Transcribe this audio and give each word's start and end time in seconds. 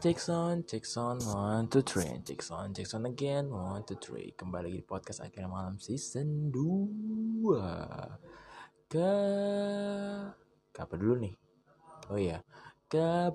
Takes 0.00 0.28
on, 0.28 0.62
takes 0.64 0.96
on, 0.98 1.18
one, 1.24 1.68
two, 1.68 1.80
three, 1.80 2.20
takes 2.22 2.50
on, 2.50 2.74
takes 2.74 2.92
on 2.92 3.06
again, 3.06 3.48
one, 3.48 3.82
two, 3.88 3.96
three. 3.96 4.36
Kembali 4.36 4.68
lagi 4.68 4.84
di 4.84 4.84
podcast 4.84 5.24
akhirnya 5.24 5.48
malam 5.48 5.80
season 5.80 6.52
2 6.52 7.48
Ke... 8.92 9.12
Ke 10.68 10.78
apa 10.84 10.94
dulu 11.00 11.16
nih? 11.24 11.34
Oh 12.12 12.20
iya 12.20 12.44
Ke... 12.92 13.32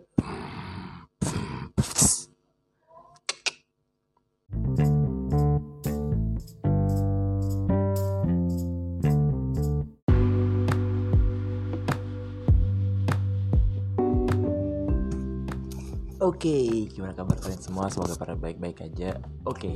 Oke, 16.32 16.88
gimana 16.88 17.12
kabar 17.12 17.36
kalian 17.44 17.60
semua? 17.60 17.92
Semoga 17.92 18.16
pada 18.16 18.40
baik-baik 18.40 18.88
aja. 18.88 19.20
Oke, 19.44 19.76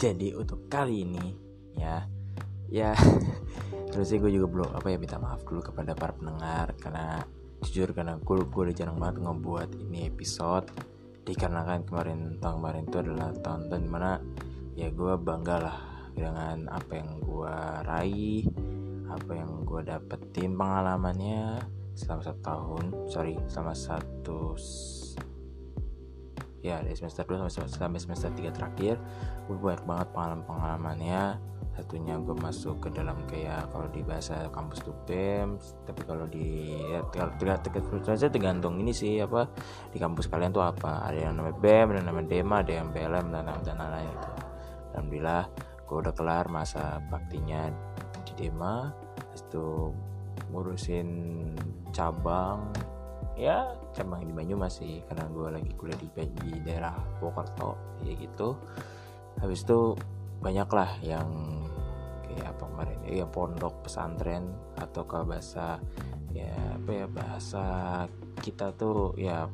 jadi 0.00 0.32
untuk 0.32 0.64
kali 0.72 1.04
ini 1.04 1.36
ya, 1.76 2.08
ya 2.72 2.96
terus 3.92 4.08
gue 4.08 4.32
juga 4.32 4.48
belum 4.48 4.80
apa 4.80 4.88
ya 4.88 4.96
minta 4.96 5.20
maaf 5.20 5.44
dulu 5.44 5.60
kepada 5.60 5.92
para 5.92 6.16
pendengar 6.16 6.72
karena 6.80 7.20
jujur 7.60 7.92
karena 7.92 8.16
gue 8.16 8.48
gue 8.48 8.62
udah 8.64 8.72
jarang 8.72 8.96
banget 8.96 9.20
ngebuat 9.20 9.70
ini 9.76 10.08
episode 10.08 10.72
dikarenakan 11.28 11.84
kemarin 11.84 12.40
tahun 12.40 12.54
kemarin 12.64 12.82
itu 12.88 12.96
adalah 12.96 13.28
tahun-tahun 13.36 13.82
di 13.84 13.90
mana 13.92 14.12
ya 14.80 14.88
gue 14.88 15.14
bangga 15.20 15.56
lah 15.60 15.78
dengan 16.16 16.64
apa 16.72 16.92
yang 16.96 17.10
gue 17.20 17.56
raih 17.84 18.42
apa 19.12 19.32
yang 19.36 19.68
gue 19.68 19.80
dapetin 19.84 20.56
pengalamannya 20.56 21.60
selama 21.92 22.22
satu 22.24 22.40
tahun 22.40 22.84
sorry 23.12 23.36
selama 23.52 23.76
satu 23.76 24.56
ya 26.60 26.84
dari 26.84 26.96
semester 26.96 27.24
2 27.24 27.48
sampai, 27.48 27.72
sampai 27.72 28.00
semester 28.00 28.30
3 28.32 28.52
terakhir 28.52 28.94
gue 29.48 29.56
banyak 29.56 29.84
banget 29.88 30.08
pengalaman-pengalamannya 30.12 31.22
satunya 31.80 32.18
gue 32.20 32.36
masuk 32.36 32.76
ke 32.84 32.88
dalam 32.92 33.16
kayak 33.24 33.72
kalau 33.72 33.88
di 33.88 34.04
bahasa 34.04 34.52
kampus 34.52 34.84
tuh 34.84 34.92
BEM 35.08 35.56
tapi 35.88 36.02
kalau 36.04 36.28
di 36.28 36.76
ya, 36.92 37.00
tergantung 37.08 38.04
tergantung 38.04 38.74
ini 38.76 38.92
sih 38.92 39.16
apa 39.22 39.48
di 39.88 39.96
kampus 39.96 40.28
kalian 40.28 40.52
tuh 40.52 40.60
apa. 40.60 41.08
Ada 41.08 41.30
yang 41.30 41.40
namanya 41.40 41.56
BEM 41.56 41.86
ada 41.88 41.98
yang 42.04 42.08
namanya 42.12 42.28
DEMA 42.28 42.56
ada 42.60 42.72
yang 42.74 42.88
BLM 42.92 43.26
dan 43.32 43.44
dan 43.64 43.76
lain-lain 43.80 44.10
itu 44.12 44.30
alhamdulillah 44.92 45.44
gue 45.88 45.96
udah 45.96 46.14
kelar 46.14 46.46
masa 46.52 47.00
baktinya 47.08 47.72
di 48.28 48.32
DEMA 48.36 48.92
itu 49.32 49.94
ngurusin 50.52 51.08
cabang. 51.94 52.68
Ya 53.38 53.72
cabang 53.92 54.22
di 54.22 54.32
Banyumas 54.32 54.78
sih 54.78 55.02
karena 55.06 55.26
gue 55.30 55.48
lagi 55.50 55.70
kuliah 55.74 55.98
di, 55.98 56.08
di 56.14 56.50
daerah 56.62 56.94
Purwokerto 57.18 58.00
ya 58.06 58.14
gitu. 58.14 58.56
Habis 59.40 59.66
itu 59.66 59.94
banyak 60.40 60.68
lah 60.72 60.90
yang 61.04 61.28
kayak 62.24 62.56
apa 62.56 62.64
kemarin 62.64 62.98
ya 63.04 63.26
pondok 63.26 63.74
pesantren 63.84 64.46
atau 64.78 65.02
ke 65.04 65.18
bahasa 65.26 65.82
ya 66.30 66.54
apa 66.78 66.90
ya 66.90 67.06
bahasa 67.10 67.64
kita 68.40 68.72
tuh 68.78 69.18
ya 69.18 69.50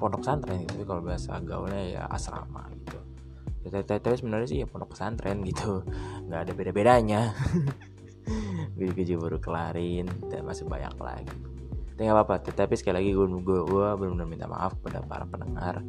pondok 0.00 0.24
pesantren 0.24 0.64
gitu. 0.64 0.80
Tapi 0.80 0.84
kalau 0.88 1.02
bahasa 1.04 1.38
gaulnya 1.44 1.82
ya 1.84 2.02
asrama 2.08 2.66
gitu. 2.84 2.98
Tapi 3.68 4.16
sebenarnya 4.16 4.48
sih 4.48 4.58
ya 4.64 4.66
pondok 4.66 4.96
pesantren 4.96 5.44
gitu. 5.44 5.84
Nggak 6.26 6.40
ada 6.48 6.52
beda 6.56 6.72
bedanya 6.72 7.22
gue 8.76 9.04
juga 9.04 9.28
baru 9.28 9.38
kelarin 9.42 10.06
dan 10.32 10.46
masih 10.46 10.64
banyak 10.64 10.94
lagi 10.96 11.59
tapi 12.00 12.08
nggak 12.08 12.16
apa-apa 12.16 12.36
tetapi 12.48 12.80
sekali 12.80 12.96
lagi 12.96 13.10
gue 13.12 13.28
gue, 13.28 13.60
gue 13.60 13.86
benar-benar 13.92 14.24
minta 14.24 14.48
maaf 14.48 14.72
kepada 14.80 15.04
para 15.04 15.28
pendengar. 15.28 15.84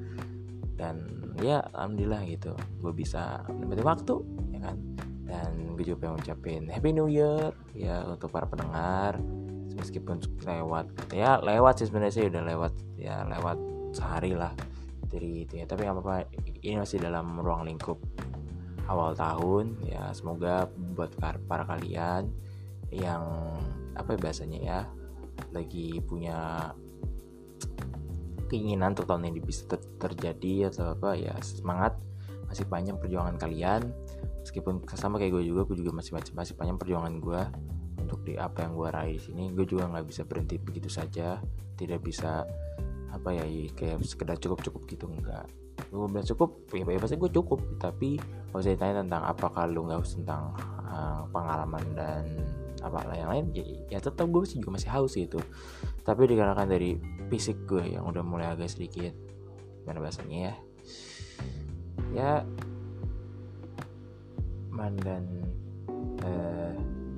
Dan 0.76 1.08
ya 1.40 1.64
alhamdulillah 1.72 2.28
gitu 2.28 2.52
gue 2.84 2.92
bisa 2.92 3.48
menemani 3.48 3.80
waktu 3.80 4.20
ya 4.52 4.60
kan? 4.60 4.76
Dan 5.24 5.72
gue 5.80 5.88
juga 5.88 6.04
pengen 6.04 6.20
ngucapin 6.20 6.68
happy 6.68 6.92
new 6.92 7.08
year 7.08 7.56
ya 7.72 8.04
untuk 8.12 8.28
para 8.28 8.44
pendengar. 8.44 9.24
Meskipun 9.72 10.20
lewat 10.44 10.92
ya 11.16 11.40
lewat 11.40 11.80
sih 11.80 11.88
sebenarnya 11.88 12.12
sih 12.12 12.28
udah 12.28 12.44
lewat 12.44 12.74
ya 13.00 13.24
lewat 13.24 13.58
sehari 13.96 14.36
lah 14.36 14.52
dari 15.08 15.48
itu 15.48 15.64
ya. 15.64 15.66
Tapi 15.66 15.88
nggak 15.88 15.96
apa-apa 15.96 16.28
ini 16.60 16.76
masih 16.76 17.00
dalam 17.00 17.40
ruang 17.40 17.64
lingkup 17.64 18.04
awal 18.92 19.16
tahun 19.16 19.80
ya 19.88 20.12
semoga 20.12 20.68
buat 20.92 21.16
para 21.24 21.64
kalian 21.64 22.28
yang 22.92 23.24
apa 23.96 24.12
ya 24.12 24.20
bahasanya 24.20 24.60
ya 24.60 24.82
lagi 25.50 25.98
punya 26.06 26.72
keinginan 28.52 28.94
untuk 28.94 29.08
tahun 29.08 29.32
ini 29.32 29.40
bisa 29.40 29.66
ter 29.66 29.80
terjadi 29.98 30.70
atau 30.70 30.94
apa 30.94 31.16
ya 31.16 31.34
semangat 31.40 31.96
masih 32.52 32.68
panjang 32.68 33.00
perjuangan 33.00 33.40
kalian. 33.40 33.90
Meskipun 34.44 34.84
sama 34.98 35.22
kayak 35.22 35.40
gue 35.40 35.44
juga 35.54 35.66
gue 35.66 35.78
juga 35.80 35.96
masih 35.96 36.18
masih 36.36 36.54
panjang 36.54 36.78
perjuangan 36.78 37.14
gue 37.18 37.42
untuk 38.02 38.20
di 38.28 38.36
apa 38.36 38.68
yang 38.68 38.76
gue 38.76 38.90
raih 38.92 39.20
sini. 39.22 39.50
Gue 39.56 39.64
juga 39.64 39.88
nggak 39.88 40.06
bisa 40.06 40.28
berhenti 40.28 40.60
begitu 40.60 40.92
saja 40.92 41.40
tidak 41.80 42.04
bisa 42.04 42.44
apa 43.12 43.30
ya 43.32 43.44
kayak 43.76 44.04
sekedar 44.04 44.40
cukup 44.40 44.64
cukup 44.64 44.82
gitu 44.88 45.06
enggak 45.08 45.48
gue 45.92 46.08
bilang 46.08 46.24
cukup 46.24 46.50
ya, 46.72 47.00
pasti 47.02 47.18
gue 47.20 47.32
cukup. 47.32 47.60
Tapi 47.82 48.16
kalau 48.52 48.62
saya 48.64 48.78
tanya 48.80 49.04
tentang 49.04 49.24
apakah 49.28 49.64
lu 49.68 49.88
nggak 49.88 50.04
tentang 50.08 50.56
uh, 50.88 51.28
pengalaman 51.32 51.86
dan 51.96 52.24
apa 52.82 53.14
yang 53.14 53.30
lain 53.30 53.46
ya, 53.54 53.64
ya 53.94 54.00
tetap 54.02 54.26
gue 54.26 54.42
sih 54.50 54.58
juga 54.58 54.74
masih 54.76 54.90
haus 54.90 55.14
gitu 55.14 55.38
tapi 56.02 56.26
dikarenakan 56.26 56.66
dari 56.66 56.98
fisik 57.30 57.70
gue 57.70 57.94
yang 57.94 58.10
udah 58.10 58.26
mulai 58.26 58.50
agak 58.50 58.74
sedikit 58.74 59.14
mana 59.86 60.02
bahasanya 60.02 60.38
ya. 60.38 60.56
Ya 62.12 62.32
mandan 64.72 65.24
uh, 66.26 66.76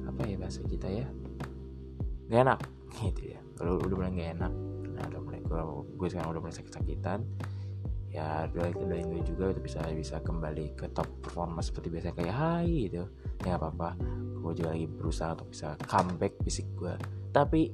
apa 0.10 0.22
ya 0.28 0.36
bahasa 0.38 0.62
kita 0.68 0.88
ya? 0.90 1.08
Gak 2.30 2.42
enak 2.46 2.60
gitu 3.02 3.34
ya. 3.36 3.40
Kalau 3.58 3.80
udah 3.82 3.96
mulai 3.98 4.14
gak 4.16 4.32
enak 4.40 4.54
nah 4.94 5.04
udah 5.10 5.22
mulai 5.26 5.42
gue, 5.42 5.62
gue 5.98 6.08
sekarang 6.14 6.30
udah 6.38 6.42
mulai 6.46 6.54
sakit-sakitan 6.54 7.26
ya 8.14 8.46
doain 8.54 8.78
doain 8.78 9.10
gue 9.10 9.26
juga 9.26 9.50
itu 9.50 9.62
bisa 9.66 9.82
bisa 9.90 10.22
kembali 10.22 10.78
ke 10.78 10.86
top 10.94 11.10
performa 11.26 11.66
seperti 11.66 11.90
biasa 11.90 12.14
kayak 12.14 12.36
hai 12.38 12.70
gitu 12.86 13.10
ya 13.42 13.58
apa 13.58 13.74
apa 13.74 13.90
gue 14.38 14.54
juga 14.54 14.70
lagi 14.70 14.86
berusaha 14.86 15.34
untuk 15.34 15.50
bisa 15.50 15.74
comeback 15.90 16.38
fisik 16.46 16.70
gue 16.78 16.94
tapi 17.34 17.74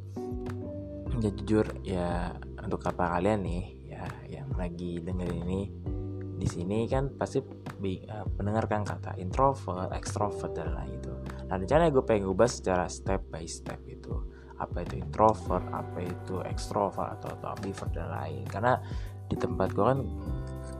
ya 1.19 1.29
jujur 1.35 1.65
ya 1.83 2.31
untuk 2.63 2.79
apa 2.87 3.19
kalian 3.19 3.43
nih 3.43 3.63
ya 3.91 4.03
yang 4.31 4.47
lagi 4.55 5.03
dengerin 5.03 5.43
ini 5.43 5.61
di 6.39 6.47
sini 6.47 6.87
kan 6.87 7.11
pasti 7.19 7.43
uh, 7.43 8.25
mendengarkan 8.39 8.87
kata 8.87 9.19
introvert, 9.19 9.91
extrovert 9.91 10.55
dan 10.55 10.71
lain 10.71 10.95
itu. 10.95 11.11
Nah 11.51 11.59
rencana 11.59 11.91
gue 11.91 12.03
pengen 12.07 12.31
ubah 12.31 12.47
secara 12.47 12.87
step 12.87 13.27
by 13.27 13.43
step 13.43 13.83
itu 13.83 14.15
apa 14.55 14.87
itu 14.87 15.03
introvert, 15.03 15.67
apa 15.71 15.99
itu 15.99 16.39
extrovert 16.47 17.19
atau, 17.19 17.35
atau 17.35 17.47
ambivert 17.59 17.91
dan 17.91 18.07
lain. 18.07 18.43
Karena 18.47 18.79
di 19.29 19.35
tempat 19.37 19.69
gue 19.71 19.85
kan 19.85 19.99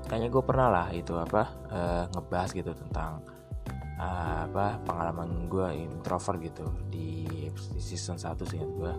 kayaknya 0.10 0.30
gue 0.34 0.44
pernah 0.44 0.68
lah 0.74 0.88
itu 0.90 1.14
apa 1.14 1.42
uh, 1.70 2.04
ngebahas 2.10 2.50
gitu 2.52 2.74
tentang 2.74 3.22
uh, 4.02 4.50
apa 4.50 4.82
pengalaman 4.84 5.46
gue 5.46 5.86
introvert 5.86 6.42
gitu 6.42 6.66
di, 6.90 7.30
season 7.78 8.18
1 8.18 8.34
sih 8.50 8.58
gue 8.58 8.94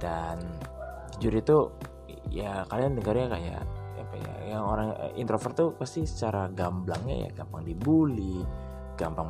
dan 0.00 0.40
jujur 1.20 1.34
itu 1.36 1.58
ya 2.32 2.64
kalian 2.66 2.98
dengarnya 2.98 3.28
kayak 3.30 3.62
apa 4.00 4.14
ya 4.18 4.32
yang 4.56 4.64
orang 4.66 4.88
eh, 4.98 5.12
introvert 5.20 5.54
tuh 5.54 5.70
pasti 5.76 6.02
secara 6.08 6.50
gamblangnya 6.50 7.28
ya 7.28 7.30
gampang 7.36 7.62
dibully 7.62 8.42
gampang 8.98 9.28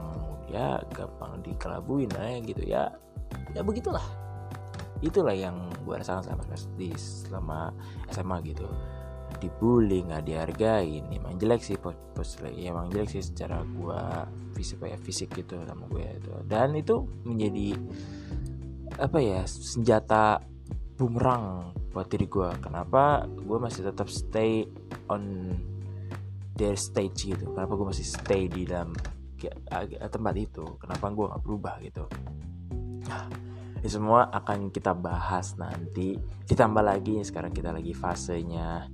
ya 0.48 0.80
gampang 0.94 1.42
dikelabuin 1.42 2.10
lah 2.14 2.40
gitu 2.40 2.62
ya 2.64 2.88
ya 3.52 3.60
begitulah 3.60 4.23
itulah 5.04 5.36
yang 5.36 5.68
gue 5.84 5.94
rasakan 6.00 6.24
selama 6.24 6.44
di 6.80 6.88
selama 6.96 7.58
SMA 8.08 8.36
gitu. 8.48 8.64
Dibully 9.36 10.06
nggak 10.08 10.24
dihargain 10.24 11.04
emang 11.12 11.36
jelek 11.36 11.60
sih 11.60 11.76
pos, 11.76 11.92
pos 12.16 12.40
ya 12.40 12.72
emang 12.72 12.88
jelek 12.88 13.12
sih 13.12 13.20
secara 13.20 13.60
gue 13.60 14.00
fisik 14.56 14.80
ya 14.86 14.96
fisik 14.96 15.28
gitu 15.36 15.60
sama 15.68 15.84
gue 15.92 16.06
itu. 16.08 16.32
Dan 16.48 16.72
itu 16.78 17.04
menjadi 17.28 17.76
apa 18.96 19.18
ya 19.20 19.42
senjata 19.44 20.40
bumerang 20.94 21.74
buat 21.90 22.06
diri 22.06 22.30
gue 22.30 22.50
kenapa 22.62 23.26
gue 23.26 23.58
masih 23.58 23.90
tetap 23.90 24.06
stay 24.08 24.64
on 25.10 25.52
their 26.56 26.78
stage 26.78 27.28
gitu? 27.28 27.44
Kenapa 27.52 27.74
gue 27.74 27.86
masih 27.90 28.06
stay 28.06 28.46
di 28.48 28.64
dalam 28.64 28.94
tempat 30.08 30.34
itu? 30.38 30.64
Kenapa 30.80 31.10
gue 31.10 31.26
nggak 31.28 31.42
berubah 31.42 31.74
gitu 31.82 32.06
ini 33.84 33.92
semua 33.92 34.32
akan 34.32 34.72
kita 34.72 34.96
bahas 34.96 35.60
nanti. 35.60 36.16
Ditambah 36.48 36.80
lagi 36.80 37.20
sekarang 37.20 37.52
kita 37.52 37.68
lagi 37.68 37.92
fasenya 37.92 38.88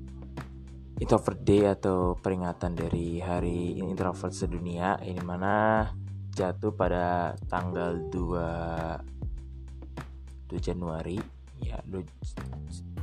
introvert 0.99 1.39
day 1.47 1.71
atau 1.71 2.19
peringatan 2.19 2.75
dari 2.75 3.23
hari 3.23 3.79
introvert 3.79 4.35
sedunia 4.35 4.99
ini 5.07 5.23
mana 5.23 5.87
jatuh 6.35 6.75
pada 6.75 7.39
tanggal 7.47 8.03
2 8.11 10.51
2 10.51 10.59
Januari. 10.59 11.23
Ya 11.63 11.79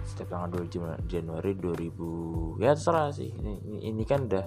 setiap 0.03 0.27
tanggal 0.27 0.67
2 0.67 1.07
Januari 1.07 1.55
2000 1.55 2.67
ya 2.67 2.75
terserah 2.75 3.15
sih. 3.15 3.31
Ini, 3.31 3.87
ini, 3.87 4.03
kan 4.03 4.27
udah 4.27 4.43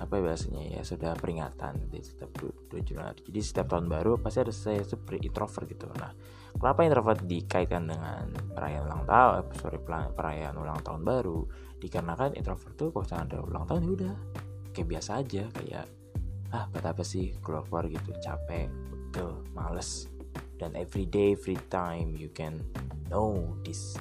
apa 0.00 0.16
ya 0.16 0.24
bahasanya 0.24 0.64
ya 0.64 0.80
sudah 0.80 1.12
peringatan 1.12 1.92
di 1.92 2.00
setiap 2.00 2.32
2 2.40 2.72
Januari. 2.88 3.20
Jadi 3.20 3.40
setiap 3.44 3.68
tahun 3.68 3.92
baru 3.92 4.16
pasti 4.16 4.40
ada 4.40 4.48
saya 4.48 4.80
super 4.80 5.20
introvert 5.20 5.68
gitu. 5.68 5.92
Nah 5.92 6.37
kenapa 6.56 6.80
introvert 6.86 7.20
dikaitkan 7.28 7.84
dengan 7.90 8.24
perayaan 8.56 8.84
ulang 8.88 9.04
tahun 9.04 9.32
eh, 9.36 9.44
sorry 9.60 9.78
perayaan 9.84 10.56
ulang 10.56 10.80
tahun 10.80 11.02
baru? 11.04 11.38
Dikarenakan 11.78 12.34
introvert 12.34 12.74
tuh 12.74 12.90
kalau 12.90 13.06
ada 13.12 13.38
ulang 13.44 13.64
tahun 13.68 13.80
ya 13.84 13.90
udah. 13.94 14.16
Kayak 14.72 14.88
biasa 14.88 15.10
aja 15.20 15.44
kayak 15.52 15.86
ah 16.48 16.64
buat 16.72 16.84
apa 16.86 17.02
sih 17.04 17.36
keluar 17.44 17.66
keluar 17.68 17.84
gitu? 17.92 18.10
Capek 18.24 18.72
betul 18.90 19.44
males. 19.52 20.08
Dan 20.58 20.74
every 20.74 21.06
day 21.06 21.36
every 21.38 21.58
time 21.70 22.18
you 22.18 22.32
can 22.34 22.64
know 23.12 23.54
this 23.62 23.94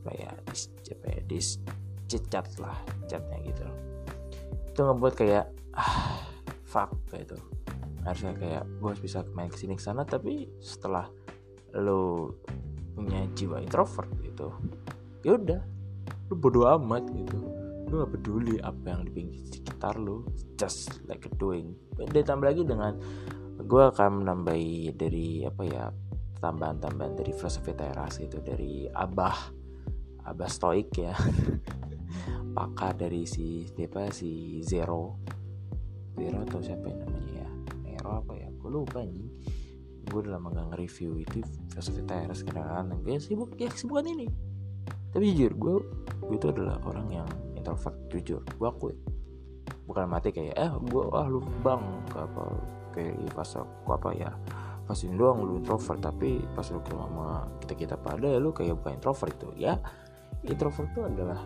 apa 0.00 0.16
ya 0.16 0.30
dis 0.48 0.72
apa 0.92 1.06
ya 1.12 1.20
dis 1.26 1.48
cecat 2.06 2.46
lah 2.62 2.78
catnya 3.10 3.38
gitu. 3.42 3.66
Itu 4.70 4.80
ngebuat 4.86 5.14
kayak 5.18 5.44
ah 5.74 6.22
fuck 6.66 6.94
kayak 7.10 7.26
itu 7.30 7.38
harusnya 8.04 8.32
kayak 8.36 8.64
gue 8.80 8.92
bisa 8.96 9.20
main 9.36 9.52
ke 9.52 9.58
sini 9.60 9.76
ke 9.76 9.82
sana 9.84 10.08
tapi 10.08 10.48
setelah 10.60 11.08
lo 11.78 12.34
punya 12.94 13.24
jiwa 13.32 13.62
introvert 13.62 14.10
gitu 14.20 14.50
ya 15.24 15.36
udah 15.36 15.60
lu 16.30 16.34
bodo 16.38 16.62
amat 16.78 17.04
gitu. 17.10 17.38
Lu 17.90 18.06
gak 18.06 18.14
peduli 18.14 18.62
apa 18.62 18.94
yang 18.94 19.02
di 19.02 19.10
pinggir 19.10 19.42
sekitar 19.50 19.98
lu 19.98 20.22
just 20.54 21.02
like 21.10 21.26
doing. 21.42 21.74
Dan 21.98 22.22
tambah 22.22 22.46
lagi 22.54 22.62
dengan 22.62 22.94
gue 23.60 23.82
akan 23.90 24.24
menambahi 24.24 24.94
dari 24.94 25.44
apa 25.44 25.62
ya 25.66 25.84
tambahan-tambahan 26.40 27.18
dari 27.20 27.34
filosofi 27.36 27.76
teras 27.76 28.16
itu 28.22 28.40
dari 28.40 28.86
abah 28.86 29.36
abah 30.30 30.50
stoik 30.50 30.94
ya. 30.94 31.12
Pakar 32.56 32.94
dari 32.94 33.26
si 33.26 33.66
siapa 33.66 34.14
si 34.14 34.62
zero. 34.62 35.18
Zero 36.14 36.46
atau 36.46 36.62
siapa 36.62 36.86
yang 36.86 37.10
namanya 37.10 37.42
ya? 37.42 37.48
Nero 37.82 38.22
apa 38.22 38.32
ya? 38.38 38.48
Gue 38.54 38.70
lupa 38.70 39.02
nih 39.02 39.26
gue 40.10 40.20
udah 40.26 40.36
lama 40.36 40.48
gak 40.50 40.66
nge-review 40.74 41.22
itu 41.22 41.38
filosofi 41.70 42.02
teras 42.02 42.42
kadang-kadang 42.42 42.98
gue 43.06 43.16
sibuk 43.22 43.54
ya 43.56 43.70
kesibukan 43.70 44.06
ini. 44.10 44.26
Tapi 45.10 45.24
jujur 45.34 45.52
gue 45.54 45.74
gue 46.26 46.36
itu 46.36 46.46
adalah 46.50 46.76
orang 46.82 47.08
yang 47.22 47.28
introvert 47.54 47.96
jujur. 48.10 48.42
Gue 48.58 48.68
akui 48.68 48.94
bukan 49.86 50.06
mati 50.06 50.30
kayak 50.34 50.54
eh 50.54 50.70
gue 50.70 51.02
ah 51.14 51.26
lu 51.26 51.42
bang 51.62 51.82
apa 52.14 52.42
kayak 52.94 53.14
pas 53.34 53.50
aku 53.58 53.90
apa 53.90 54.10
ya 54.14 54.30
pas 54.86 54.98
ini 55.06 55.14
doang 55.14 55.46
lu 55.46 55.62
introvert. 55.62 55.98
Tapi 56.02 56.42
pas 56.54 56.66
lu 56.68 56.82
ke 56.82 56.92
sama 56.92 57.46
kita 57.62 57.74
kita 57.78 57.96
pada 57.96 58.26
ya 58.26 58.38
lu 58.42 58.50
kayak 58.50 58.74
bukan 58.82 58.98
introvert 58.98 59.30
itu 59.38 59.48
ya. 59.54 59.78
Introvert 60.46 60.90
itu 60.90 61.00
adalah 61.06 61.40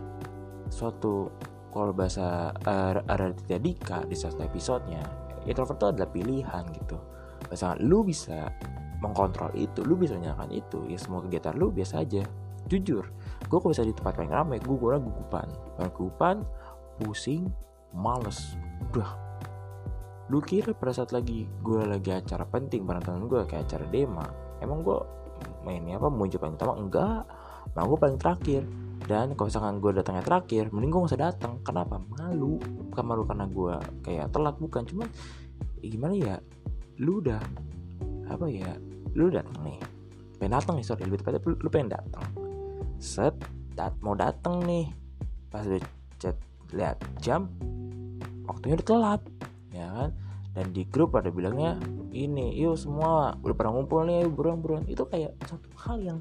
suatu 0.73 1.29
kalau 1.75 1.91
bahasa 1.91 2.55
uh, 2.55 3.03
tidak 3.45 3.61
Dika 3.61 3.99
di 4.07 4.15
satu 4.15 4.47
episodenya 4.47 5.03
introvert 5.45 5.77
itu 5.77 5.87
adalah 5.91 6.11
pilihan 6.11 6.65
gitu 6.73 6.99
misalnya 7.49 7.79
lu 7.85 8.05
bisa 8.05 8.53
mengkontrol 9.03 9.53
itu 9.53 9.85
lu 9.85 10.01
bisa 10.01 10.17
menyalakan 10.17 10.49
itu 10.53 10.89
ya 10.89 10.97
semua 10.97 11.21
kegiatan 11.25 11.55
lu 11.57 11.69
biasa 11.71 12.05
aja. 12.05 12.23
Jujur 12.65 13.05
gue 13.45 13.59
kok 13.61 13.71
bisa 13.71 13.85
di 13.85 13.93
tempat 13.93 14.17
paling 14.17 14.33
ramai? 14.33 14.57
Gue 14.61 14.77
gue 14.81 14.97
gugupan 14.97 15.47
gugupan 15.93 16.41
pusing 17.01 17.49
males. 17.93 18.57
Udah 18.91 19.11
lu 20.33 20.41
kira 20.41 20.73
pada 20.73 20.97
saat 20.97 21.13
lagi 21.13 21.45
gue 21.61 21.85
lagi 21.85 22.09
acara 22.09 22.49
penting 22.49 22.89
bareng 22.89 23.05
temen 23.05 23.29
gue 23.29 23.45
kayak 23.45 23.69
acara 23.69 23.85
dema 23.93 24.25
emang 24.65 24.81
gue 24.81 24.97
mainnya 25.65 25.97
apa 26.01 26.09
muncul 26.13 26.39
paling 26.39 26.57
utama? 26.57 26.75
Enggak. 26.77 27.23
Mau 27.75 27.87
gue 27.91 27.99
paling 27.99 28.19
terakhir. 28.21 28.63
Dan 29.05 29.37
kalau 29.37 29.53
misalkan 29.53 29.77
gue 29.85 29.91
datangnya 30.01 30.25
terakhir 30.25 30.73
mending 30.73 30.91
gue 30.93 31.01
gak 31.05 31.11
usah 31.13 31.23
datang. 31.33 31.53
Kenapa? 31.61 32.01
Malu. 32.01 32.57
Bukan 32.93 33.05
malu 33.05 33.23
karena 33.29 33.47
gue 33.49 33.75
kayak 34.05 34.33
telat 34.33 34.57
bukan. 34.57 34.83
Cuman 34.89 35.09
ya 35.85 35.89
gimana 35.93 36.15
ya 36.17 36.35
lu 37.01 37.19
udah 37.25 37.43
apa 38.31 38.47
ya 38.49 38.75
lu 39.15 39.31
datang 39.31 39.59
nih. 39.63 39.79
Pengen 40.39 40.59
datang 40.59 40.75
nih 40.79 40.87
sorry 40.87 41.07
lebih 41.07 41.23
tepatnya 41.23 41.41
lu, 41.47 41.69
pengen 41.71 41.95
datang 41.95 42.25
set 42.99 43.35
dat 43.75 43.93
mau 44.01 44.17
datang 44.17 44.63
nih. 44.65 44.89
Pas 45.53 45.67
udah 45.67 45.83
chat 46.19 46.37
lihat 46.75 46.99
jam 47.21 47.53
waktunya 48.49 48.81
udah 48.81 48.87
telat 48.87 49.23
ya 49.71 49.87
kan? 49.91 50.11
Dan 50.55 50.67
di 50.71 50.87
grup 50.87 51.19
ada 51.19 51.35
bilangnya 51.35 51.79
ini 52.15 52.55
yuk 52.55 52.79
semua 52.79 53.35
udah 53.43 53.55
pernah 53.59 53.75
ngumpul 53.75 54.07
nih 54.07 54.25
buruan 54.31 54.63
buruan 54.63 54.87
itu 54.87 55.03
kayak 55.11 55.35
satu 55.51 55.67
hal 55.75 55.99
yang 55.99 56.19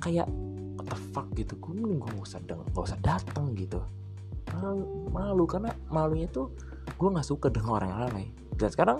kayak 0.00 0.26
what 0.76 0.88
the 0.88 0.98
fuck 1.12 1.28
gitu. 1.36 1.54
Gue 1.60 1.76
mending 1.76 2.00
gue 2.00 2.10
gak 2.16 2.24
usah 2.24 2.40
deng 2.42 2.64
gak 2.72 2.84
usah 2.88 3.00
datang 3.04 3.52
gitu. 3.52 3.80
Malu, 4.50 5.06
malu 5.12 5.44
karena 5.46 5.70
malunya 5.92 6.26
tuh 6.26 6.50
gue 6.96 7.08
nggak 7.08 7.28
suka 7.28 7.52
dengan 7.52 7.78
orang 7.78 7.88
yang 7.92 8.00
ramai. 8.08 8.26
Dan 8.56 8.68
sekarang 8.72 8.98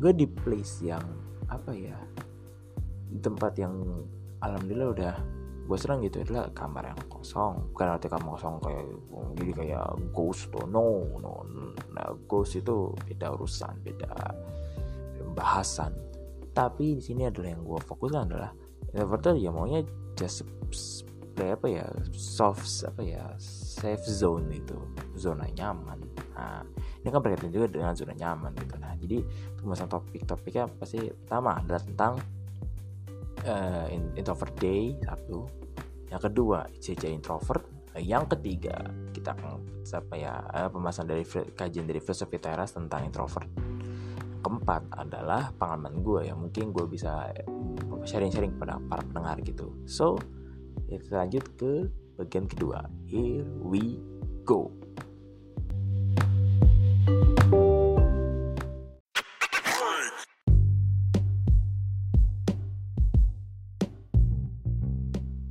gue 0.00 0.12
di 0.16 0.26
place 0.26 0.80
yang 0.80 1.04
apa 1.52 1.76
ya 1.76 1.98
di 3.10 3.20
tempat 3.20 3.52
yang 3.60 3.74
alhamdulillah 4.40 4.88
udah 4.96 5.14
gue 5.70 5.78
serang 5.78 6.02
gitu 6.02 6.26
adalah 6.26 6.50
kamar 6.50 6.90
yang 6.90 6.98
kosong. 7.06 7.70
Bukan 7.70 7.94
arti 7.94 8.10
kamar 8.10 8.34
kosong 8.34 8.58
kayak 8.58 8.84
jadi 9.38 9.52
kayak 9.54 9.86
ghost 10.10 10.50
tuh 10.50 10.66
no 10.66 11.06
no 11.22 11.46
nah 11.94 12.10
ghost 12.26 12.58
itu 12.58 12.90
beda 13.06 13.34
urusan 13.38 13.78
beda 13.82 14.10
bahasan 15.34 15.94
tapi 16.50 16.98
di 16.98 17.02
sini 17.02 17.30
adalah 17.30 17.54
yang 17.54 17.62
gue 17.62 17.80
fokuskan 17.86 18.22
adalah 18.26 18.50
introvert 18.90 19.38
ya 19.38 19.50
maunya 19.54 19.80
just 20.18 20.42
play 21.40 21.56
apa 21.56 21.66
ya 21.72 21.88
soft 22.12 22.68
apa 22.84 23.00
ya 23.00 23.24
safe 23.40 24.04
zone 24.04 24.52
itu 24.52 24.76
zona 25.16 25.48
nyaman. 25.56 25.96
Nah 26.36 26.60
ini 27.00 27.08
kan 27.08 27.24
berkaitan 27.24 27.48
juga 27.48 27.72
dengan 27.72 27.96
zona 27.96 28.12
nyaman 28.12 28.52
gitu. 28.60 28.76
Nah 28.76 28.92
jadi 29.00 29.24
untuk 29.64 29.88
topik-topiknya 29.88 30.68
pasti 30.76 31.08
pertama 31.08 31.56
adalah 31.56 31.80
tentang 31.80 32.20
uh, 33.48 33.88
introvert 34.20 34.52
day 34.60 34.92
satu. 35.00 35.48
Yang 36.12 36.20
kedua 36.28 36.68
CC 36.76 37.08
introvert. 37.08 37.64
Yang 37.96 38.36
ketiga 38.36 38.76
kita 39.16 39.32
akan 39.32 39.64
apa 39.80 40.14
ya 40.20 40.44
uh, 40.44 40.68
pembahasan 40.68 41.08
dari 41.08 41.24
kajian 41.56 41.88
dari 41.88 42.04
filosofi 42.04 42.36
teras 42.36 42.76
tentang 42.76 43.08
introvert. 43.08 43.48
Keempat 44.44 44.92
adalah 44.92 45.56
pengalaman 45.56 46.04
gue 46.04 46.20
yang 46.28 46.40
mungkin 46.40 46.72
gue 46.72 46.84
bisa 46.88 47.28
eh, 47.32 47.44
sharing-sharing 48.08 48.56
kepada 48.56 48.80
para 48.88 49.04
pendengar 49.04 49.36
gitu. 49.44 49.68
So 49.84 50.16
kita 50.98 51.22
lanjut 51.22 51.44
ke 51.54 51.86
bagian 52.18 52.50
kedua 52.50 52.90
here 53.06 53.46
we 53.62 54.02
go 54.42 54.74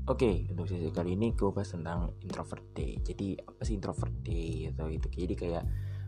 Oke, 0.09 0.25
okay, 0.25 0.35
untuk 0.49 0.65
sesi 0.65 0.89
kali 0.89 1.13
ini 1.13 1.37
gue 1.37 1.53
bahas 1.53 1.69
tentang 1.69 2.17
introvert 2.25 2.73
day. 2.73 2.97
Jadi 2.97 3.37
apa 3.39 3.61
sih 3.61 3.77
introvert 3.77 4.11
day 4.25 4.65
atau 4.67 4.89
itu? 4.89 5.05
Jadi 5.05 5.37
kayak 5.37 5.63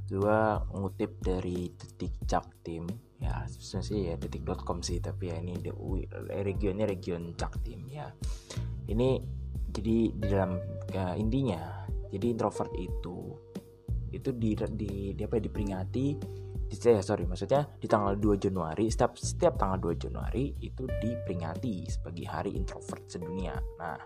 gue 0.10 0.40
ngutip 0.74 1.22
dari 1.22 1.70
detik 1.70 2.18
Jaktim 2.26 2.90
ya 3.22 3.46
sebenarnya 3.46 3.98
ya 4.02 4.16
detik.com 4.18 4.82
sih 4.82 4.98
tapi 4.98 5.30
ya 5.30 5.38
ini 5.38 5.62
the, 5.62 5.72
regionnya 6.42 6.90
region 6.90 7.38
Jaktim 7.38 7.86
ya. 7.88 8.10
Ini 8.90 9.22
jadi 9.72 9.98
di 10.12 10.26
dalam 10.28 10.58
ya, 10.90 11.16
intinya 11.16 11.86
jadi 12.12 12.36
introvert 12.36 12.74
itu 12.76 13.38
itu 14.12 14.30
di, 14.36 14.52
di, 14.76 15.16
di 15.16 15.22
apa 15.24 15.40
ya, 15.40 15.44
diperingati 15.48 16.06
di, 16.72 16.76
eh, 16.88 17.04
sorry 17.04 17.24
maksudnya 17.24 17.68
di 17.80 17.88
tanggal 17.88 18.16
2 18.20 18.36
Januari 18.36 18.92
setiap 18.92 19.16
setiap 19.16 19.56
tanggal 19.56 19.92
2 19.92 20.04
Januari 20.08 20.52
itu 20.60 20.84
diperingati 20.88 21.88
sebagai 21.88 22.26
hari 22.28 22.52
introvert 22.56 23.08
sedunia. 23.08 23.56
Nah, 23.80 24.00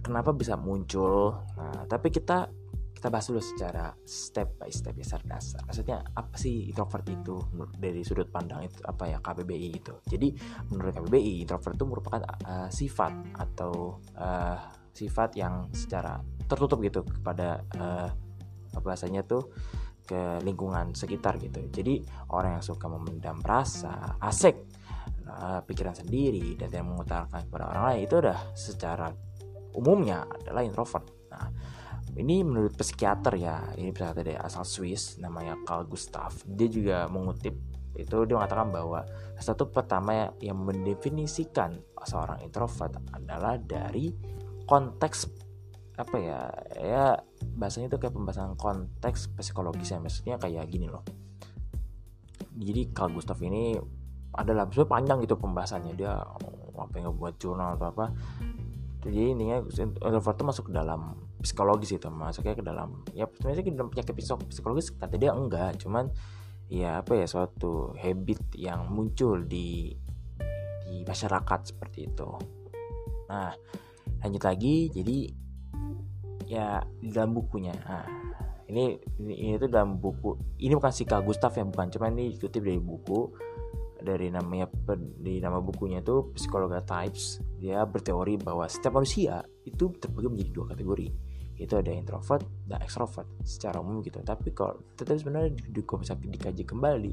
kenapa 0.00 0.36
bisa 0.36 0.56
muncul? 0.56 1.32
Nah, 1.56 1.84
tapi 1.88 2.12
kita 2.12 2.48
kita 2.96 3.12
bahas 3.12 3.28
dulu 3.28 3.44
secara 3.44 3.92
step 4.08 4.56
by 4.56 4.72
step 4.72 4.96
ya 4.96 5.20
dasar. 5.28 5.60
Maksudnya 5.68 6.00
apa 6.16 6.32
sih 6.40 6.72
introvert 6.72 7.04
itu 7.04 7.36
dari 7.76 8.00
sudut 8.00 8.32
pandang 8.32 8.64
itu 8.64 8.80
apa 8.88 9.04
ya 9.04 9.20
KBBI 9.20 9.68
itu. 9.76 10.00
Jadi 10.08 10.32
menurut 10.72 10.96
KBBI 10.96 11.44
introvert 11.44 11.76
itu 11.76 11.84
merupakan 11.84 12.20
uh, 12.24 12.72
sifat 12.72 13.12
atau 13.36 14.00
uh, 14.16 14.56
sifat 14.96 15.36
yang 15.36 15.68
secara 15.76 16.16
tertutup 16.48 16.80
gitu 16.80 17.04
kepada 17.04 17.60
uh, 17.76 18.08
bahasanya 18.80 19.28
tuh 19.28 19.52
ke 20.06 20.40
lingkungan 20.46 20.94
sekitar 20.94 21.36
gitu 21.42 21.66
jadi 21.66 21.98
orang 22.30 22.60
yang 22.60 22.64
suka 22.64 22.86
memendam 22.86 23.42
rasa 23.42 24.14
asik 24.22 24.54
uh, 25.26 25.60
pikiran 25.66 25.98
sendiri 25.98 26.54
dan 26.54 26.70
yang 26.70 26.86
mengutarakan 26.86 27.42
kepada 27.50 27.64
orang 27.74 27.84
lain 27.90 28.00
itu 28.06 28.14
udah 28.22 28.38
secara 28.54 29.10
umumnya 29.74 30.24
adalah 30.30 30.62
introvert 30.62 31.10
nah 31.26 31.50
ini 32.16 32.40
menurut 32.40 32.72
psikiater 32.72 33.36
ya 33.36 33.76
ini 33.76 33.92
psikiater 33.92 34.24
dari 34.24 34.34
asal 34.40 34.64
Swiss 34.64 35.20
namanya 35.20 35.60
Carl 35.68 35.84
Gustav. 35.84 36.32
Dia 36.48 36.68
juga 36.68 36.96
mengutip 37.12 37.52
itu 37.96 38.16
dia 38.28 38.36
mengatakan 38.36 38.72
bahwa 38.72 39.04
satu 39.40 39.68
pertama 39.72 40.32
yang 40.40 40.60
mendefinisikan 40.60 41.76
seorang 42.04 42.44
introvert 42.44 42.92
adalah 43.12 43.56
dari 43.56 44.12
konteks 44.68 45.28
apa 45.96 46.16
ya 46.20 46.40
ya 46.76 47.04
bahasanya 47.56 47.88
itu 47.88 47.96
kayak 47.96 48.12
pembahasan 48.12 48.52
konteks 48.60 49.32
psikologis 49.32 49.92
ya 49.92 50.00
maksudnya 50.00 50.36
kayak 50.40 50.68
gini 50.68 50.88
loh. 50.88 51.04
Jadi 52.56 52.92
Carl 52.96 53.12
Gustav 53.12 53.40
ini 53.44 53.76
adalah 54.36 54.68
sebenarnya 54.68 54.92
panjang 54.92 55.18
gitu 55.24 55.36
pembahasannya 55.36 55.92
dia 55.96 56.16
apa 56.76 56.94
yang 56.96 57.16
buat 57.16 57.36
jurnal 57.40 57.76
atau 57.76 57.92
apa. 57.92 58.12
Jadi 59.04 59.36
intinya 59.36 59.60
introvert 59.80 60.36
itu 60.36 60.44
masuk 60.44 60.64
ke 60.68 60.72
dalam 60.76 61.25
psikologis 61.40 61.96
itu 61.96 62.08
masuknya 62.08 62.54
ke 62.56 62.64
dalam 62.64 63.04
ya 63.12 63.28
sebenarnya 63.28 63.64
ke 63.64 63.72
dalam 63.74 63.88
penyakit 63.92 64.14
psikologis 64.48 64.92
kata 64.96 65.16
dia 65.20 65.36
enggak 65.36 65.80
cuman 65.80 66.08
ya 66.66 67.02
apa 67.04 67.14
ya 67.14 67.26
suatu 67.30 67.94
habit 67.94 68.58
yang 68.58 68.90
muncul 68.90 69.38
di 69.46 69.94
di 70.86 71.02
masyarakat 71.02 71.60
seperti 71.74 72.10
itu. 72.10 72.30
Nah 73.30 73.54
lanjut 74.22 74.42
lagi 74.42 74.90
jadi 74.90 75.18
ya 76.46 76.78
di 77.02 77.10
dalam 77.10 77.34
bukunya 77.34 77.74
nah, 77.84 78.06
ini, 78.70 78.98
ini 79.18 79.34
ini 79.34 79.52
itu 79.58 79.66
dalam 79.66 79.98
buku 79.98 80.38
ini 80.62 80.72
bukan 80.78 80.94
si 80.94 81.02
Kak 81.02 81.26
Gustav 81.26 81.54
yang 81.58 81.74
bukan 81.74 81.90
cuman 81.90 82.14
ini 82.18 82.38
dikutip 82.38 82.62
dari 82.62 82.78
buku 82.78 83.34
dari 83.98 84.30
namanya 84.30 84.70
di 85.18 85.42
nama 85.42 85.58
bukunya 85.58 86.02
itu 86.02 86.30
Psikologa 86.38 86.82
Types 86.86 87.42
dia 87.58 87.82
berteori 87.82 88.38
bahwa 88.38 88.70
setiap 88.70 88.94
manusia 88.94 89.42
itu 89.66 89.90
terbagi 89.98 90.30
menjadi 90.30 90.50
dua 90.54 90.66
kategori 90.72 91.08
itu 91.56 91.72
ada 91.72 91.88
introvert 91.88 92.44
dan 92.68 92.84
extrovert 92.84 93.24
secara 93.40 93.80
umum 93.80 94.04
gitu. 94.04 94.20
Tapi 94.20 94.52
kalau 94.52 94.76
tetapi 94.92 95.16
sebenarnya 95.16 95.50
di, 95.56 95.80
di, 95.80 95.82
dikaji 96.36 96.62
kembali 96.68 97.12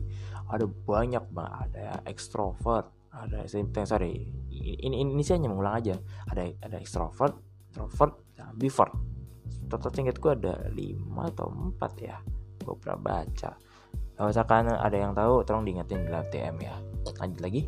ada 0.51 0.65
banyak 0.67 1.23
banget. 1.31 1.69
Ada 1.79 2.03
extrovert 2.11 2.91
ada 3.13 3.47
sorry. 3.87 4.27
Ini 4.53 4.95
ini, 5.05 5.21
saya 5.23 5.39
hanya 5.39 5.49
mengulang 5.53 5.79
aja. 5.79 5.95
Ada 6.27 6.59
ada 6.59 6.77
extrovert 6.77 7.39
introvert 7.71 8.13
dan 8.35 8.51
ambivert. 8.51 8.91
Total 9.71 9.89
tingkat 9.89 10.19
gue 10.19 10.31
ada 10.43 10.53
5 10.69 11.29
atau 11.33 11.47
4 11.49 11.79
ya. 12.03 12.17
Gue 12.61 12.75
pernah 12.77 12.99
baca. 12.99 13.51
Kalau 14.13 14.27
misalkan 14.29 14.69
ada 14.69 14.97
yang 14.97 15.15
tahu 15.15 15.41
tolong 15.47 15.65
diingetin 15.65 16.05
di 16.05 16.09
dalam 16.11 16.27
TM 16.29 16.55
ya 16.61 16.92
lanjut 17.19 17.39
lagi. 17.43 17.61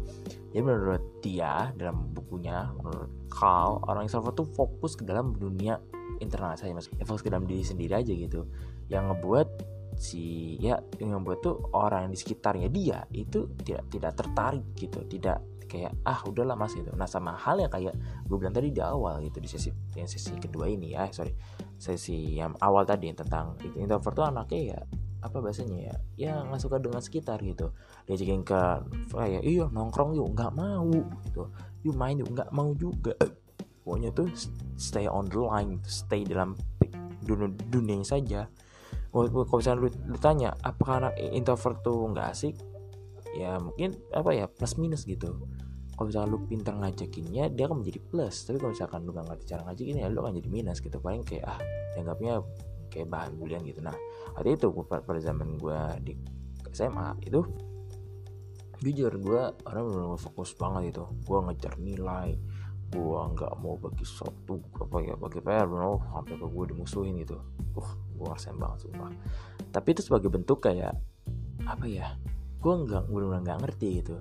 Jadi 0.56 0.62
menurut 0.64 1.04
dia 1.20 1.72
dalam 1.76 2.12
bukunya 2.16 2.72
menurut 2.80 3.12
Carl 3.28 3.84
orang 3.88 4.08
extrovert 4.08 4.36
tuh 4.40 4.48
fokus 4.48 4.96
ke 4.96 5.04
dalam 5.04 5.36
dunia 5.36 5.80
internal 6.24 6.56
saja 6.56 6.72
mas 6.72 6.88
fokus 7.04 7.24
ke 7.26 7.30
dalam 7.30 7.44
diri 7.44 7.62
sendiri 7.62 8.00
aja 8.00 8.14
gitu. 8.16 8.48
Yang 8.88 9.04
ngebuat 9.12 9.48
si 9.96 10.56
ya 10.60 10.80
yang 11.00 11.20
ngebuat 11.20 11.40
tuh 11.44 11.56
orang 11.76 12.12
di 12.12 12.18
sekitarnya 12.20 12.68
dia 12.72 13.04
itu 13.12 13.52
tidak 13.64 13.84
tidak 13.92 14.12
tertarik 14.16 14.66
gitu. 14.80 15.04
Tidak 15.04 15.56
kayak 15.68 15.92
ah 16.08 16.24
udahlah 16.24 16.56
mas 16.56 16.72
gitu. 16.72 16.94
Nah 16.96 17.10
sama 17.10 17.36
hal 17.36 17.60
yang 17.60 17.72
kayak 17.72 17.94
gue 18.24 18.38
bilang 18.40 18.56
tadi 18.56 18.72
di 18.72 18.80
awal 18.80 19.20
gitu 19.26 19.44
di 19.44 19.50
sesi 19.50 19.70
yang 19.98 20.08
sesi 20.08 20.38
kedua 20.40 20.72
ini 20.72 20.96
ya 20.96 21.10
sorry 21.12 21.36
sesi 21.76 22.40
yang 22.40 22.56
awal 22.64 22.88
tadi 22.88 23.12
tentang 23.12 23.60
introvert 23.76 24.16
tuh 24.16 24.26
anaknya 24.26 24.62
ya 24.76 24.80
apa 25.26 25.42
bahasanya 25.42 25.90
ya 25.90 25.96
ya 26.16 26.34
nggak 26.46 26.62
suka 26.62 26.78
dengan 26.78 27.02
sekitar 27.02 27.42
gitu. 27.42 27.74
Dia 28.06 28.16
ke 28.46 28.62
kayak 29.10 29.42
iya 29.42 29.66
nongkrong 29.66 30.14
yuk 30.14 30.38
nggak 30.38 30.54
mau 30.54 30.94
gitu. 31.26 31.50
Yuk 31.82 31.96
main 31.98 32.16
yuk 32.22 32.30
nggak 32.30 32.54
mau 32.54 32.70
juga. 32.78 33.18
Pokoknya 33.82 34.14
tuh 34.14 34.30
stay 34.78 35.10
on 35.10 35.26
the 35.26 35.42
line 35.42 35.82
stay 35.86 36.22
dalam 36.22 36.54
dunia 37.26 37.50
dunia 37.74 38.06
saja. 38.06 38.46
Kalau 39.10 39.48
misalnya 39.48 39.82
lu, 39.82 39.90
lu 40.12 40.18
tanya 40.22 40.54
apakah 40.62 41.10
anak 41.10 41.14
introvert 41.18 41.82
tuh 41.82 42.06
nggak 42.14 42.28
asik? 42.30 42.56
Ya 43.34 43.58
mungkin 43.58 43.98
apa 44.14 44.30
ya 44.32 44.46
plus 44.46 44.78
minus 44.78 45.10
gitu. 45.10 45.34
Kalau 45.96 46.12
misalkan 46.12 46.30
lu 46.36 46.40
pintar 46.44 46.76
ngajakinnya 46.76 47.56
dia 47.56 47.64
akan 47.72 47.80
menjadi 47.82 48.00
plus. 48.04 48.44
Tapi 48.44 48.60
kalau 48.60 48.72
misalkan 48.76 49.00
lu 49.08 49.16
gak 49.16 49.32
ngerti 49.32 49.44
cara 49.48 49.62
ngajakin 49.64 49.96
ya 50.04 50.08
lu 50.12 50.20
akan 50.20 50.34
jadi 50.36 50.50
minus 50.52 50.84
gitu. 50.84 51.00
Paling 51.00 51.24
kayak 51.24 51.48
ah 51.48 51.60
dianggapnya 51.96 52.44
kayak 52.96 53.12
bahan 53.12 53.36
bulian 53.36 53.60
gitu. 53.68 53.84
Nah 53.84 53.96
waktu 54.40 54.56
itu 54.56 54.72
pada 54.88 55.20
zaman 55.20 55.60
gue 55.60 55.80
di 56.08 56.14
SMA 56.72 57.20
itu 57.28 57.44
jujur 58.80 59.12
gue 59.20 59.42
orang 59.68 59.84
benar 59.92 60.20
fokus 60.20 60.56
banget 60.56 60.96
itu. 60.96 61.04
Gue 61.28 61.44
ngejar 61.44 61.76
nilai 61.76 62.40
gue 62.86 63.22
nggak 63.36 63.54
mau 63.60 63.76
bagi 63.76 64.06
satu 64.08 64.62
apa 64.80 64.98
ya 65.04 65.18
bagi 65.20 65.42
PR 65.42 65.68
benar 65.68 66.00
sampai 66.16 66.36
ke 66.40 66.48
gue 66.48 66.66
dimusuhin 66.72 67.20
gitu. 67.20 67.36
Uh 67.76 67.92
gue 68.16 68.26
ngerasain 68.32 68.56
banget 68.56 68.88
sumpah. 68.88 69.12
Tapi 69.76 69.88
itu 69.92 70.02
sebagai 70.08 70.32
bentuk 70.32 70.64
kayak 70.64 70.96
apa 71.68 71.86
ya 71.90 72.16
gue 72.64 72.74
nggak 72.74 73.12
benar 73.12 73.44
nggak 73.44 73.60
ngerti 73.68 73.88
gitu. 74.00 74.16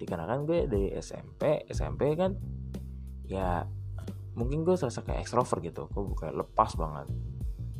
Dikarenakan 0.00 0.48
gue 0.48 0.58
dari 0.66 0.88
SMP 0.98 1.68
SMP 1.70 2.18
kan 2.18 2.34
ya 3.30 3.62
mungkin 4.34 4.64
gue 4.64 4.74
serasa 4.74 5.04
kayak 5.04 5.22
ekstrovert 5.22 5.60
gitu. 5.62 5.86
Gue 5.92 6.16
kayak 6.18 6.34
lepas 6.34 6.74
banget 6.74 7.06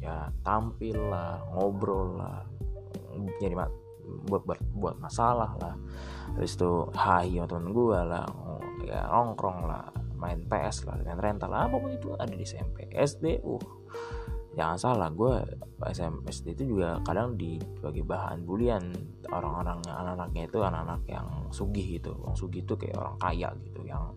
ya 0.00 0.33
tampil 0.40 0.97
lah 0.97 1.38
ngobrol 1.52 2.16
lah 2.16 2.40
jadi 3.40 3.54
buat 4.26 4.42
buat 4.42 4.61
buat 4.75 4.97
masalah 4.99 5.54
lah. 5.61 5.75
Habis 6.35 6.59
itu 6.59 6.88
hai 6.95 7.30
sama 7.37 7.47
temen 7.47 7.71
gue 7.71 8.00
lah 8.00 8.26
ya 8.87 9.07
nongkrong 9.11 9.66
lah 9.66 9.87
main 10.19 10.42
PS 10.47 10.88
lah 10.88 10.99
dengan 10.99 11.19
rental. 11.21 11.50
Lah 11.50 11.69
apa 11.69 11.76
pun 11.78 11.90
itu 11.95 12.14
ada 12.16 12.33
di 12.33 12.45
SMP 12.45 12.90
SD 12.90 13.45
uh. 13.45 13.62
Jangan 14.50 14.76
salah 14.83 15.09
gue 15.14 15.47
SMP 15.95 16.35
itu 16.50 16.75
juga 16.75 16.99
kadang 17.07 17.38
di 17.38 17.54
sebagai 17.78 18.02
bahan 18.02 18.42
bulian 18.42 18.83
orang-orang 19.30 19.78
anak-anaknya 19.87 20.50
itu 20.50 20.59
anak-anak 20.59 21.00
yang 21.07 21.28
sugih 21.54 22.02
gitu. 22.02 22.19
Orang 22.19 22.35
sugih 22.35 22.66
itu 22.66 22.75
kayak 22.75 22.99
orang 22.99 23.16
kaya 23.23 23.49
gitu 23.62 23.87
yang 23.87 24.11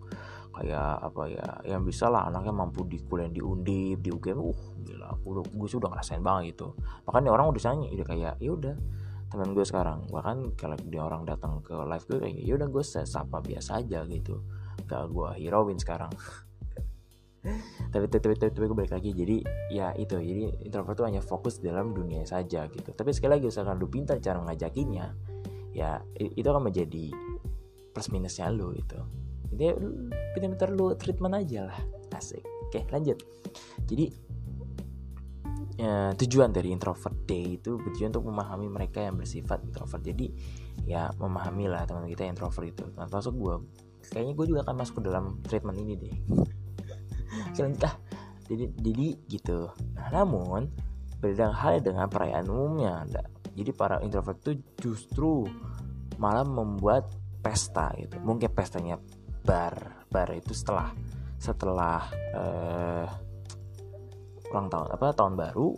kayak 0.54 1.02
apa 1.02 1.22
ya 1.26 1.46
yang 1.66 1.82
bisa 1.82 2.06
lah 2.06 2.30
anaknya 2.30 2.54
mampu 2.54 2.86
di 2.86 3.02
kuliah 3.02 3.26
di 3.26 3.42
undip 3.42 3.98
di 3.98 4.08
UGM 4.14 4.38
uh 4.38 4.60
gila 4.86 5.06
aku 5.18 5.42
gue 5.42 5.68
sudah 5.68 5.90
ngerasain 5.90 6.22
banget 6.22 6.54
gitu. 6.54 6.78
Makanya 7.10 7.30
orang 7.34 7.50
udah 7.50 7.62
sanya 7.62 7.90
udah 7.90 8.06
kayak 8.06 8.34
ya 8.38 8.50
udah 8.54 8.74
teman 9.34 9.50
gue 9.50 9.66
sekarang. 9.66 10.06
Bahkan 10.08 10.54
kalau 10.54 10.76
dia 10.86 11.02
orang 11.02 11.26
datang 11.26 11.58
ke 11.60 11.74
live 11.74 12.04
gue 12.06 12.18
kayak 12.22 12.36
ya 12.38 12.52
udah 12.54 12.68
gue 12.70 12.82
sapa 12.86 13.38
biasa 13.42 13.82
aja 13.82 14.06
gitu. 14.06 14.40
Gak 14.86 15.10
gue 15.10 15.28
heroin 15.42 15.78
sekarang. 15.78 16.14
Tapi 17.92 18.08
tapi 18.08 18.32
tapi, 18.40 18.56
tapi 18.56 18.64
gue 18.72 18.78
balik 18.78 18.96
lagi. 18.96 19.12
Jadi 19.12 19.44
ya 19.68 19.92
itu 20.00 20.16
jadi 20.16 20.64
introvert 20.64 20.96
tuh 20.96 21.04
hanya 21.04 21.20
fokus 21.20 21.60
dalam 21.60 21.92
dunia 21.92 22.24
saja 22.24 22.64
gitu. 22.72 22.88
Tapi 22.96 23.12
sekali 23.12 23.36
lagi 23.36 23.52
misalkan 23.52 23.76
lu 23.76 23.84
pintar 23.84 24.16
cara 24.16 24.40
ngajakinnya 24.40 25.12
ya 25.74 25.98
itu 26.16 26.46
akan 26.46 26.70
menjadi 26.70 27.10
plus 27.92 28.08
minusnya 28.14 28.48
lu 28.48 28.70
gitu 28.78 29.02
jadi 29.54 29.78
pintar-pintar 30.34 30.70
lu 30.74 30.92
treatment 30.98 31.34
aja 31.38 31.70
lah. 31.70 31.78
Asik. 32.14 32.42
Oke 32.70 32.86
lanjut. 32.90 33.18
Jadi 33.86 34.06
ya, 35.78 36.14
tujuan 36.14 36.54
dari 36.54 36.70
introvert 36.70 37.14
day 37.26 37.58
itu 37.58 37.74
tujuan 37.78 38.14
untuk 38.14 38.26
memahami 38.30 38.70
mereka 38.70 39.02
yang 39.02 39.18
bersifat 39.18 39.62
introvert. 39.66 40.02
Jadi 40.02 40.30
ya 40.86 41.10
memahami 41.18 41.66
lah 41.66 41.86
teman 41.86 42.06
kita 42.06 42.26
yang 42.26 42.38
introvert 42.38 42.66
itu. 42.70 42.84
Nah, 42.94 43.10
termasuk 43.10 43.34
gue 43.34 43.54
kayaknya 44.10 44.34
gue 44.36 44.46
juga 44.46 44.60
akan 44.68 44.74
masuk 44.78 44.94
ke 45.00 45.02
dalam 45.06 45.24
treatment 45.42 45.78
ini 45.80 45.92
deh. 45.98 46.16
Entah 47.58 47.94
jadi 48.46 48.70
jadi 48.78 49.06
gitu. 49.26 49.72
Nah 49.96 50.08
namun 50.12 50.68
berbeda 51.18 51.50
hal 51.50 51.80
dengan 51.80 52.06
perayaan 52.06 52.46
umumnya. 52.46 53.08
Jadi 53.54 53.70
para 53.72 54.02
introvert 54.04 54.38
itu 54.44 54.52
justru 54.76 55.48
malah 56.20 56.44
membuat 56.44 57.08
pesta 57.40 57.92
gitu. 57.96 58.20
Mungkin 58.20 58.52
pestanya 58.52 59.00
bar 59.44 60.04
bar 60.08 60.28
itu 60.32 60.56
setelah 60.56 60.90
setelah 61.36 62.00
uh, 62.32 63.06
ulang 64.50 64.72
tahun 64.72 64.88
apa 64.96 65.06
tahun 65.12 65.34
baru 65.36 65.76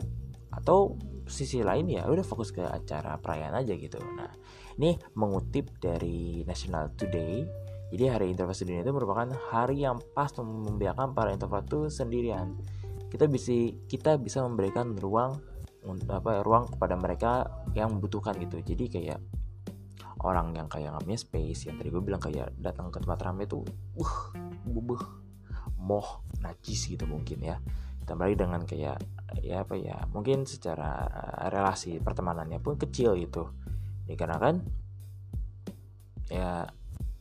atau 0.55 0.95
sisi 1.27 1.61
lain 1.61 1.91
ya 1.91 2.07
udah 2.07 2.23
fokus 2.23 2.55
ke 2.55 2.63
acara 2.63 3.19
perayaan 3.19 3.59
aja 3.59 3.75
gitu 3.75 3.99
nah 4.15 4.31
ini 4.79 4.95
mengutip 5.19 5.75
dari 5.83 6.47
National 6.47 6.95
Today 6.95 7.67
jadi 7.87 8.19
hari 8.19 8.35
introvert 8.35 8.59
dunia 8.67 8.83
itu 8.83 8.91
merupakan 8.91 9.29
hari 9.51 9.87
yang 9.87 10.03
pas 10.11 10.35
membiarkan 10.35 11.15
para 11.15 11.31
introvert 11.31 11.71
itu 11.71 11.81
sendirian. 11.87 12.59
Kita 13.07 13.31
bisa 13.31 13.55
kita 13.87 14.19
bisa 14.19 14.43
memberikan 14.43 14.99
ruang 14.99 15.39
apa 16.11 16.43
ruang 16.43 16.67
kepada 16.67 16.99
mereka 16.99 17.47
yang 17.79 17.95
membutuhkan 17.95 18.35
gitu. 18.43 18.59
Jadi 18.59 18.85
kayak 18.91 19.23
orang 20.25 20.57
yang 20.57 20.69
kayak 20.71 20.97
nggak 20.97 21.05
punya 21.05 21.21
space 21.21 21.69
yang 21.69 21.77
tadi 21.77 21.93
gue 21.93 22.01
bilang 22.01 22.23
kayak 22.23 22.57
datang 22.57 22.89
ke 22.89 23.05
tempat 23.05 23.21
ramai 23.21 23.45
itu 23.45 23.61
uh 24.01 24.15
bubuh 24.65 25.03
moh 25.77 26.25
najis 26.41 26.89
gitu 26.89 27.05
mungkin 27.05 27.45
ya. 27.45 27.57
Tambah 28.07 28.31
lagi 28.31 28.39
dengan 28.39 28.63
kayak 28.63 28.99
ya 29.43 29.67
apa 29.67 29.75
ya 29.77 30.07
mungkin 30.15 30.47
secara 30.47 31.11
relasi 31.51 31.99
pertemanannya 32.01 32.63
pun 32.63 32.79
kecil 32.81 33.19
gitu. 33.19 33.51
Dikarenakan 34.07 34.63
ya 36.31 36.65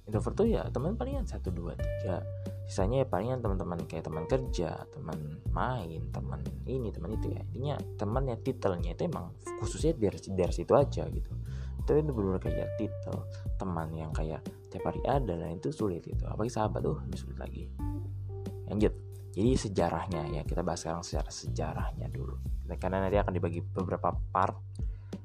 introvert 0.06 0.38
tuh 0.38 0.48
ya 0.48 0.62
teman 0.70 0.96
palingan 0.96 1.26
satu 1.28 1.52
dua 1.52 1.76
tiga. 1.76 2.24
Sisanya 2.66 3.04
ya 3.04 3.08
palingan 3.10 3.42
teman-teman 3.44 3.86
kayak 3.86 4.06
teman 4.08 4.26
kerja 4.26 4.86
teman 4.94 5.18
main 5.52 6.02
teman 6.14 6.42
ini 6.70 6.94
teman 6.94 7.18
itu 7.18 7.34
ya. 7.34 7.42
Intinya 7.52 7.76
teman 8.00 8.24
ya 8.30 8.38
titelnya 8.40 8.94
itu 8.96 9.04
emang 9.10 9.36
khususnya 9.60 9.98
dari 9.98 10.18
dari 10.32 10.54
situ 10.54 10.74
aja 10.74 11.04
gitu 11.10 11.45
itu 11.86 12.02
itu 12.02 12.12
benar 12.18 12.42
kayak 12.42 12.70
titel 12.82 13.30
teman 13.62 13.94
yang 13.94 14.10
kayak 14.10 14.42
tiap 14.74 14.90
hari 14.90 15.06
ada 15.06 15.38
dan 15.38 15.54
itu 15.54 15.70
sulit 15.70 16.02
itu 16.10 16.26
apalagi 16.26 16.50
sahabat 16.50 16.82
tuh 16.82 16.98
lebih 17.06 17.20
sulit 17.22 17.38
lagi. 17.38 17.64
Lanjut. 18.66 18.94
Jadi 19.36 19.52
sejarahnya 19.60 20.32
ya 20.32 20.42
kita 20.48 20.66
bahas 20.66 20.82
sekarang 20.82 21.06
secara 21.06 21.30
sejarahnya 21.30 22.10
dulu. 22.10 22.42
Karena 22.82 23.06
nanti 23.06 23.22
akan 23.22 23.34
dibagi 23.36 23.62
beberapa 23.62 24.10
part 24.34 24.58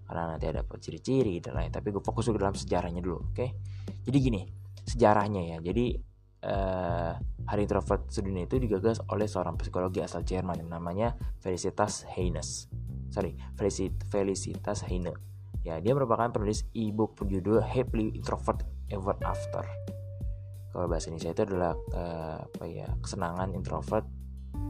karena 0.05 0.37
nanti 0.37 0.51
ada 0.51 0.61
ciri-ciri 0.67 1.41
dan 1.41 1.57
lain. 1.57 1.73
Tapi 1.73 1.89
gue 1.95 2.03
fokus 2.05 2.29
dulu 2.29 2.37
dalam 2.37 2.53
sejarahnya 2.59 3.01
dulu 3.01 3.25
oke? 3.25 3.33
Okay? 3.33 3.49
jadi 4.05 4.17
gini 4.21 4.43
sejarahnya 4.85 5.57
ya. 5.57 5.57
Jadi 5.65 5.97
uh, 6.45 7.13
hari 7.49 7.65
introvert 7.65 8.13
sedunia 8.13 8.45
itu 8.45 8.61
digagas 8.61 9.01
oleh 9.09 9.25
seorang 9.25 9.57
psikologi 9.57 10.05
asal 10.05 10.21
Jerman 10.21 10.61
yang 10.61 10.77
namanya 10.77 11.17
Felicitas 11.41 12.05
Heines. 12.05 12.69
Sorry 13.09 13.33
Felicitas 14.11 14.85
Heine 14.87 15.30
ya 15.67 15.77
dia 15.79 15.93
merupakan 15.93 16.33
penulis 16.33 16.65
e-book 16.73 17.17
berjudul 17.21 17.61
Happily 17.61 18.17
Introvert 18.17 18.65
Ever 18.89 19.17
After. 19.25 19.65
Kalau 20.71 20.87
bahasa 20.87 21.11
Indonesia 21.11 21.35
itu 21.35 21.43
adalah 21.51 21.75
uh, 21.93 22.39
apa 22.47 22.65
ya 22.65 22.87
kesenangan 23.03 23.51
introvert 23.59 24.07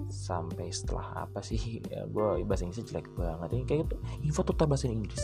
sampai 0.09 0.73
setelah 0.73 1.29
apa 1.29 1.45
sih? 1.45 1.85
Ya 1.87 2.09
gue 2.09 2.43
bahasa 2.49 2.65
Inggrisnya 2.65 2.89
jelek 2.89 3.07
banget. 3.15 3.49
Ini 3.53 3.65
kayak 3.69 3.81
gitu. 3.87 3.97
Info 4.25 4.41
total 4.43 4.67
bahasa 4.67 4.89
Inggris. 4.89 5.23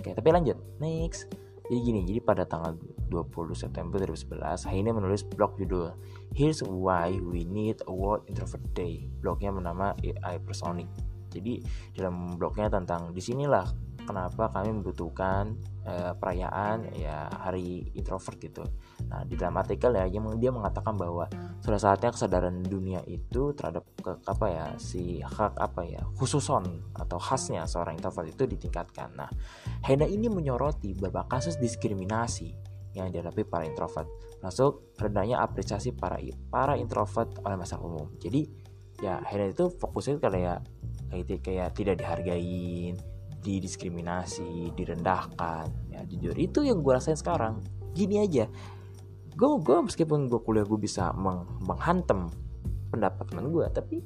Oke 0.00 0.14
tapi 0.14 0.28
lanjut. 0.30 0.56
Next. 0.78 1.28
Jadi 1.64 1.80
gini 1.80 2.00
jadi 2.04 2.20
pada 2.20 2.44
tanggal 2.44 2.76
20 3.08 3.56
September 3.56 3.96
2011 3.96 4.68
Heine 4.68 4.92
menulis 4.92 5.24
blog 5.24 5.56
judul 5.56 5.96
Here's 6.36 6.60
Why 6.60 7.16
We 7.16 7.48
Need 7.48 7.88
a 7.88 7.92
World 7.92 8.28
Introvert 8.28 8.64
Day. 8.76 9.08
Blognya 9.24 9.48
bernama 9.48 9.96
AI 9.96 10.36
Personic. 10.44 10.86
Jadi 11.32 11.64
dalam 11.96 12.36
blognya 12.36 12.68
tentang 12.68 13.10
di 13.10 13.18
sinilah 13.18 13.66
kenapa 14.04 14.52
kami 14.52 14.70
membutuhkan 14.80 15.56
uh, 15.88 16.12
perayaan 16.16 16.92
ya 16.94 17.28
hari 17.32 17.88
introvert 17.96 18.36
gitu. 18.38 18.64
Nah 19.08 19.24
di 19.24 19.34
dalam 19.34 19.56
artikel 19.58 19.96
ya 19.96 20.06
dia 20.36 20.52
mengatakan 20.52 20.94
bahwa 20.96 21.28
sudah 21.64 21.80
saatnya 21.80 22.12
kesadaran 22.12 22.60
dunia 22.64 23.00
itu 23.08 23.56
terhadap 23.56 23.84
ke, 23.98 24.12
apa 24.28 24.46
ya 24.52 24.66
si 24.76 25.24
hak 25.24 25.56
apa 25.56 25.82
ya 25.88 26.02
khususon 26.16 26.64
atau 26.94 27.16
khasnya 27.16 27.64
seorang 27.64 27.96
introvert 27.96 28.28
itu 28.28 28.44
ditingkatkan. 28.44 29.16
Nah 29.16 29.30
Hena 29.84 30.04
ini 30.04 30.28
menyoroti 30.28 30.96
beberapa 30.96 31.24
kasus 31.28 31.56
diskriminasi 31.60 32.52
yang 32.94 33.10
dihadapi 33.10 33.42
para 33.42 33.66
introvert, 33.66 34.06
masuk 34.38 34.94
rendahnya 35.02 35.42
apresiasi 35.42 35.90
para 35.90 36.20
para 36.46 36.78
introvert 36.78 37.32
oleh 37.42 37.58
masyarakat 37.58 37.82
umum. 37.82 38.06
Jadi 38.22 38.46
ya 39.02 39.18
Hena 39.24 39.50
itu 39.50 39.72
fokusnya 39.72 40.22
kayak 40.22 40.62
kayak 41.10 41.40
kayak 41.42 41.68
tidak 41.74 41.94
dihargain 41.98 42.94
didiskriminasi, 43.44 44.72
direndahkan. 44.72 45.68
Ya 45.92 46.00
jujur 46.08 46.32
itu 46.40 46.64
yang 46.64 46.80
gue 46.80 46.92
rasain 46.96 47.20
sekarang. 47.20 47.60
Gini 47.92 48.24
aja, 48.24 48.48
gue 49.36 49.50
gue 49.60 49.76
meskipun 49.84 50.26
gue 50.32 50.40
kuliah 50.40 50.64
gue 50.64 50.80
bisa 50.80 51.12
meng, 51.12 51.44
menghantem 51.62 52.32
pendapat 52.88 53.28
teman 53.28 53.52
gue, 53.52 53.66
tapi 53.70 54.00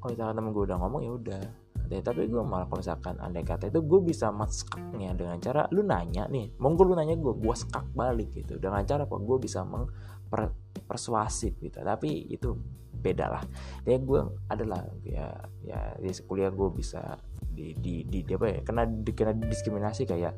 kalau 0.00 0.16
misalkan 0.16 0.34
teman 0.40 0.50
gue 0.56 0.64
udah 0.64 0.78
ngomong 0.80 1.02
ya 1.04 1.12
udah. 1.12 1.44
Tapi 1.88 2.28
gue 2.28 2.42
malah 2.44 2.68
kalau 2.68 2.84
misalkan 2.84 3.16
andai 3.16 3.44
kata 3.48 3.72
itu 3.72 3.80
gue 3.80 4.00
bisa 4.04 4.28
maskaknya 4.28 5.16
dengan 5.16 5.40
cara 5.40 5.64
lu 5.72 5.80
nanya 5.80 6.28
nih, 6.28 6.52
monggo 6.60 6.84
lu 6.84 6.92
nanya 6.92 7.16
gue, 7.16 7.32
gue 7.32 7.54
skak 7.56 7.96
balik 7.96 8.28
gitu. 8.36 8.60
Dengan 8.60 8.84
cara 8.84 9.08
apa? 9.08 9.16
Gue 9.16 9.40
bisa 9.40 9.64
mempersuasif 9.64 11.56
gitu. 11.56 11.80
Tapi 11.80 12.28
itu 12.28 12.52
beda 12.98 13.26
lah. 13.30 13.42
Ya 13.86 13.96
gue 13.98 14.20
adalah 14.50 14.82
ya 15.06 15.30
ya 15.64 15.94
di 15.98 16.10
kuliah 16.26 16.50
gue 16.50 16.68
bisa 16.74 17.18
di 17.54 17.74
di 17.78 18.02
di, 18.06 18.22
di 18.26 18.32
apa 18.34 18.46
ya 18.50 18.60
kena 18.62 18.82
di, 18.86 19.12
kena 19.14 19.32
diskriminasi 19.34 20.04
kayak 20.04 20.34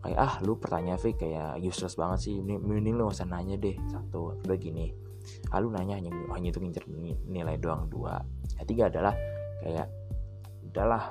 kayak 0.00 0.18
ah 0.18 0.34
lu 0.40 0.56
pertanyaan 0.56 0.96
fake 0.96 1.20
kayak 1.20 1.60
useless 1.60 1.96
banget 2.00 2.18
sih 2.24 2.34
mending 2.40 2.96
lu 2.96 3.12
usah 3.12 3.28
nanya 3.28 3.60
deh 3.60 3.76
satu 3.92 4.40
udah 4.40 4.56
gini. 4.56 4.92
Ah 5.52 5.60
lu 5.60 5.68
nanya 5.68 6.00
hanya 6.00 6.08
hanya 6.32 6.48
itu 6.48 6.58
ngincer 6.60 6.88
nilai 7.28 7.60
doang 7.60 7.86
dua. 7.92 8.16
Yang 8.56 8.66
tiga 8.72 8.84
adalah 8.88 9.14
kayak 9.60 9.88
udahlah 10.64 11.04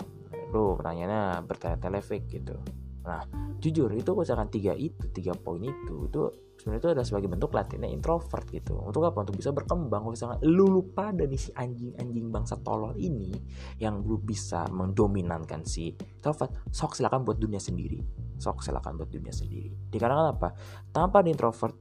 lu 0.50 0.74
pertanyaannya 0.74 1.46
bertele-tele 1.46 2.00
fake 2.02 2.28
gitu. 2.42 2.58
Nah 3.06 3.22
jujur 3.62 3.94
itu 3.94 4.12
misalkan 4.18 4.50
tiga 4.50 4.74
itu 4.74 5.06
tiga 5.14 5.38
poin 5.38 5.62
itu 5.62 6.10
itu 6.10 6.22
sebenarnya 6.70 6.86
itu 6.86 6.94
adalah 6.94 7.08
sebagai 7.10 7.30
bentuk 7.34 7.52
latihannya 7.58 7.90
introvert 7.90 8.46
gitu. 8.54 8.78
Untuk 8.78 9.02
apa? 9.02 9.26
Untuk 9.26 9.42
bisa 9.42 9.50
berkembang. 9.50 10.06
Kalau 10.06 10.14
misalnya 10.14 10.38
lu 10.46 10.70
lupa 10.70 11.10
dari 11.10 11.34
si 11.34 11.50
anjing-anjing 11.50 12.30
bangsa 12.30 12.62
tolol 12.62 12.94
ini 13.02 13.34
yang 13.82 14.06
lu 14.06 14.22
bisa 14.22 14.70
mendominankan 14.70 15.66
si 15.66 15.90
introvert 15.98 16.70
sok 16.70 16.94
silakan 16.94 17.26
buat 17.26 17.42
dunia 17.42 17.58
sendiri. 17.58 17.98
Sok 18.38 18.62
silakan 18.62 19.02
buat 19.02 19.10
dunia 19.10 19.34
sendiri. 19.34 19.74
Dikarenakan 19.90 20.28
apa? 20.30 20.50
Tanpa 20.94 21.26
di 21.26 21.34
introvert 21.34 21.74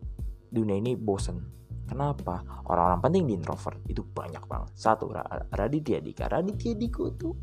dunia 0.48 0.80
ini 0.80 0.96
bosen. 0.96 1.36
Kenapa? 1.84 2.40
Orang-orang 2.64 3.04
penting 3.04 3.22
di 3.28 3.32
introvert 3.36 3.84
itu 3.92 4.00
banyak 4.00 4.44
banget. 4.48 4.72
Satu 4.72 5.12
Raditya 5.52 6.00
Dika. 6.00 6.32
Raditya 6.32 6.72
Dika 6.72 7.04
itu 7.12 7.36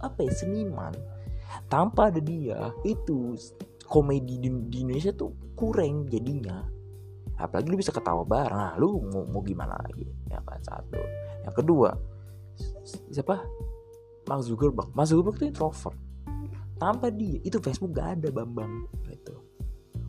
apa 0.00 0.24
ya? 0.24 0.32
Seniman. 0.32 0.96
Tanpa 1.68 2.08
ada 2.08 2.20
dia 2.20 2.72
itu 2.88 3.36
komedi 3.86 4.40
di, 4.42 4.48
di 4.66 4.82
Indonesia 4.82 5.14
tuh 5.14 5.54
kurang 5.54 6.10
jadinya 6.10 6.75
apalagi 7.36 7.68
lu 7.68 7.78
bisa 7.78 7.92
ketawa 7.92 8.24
bareng. 8.24 8.56
Nah, 8.56 8.74
lu 8.80 9.00
mau, 9.12 9.24
mau 9.28 9.42
gimana 9.44 9.76
lagi? 9.80 10.08
Ya 10.28 10.40
kan 10.44 10.60
satu. 10.64 11.00
Yang 11.44 11.54
kedua 11.62 11.90
siapa? 13.12 13.44
Mark 14.26 14.42
Zuckerberg. 14.42 14.90
Mark 14.96 15.06
Zuckerberg 15.06 15.36
itu 15.38 15.46
introvert. 15.52 15.96
Tanpa 16.76 17.08
dia 17.08 17.40
itu 17.40 17.56
Facebook 17.62 17.96
gak 17.96 18.20
ada 18.20 18.28
bambang. 18.32 18.84
Gitu. 19.06 19.34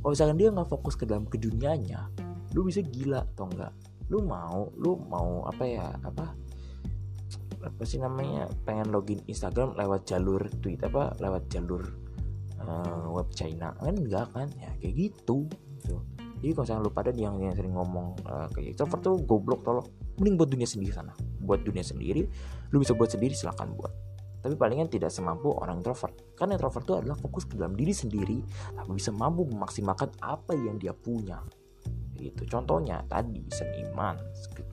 Kalau 0.02 0.12
misalkan 0.14 0.38
dia 0.40 0.50
nggak 0.54 0.70
fokus 0.72 0.96
ke 0.96 1.04
dalam 1.04 1.28
ke 1.28 1.36
dunianya 1.36 2.08
lu 2.56 2.64
bisa 2.64 2.80
gila 2.80 3.28
atau 3.36 3.50
enggak 3.52 3.74
lu 4.08 4.24
mau 4.24 4.72
lu 4.80 4.96
mau 5.12 5.44
apa 5.46 5.64
ya 5.68 5.92
apa? 6.00 6.32
Apa 7.60 7.84
sih 7.84 8.00
namanya? 8.00 8.48
Pengen 8.64 8.94
login 8.94 9.20
Instagram 9.28 9.76
lewat 9.76 10.08
jalur 10.08 10.40
tweet 10.64 10.80
apa? 10.88 11.12
Lewat 11.20 11.52
jalur 11.52 11.84
uh, 12.64 13.12
web 13.12 13.28
China. 13.36 13.76
Kan 13.76 14.00
enggak 14.00 14.32
kan? 14.32 14.48
Ya 14.56 14.72
kayak 14.80 14.96
gitu 14.96 15.52
jadi 16.38 16.52
kalau 16.54 16.66
misalnya 16.70 16.86
lu 16.86 16.92
pada 16.94 17.10
yang, 17.14 17.36
yang 17.42 17.54
sering 17.58 17.74
ngomong 17.74 18.14
uh, 18.30 18.48
kayak 18.54 18.78
extrovert 18.78 19.02
tuh 19.02 19.16
goblok 19.26 19.66
tolong 19.66 19.86
mending 20.22 20.38
buat 20.38 20.50
dunia 20.54 20.70
sendiri 20.70 20.94
sana. 20.94 21.14
Buat 21.42 21.66
dunia 21.66 21.82
sendiri 21.82 22.30
lu 22.70 22.78
bisa 22.78 22.94
buat 22.94 23.10
sendiri 23.10 23.34
silahkan 23.34 23.70
buat. 23.74 23.90
Tapi 24.38 24.54
palingan 24.54 24.88
tidak 24.88 25.10
semampu 25.10 25.50
orang 25.50 25.82
introvert. 25.82 26.14
Karena 26.38 26.56
introvert 26.56 26.86
itu 26.86 26.94
adalah 26.94 27.18
fokus 27.18 27.50
ke 27.50 27.58
dalam 27.58 27.74
diri 27.74 27.90
sendiri 27.90 28.38
tapi 28.78 28.90
bisa 28.94 29.10
mampu 29.10 29.50
memaksimalkan 29.50 30.14
apa 30.22 30.54
yang 30.54 30.78
dia 30.78 30.94
punya. 30.94 31.42
Gitu. 32.18 32.50
Contohnya 32.50 33.02
tadi 33.10 33.46
seniman 33.50 34.18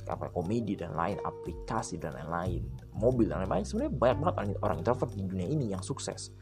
apa 0.09 0.29
komedi 0.33 0.77
dan 0.77 0.93
lain 0.93 1.17
aplikasi 1.25 1.97
dan 1.97 2.13
lain-lain 2.13 2.65
mobil 2.93 3.29
dan 3.29 3.45
lain-lain 3.45 3.65
sebenarnya 3.65 3.93
banyak 3.93 4.17
banget 4.21 4.35
orang 4.61 4.77
introvert 4.81 5.11
di 5.13 5.25
dunia 5.25 5.49
ini 5.49 5.73
yang 5.73 5.81
sukses 5.81 6.33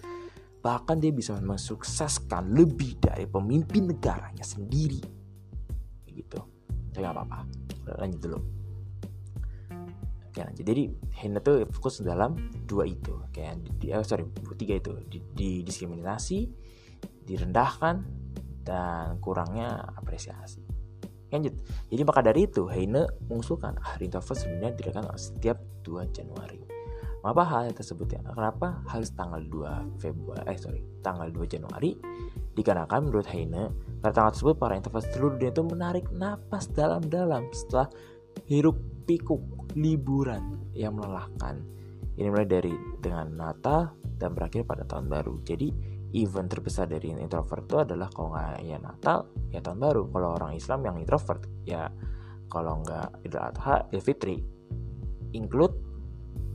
bahkan 0.63 1.03
dia 1.03 1.11
bisa 1.11 1.35
mensukseskan 1.43 2.55
lebih 2.55 3.03
dari 3.03 3.27
pemimpin 3.27 3.91
negaranya 3.91 4.47
sendiri. 4.47 5.03
Gitu. 6.07 6.39
Tapi 6.95 7.03
nggak 7.03 7.15
apa-apa. 7.19 7.39
Lanjut 7.99 8.21
dulu. 8.23 8.39
Lanjut 10.33 10.65
jadi 10.65 10.89
Hina 11.21 11.45
tuh 11.45 11.69
fokus 11.69 12.01
dalam 12.01 12.39
dua 12.65 12.89
itu 12.89 13.13
kayak 13.37 13.61
di, 13.83 13.93
oh, 13.93 14.01
sorry 14.07 14.25
tiga 14.57 14.79
itu. 14.79 14.93
Di, 15.11 15.19
di 15.35 15.51
diskriminasi 15.67 16.49
direndahkan 17.27 17.95
dan 18.63 19.19
kurangnya 19.19 19.83
apresiasi. 19.99 20.63
Lanjut. 21.29 21.59
Jadi 21.91 22.03
maka 22.07 22.21
dari 22.23 22.47
itu 22.47 22.71
Heine 22.71 23.09
mengusulkan 23.27 23.77
hari 23.83 24.07
introvert 24.09 24.39
sebenarnya 24.39 24.73
dirayakan 24.79 25.11
setiap 25.17 25.59
2 25.83 26.13
Januari 26.13 26.72
Mengapa 27.23 27.43
hal 27.47 27.71
tersebut 27.71 28.19
ya? 28.19 28.21
Kenapa 28.27 28.83
harus 28.91 29.15
tanggal 29.15 29.39
2 29.47 30.03
Februari? 30.03 30.43
Eh 30.51 30.59
sorry, 30.59 30.83
tanggal 31.07 31.31
2 31.31 31.47
Januari? 31.47 31.95
Dikarenakan 32.53 33.09
menurut 33.09 33.31
Heine, 33.31 33.71
pada 34.03 34.13
tanggal 34.13 34.35
tersebut 34.35 34.55
para 34.59 34.75
introvert 34.75 35.07
seluruh 35.15 35.39
dunia 35.39 35.55
itu 35.55 35.63
menarik 35.63 36.05
napas 36.11 36.67
dalam-dalam 36.75 37.47
setelah 37.55 37.87
hiruk 38.51 38.75
pikuk 39.07 39.39
liburan 39.79 40.59
yang 40.75 40.99
melelahkan. 40.99 41.63
Ini 42.19 42.29
mulai 42.29 42.45
dari 42.45 42.75
dengan 42.99 43.33
Natal 43.39 43.95
dan 44.19 44.35
berakhir 44.35 44.67
pada 44.67 44.83
tahun 44.83 45.07
baru. 45.07 45.41
Jadi 45.47 45.71
event 46.13 46.51
terbesar 46.51 46.91
dari 46.91 47.15
introvert 47.15 47.65
itu 47.65 47.77
adalah 47.81 48.11
kalau 48.13 48.37
nggak 48.37 48.67
ya 48.67 48.79
Natal 48.83 49.19
ya 49.49 49.63
tahun 49.65 49.79
baru. 49.81 50.03
Kalau 50.11 50.29
orang 50.37 50.53
Islam 50.59 50.81
yang 50.85 50.97
introvert 50.99 51.47
ya 51.65 51.89
kalau 52.53 52.85
nggak 52.85 53.25
Idul 53.25 53.41
Adha, 53.41 53.89
Idul 53.89 54.05
Fitri, 54.05 54.37
include 55.33 55.92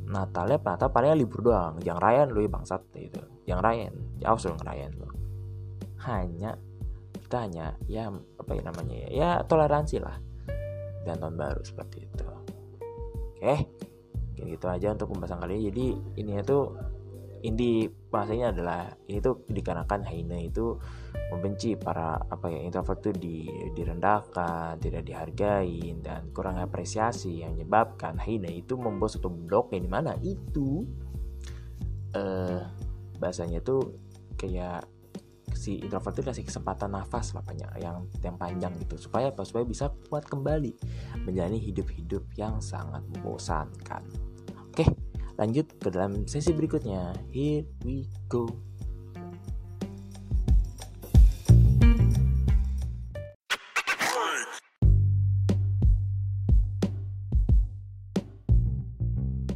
Natalnya 0.08 0.58
Natal 0.64 0.90
paling 0.90 1.20
libur 1.20 1.44
doang. 1.44 1.78
Yang 1.84 1.98
Ryan 2.00 2.28
lu 2.32 2.40
ya 2.44 2.50
bangsat 2.50 2.82
itu 2.96 3.22
yang 3.44 3.60
Ryan. 3.60 3.94
Ya 4.24 4.32
awas 4.32 4.44
dong 4.48 4.60
Ryan 4.60 4.92
lu 4.96 5.08
hanya 6.08 6.56
kita 7.28 7.44
hanya 7.44 7.76
ya 7.92 8.08
apa 8.40 8.52
ya 8.56 8.62
namanya 8.64 8.96
ya, 8.96 9.10
ya 9.12 9.30
toleransi 9.44 10.00
lah. 10.00 10.16
Dan 11.04 11.20
tahun 11.20 11.36
baru 11.36 11.62
seperti 11.64 12.08
itu. 12.08 12.24
Oke. 13.36 13.56
Kayak 14.38 14.48
gitu 14.54 14.66
aja 14.70 14.88
untuk 14.94 15.08
pembahasan 15.12 15.40
kali 15.44 15.58
ini. 15.58 15.64
Jadi 15.72 15.86
ini 16.24 16.32
itu 16.40 16.58
inti 17.48 17.88
bahasanya 17.88 18.52
adalah 18.52 18.82
ini 19.08 19.24
tuh 19.24 19.48
dikarenakan 19.48 20.04
Heine 20.04 20.52
itu 20.52 20.76
membenci 21.32 21.80
para 21.80 22.20
apa 22.28 22.52
ya 22.52 22.60
introvert 22.60 23.00
itu 23.08 23.12
di, 23.16 23.38
direndahkan, 23.72 24.80
tidak 24.84 25.08
dihargai 25.08 25.96
dan 26.04 26.32
kurang 26.36 26.60
apresiasi 26.60 27.44
yang 27.44 27.56
menyebabkan 27.56 28.20
Heine 28.20 28.52
itu 28.52 28.76
membuat 28.76 29.16
satu 29.16 29.32
blog 29.32 29.72
yang 29.72 29.88
di 29.88 29.92
mana 29.92 30.12
itu 30.20 30.84
eh 32.16 32.64
bahasanya 33.18 33.64
tuh 33.64 33.96
kayak 34.38 34.86
si 35.58 35.82
introvert 35.82 36.14
itu 36.14 36.24
kasih 36.30 36.46
kesempatan 36.46 36.94
nafas 36.94 37.34
lah 37.34 37.42
banyak 37.42 37.82
yang 37.82 38.06
yang 38.22 38.38
panjang 38.38 38.72
gitu 38.86 39.10
supaya 39.10 39.34
apa 39.34 39.42
supaya 39.42 39.66
bisa 39.66 39.90
kuat 40.12 40.28
kembali 40.30 40.72
menjalani 41.26 41.58
hidup-hidup 41.58 42.24
yang 42.38 42.62
sangat 42.62 43.02
membosankan. 43.10 44.06
Oke, 44.70 44.86
lanjut 45.38 45.70
ke 45.78 45.88
dalam 45.94 46.26
sesi 46.26 46.52
berikutnya. 46.52 47.14
Here 47.30 47.64
we 47.86 48.10
go. 48.26 48.50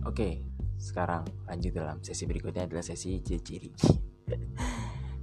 Oke, 0.05 0.43
sekarang 0.77 1.25
lanjut 1.49 1.71
dalam 1.73 1.97
sesi 2.05 2.29
berikutnya 2.29 2.69
adalah 2.69 2.85
sesi 2.85 3.17
ciri-ciri. 3.23 3.71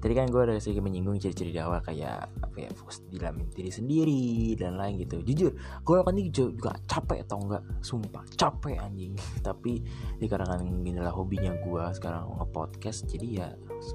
Tadi 0.09 0.25
kan 0.25 0.33
gue 0.33 0.41
udah 0.41 0.57
sedikit 0.57 0.89
menyinggung 0.89 1.21
ciri-ciri 1.21 1.53
di 1.53 1.61
awal 1.61 1.85
kayak 1.85 2.33
apa 2.41 2.57
ya 2.65 2.73
fokus 2.73 3.05
di 3.13 3.21
dalam 3.21 3.45
diri 3.53 3.69
sendiri 3.69 4.57
dan 4.57 4.81
lain 4.81 5.05
gitu. 5.05 5.21
Jujur, 5.21 5.53
gue 5.85 5.95
lakukan 6.01 6.17
ini 6.17 6.33
juga 6.33 6.73
capek 6.89 7.29
atau 7.29 7.37
enggak? 7.45 7.61
Sumpah 7.85 8.25
capek 8.33 8.81
anjing. 8.81 9.13
Tapi 9.45 9.85
dikarenakan 10.17 10.65
inilah 10.81 11.13
hobinya 11.13 11.53
gue 11.61 11.85
sekarang 11.93 12.25
nge-podcast, 12.41 13.05
jadi 13.05 13.27
ya 13.29 13.49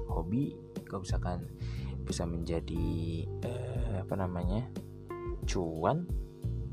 hobi 0.06 0.54
gue 0.86 0.98
misalkan 1.02 1.50
bisa 2.06 2.22
menjadi 2.22 2.86
eh, 3.42 4.06
apa 4.06 4.14
namanya 4.14 4.70
cuan, 5.50 6.06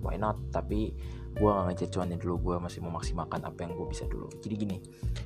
why 0.05 0.21
not? 0.21 0.37
Tapi 0.53 0.93
gue 1.31 1.47
gak 1.47 1.65
ngejar 1.71 1.89
cuannya 1.95 2.17
dulu 2.19 2.35
gue 2.51 2.55
masih 2.59 2.79
memaksimalkan 2.83 3.41
apa 3.47 3.59
yang 3.63 3.73
gue 3.75 3.87
bisa 3.87 4.03
dulu. 4.07 4.27
Jadi 4.43 4.53
gini 4.55 4.77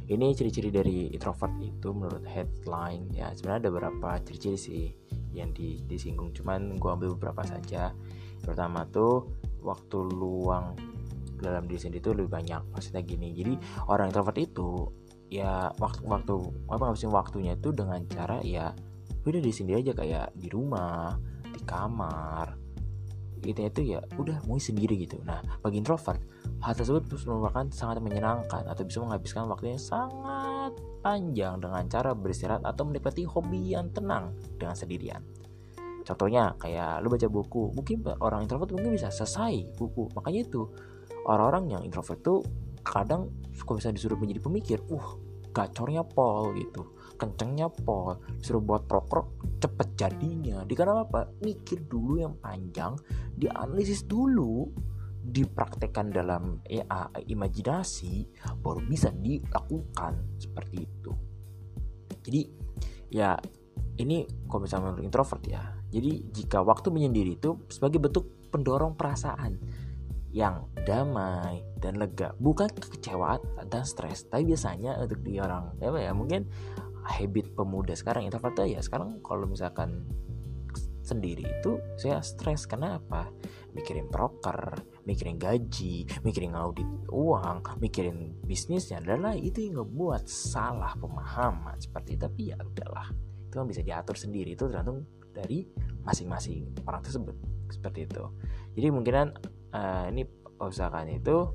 ini 0.09 0.31
ciri-ciri 0.37 0.69
dari 0.69 1.09
introvert 1.09 1.55
itu 1.59 1.89
menurut 1.91 2.23
headline 2.29 3.09
ya 3.09 3.33
sebenarnya 3.33 3.67
ada 3.67 3.71
beberapa 3.73 4.09
ciri-ciri 4.21 4.57
sih 4.57 4.85
yang 5.33 5.51
di, 5.51 5.81
disinggung. 5.89 6.31
Cuman 6.31 6.77
gue 6.77 6.89
ambil 6.89 7.17
beberapa 7.17 7.41
saja. 7.43 7.91
Pertama 8.45 8.85
tuh 8.87 9.33
waktu 9.65 9.97
luang 10.05 10.77
dalam 11.41 11.67
diri 11.67 11.79
sendiri 11.81 11.99
itu 11.99 12.11
lebih 12.13 12.31
banyak 12.31 12.61
maksudnya 12.71 13.01
gini. 13.01 13.33
Jadi 13.33 13.53
orang 13.89 14.13
introvert 14.13 14.37
itu 14.39 14.87
ya 15.27 15.73
waktu 15.81 16.05
waktu 16.05 16.33
apa 16.69 16.81
ngabisin 16.85 17.11
waktunya 17.11 17.57
itu 17.57 17.73
dengan 17.73 17.99
cara 18.05 18.39
ya 18.45 18.71
udah 19.25 19.41
di 19.41 19.49
sini 19.49 19.73
aja 19.73 19.91
kayak 19.97 20.37
di 20.37 20.53
rumah 20.53 21.17
di 21.49 21.61
kamar 21.65 22.64
gitu 23.45 23.61
itu 23.61 23.81
ya 23.95 23.99
udah 24.17 24.41
mau 24.49 24.57
sendiri 24.57 24.97
gitu. 25.05 25.21
Nah 25.21 25.39
bagi 25.61 25.79
introvert 25.79 26.19
hal 26.65 26.73
tersebut 26.73 27.05
merupakan 27.29 27.65
sangat 27.69 28.01
menyenangkan 28.01 28.65
atau 28.65 28.83
bisa 28.83 29.05
menghabiskan 29.05 29.45
waktunya 29.45 29.77
sangat 29.77 30.73
panjang 31.05 31.61
dengan 31.61 31.85
cara 31.85 32.17
beristirahat 32.17 32.65
atau 32.65 32.83
menikmati 32.89 33.23
hobi 33.29 33.77
yang 33.77 33.93
tenang 33.93 34.33
dengan 34.57 34.73
sendirian. 34.73 35.21
Contohnya 36.05 36.53
kayak 36.57 37.01
lu 37.01 37.09
baca 37.13 37.27
buku 37.29 37.73
mungkin 37.73 38.01
orang 38.21 38.45
introvert 38.45 38.73
mungkin 38.73 38.97
bisa 38.97 39.09
selesai 39.13 39.77
buku. 39.77 40.09
Makanya 40.17 40.41
itu 40.45 40.69
orang-orang 41.25 41.77
yang 41.77 41.81
introvert 41.85 42.21
tuh 42.21 42.41
kadang 42.85 43.33
suka 43.53 43.81
bisa 43.81 43.89
disuruh 43.89 44.17
menjadi 44.17 44.41
pemikir 44.41 44.77
uh 44.93 45.17
gacornya 45.55 46.03
pol 46.03 46.51
gitu 46.53 46.94
kencengnya 47.15 47.67
pol 47.71 48.19
disuruh 48.39 48.63
buat 48.63 48.83
proker 48.85 49.25
cepet 49.59 49.87
jadinya. 49.95 50.63
Dikarenakan 50.63 51.03
apa? 51.07 51.21
Mikir 51.41 51.87
dulu 51.87 52.21
yang 52.21 52.35
panjang 52.39 52.95
dianalisis 53.35 54.05
dulu 54.05 54.69
dipraktekkan 55.25 56.13
dalam 56.13 56.61
ya, 56.69 56.85
imajinasi 57.25 58.29
baru 58.61 58.83
bisa 58.85 59.09
dilakukan. 59.15 60.37
Seperti 60.37 60.75
itu. 60.83 61.11
Jadi 62.25 62.41
ya 63.09 63.33
ini 63.99 64.27
kalau 64.51 64.67
misalnya 64.67 64.91
menurut 64.91 65.05
introvert 65.07 65.43
ya 65.47 65.75
jadi 65.95 66.11
jika 66.27 66.59
waktu 66.59 66.91
menyendiri 66.91 67.39
itu 67.39 67.55
sebagai 67.71 68.03
bentuk 68.03 68.27
pendorong 68.51 68.99
perasaan 68.99 69.55
yang 70.35 70.67
damai 70.83 71.63
dan 71.79 71.95
lega. 71.95 72.35
Bukan 72.35 72.67
kekecewaan 72.67 73.39
dan 73.71 73.87
stres 73.87 74.27
tapi 74.27 74.51
biasanya 74.51 74.99
untuk 74.99 75.23
di 75.23 75.39
orang 75.39 75.79
ya, 75.79 75.95
ya 75.95 76.11
mungkin 76.11 76.51
habit 77.05 77.53
pemuda 77.53 77.93
sekarang 77.93 78.25
introvert 78.25 78.57
ya 78.65 78.81
sekarang 78.81 79.21
kalau 79.21 79.45
misalkan 79.45 80.05
sendiri 81.05 81.45
itu 81.45 81.77
saya 81.95 82.19
stres. 82.25 82.65
Karena 82.65 82.97
apa 82.97 83.29
mikirin 83.77 84.09
broker 84.09 84.81
mikirin 85.05 85.37
gaji 85.37 86.09
mikirin 86.25 86.57
audit 86.57 86.87
uang 87.13 87.61
mikirin 87.77 88.33
bisnisnya 88.41 88.97
lain 89.05 89.37
itu 89.45 89.61
yang 89.61 89.85
ngebuat 89.85 90.25
salah 90.25 90.97
pemahaman 90.97 91.77
seperti 91.77 92.17
itu. 92.17 92.25
Tapi 92.25 92.41
ya 92.49 92.57
udahlah 92.57 93.07
itu 93.45 93.55
bisa 93.69 93.81
diatur 93.85 94.17
sendiri 94.17 94.57
itu 94.57 94.65
tergantung 94.65 95.05
dari 95.29 95.69
masing-masing 96.01 96.73
orang 96.89 97.05
tersebut. 97.05 97.37
Seperti 97.69 98.09
itu. 98.09 98.23
Jadi 98.73 98.87
mungkinan 98.89 99.27
uh, 99.77 100.05
ini 100.09 100.25
usahakan 100.57 101.13
itu 101.13 101.53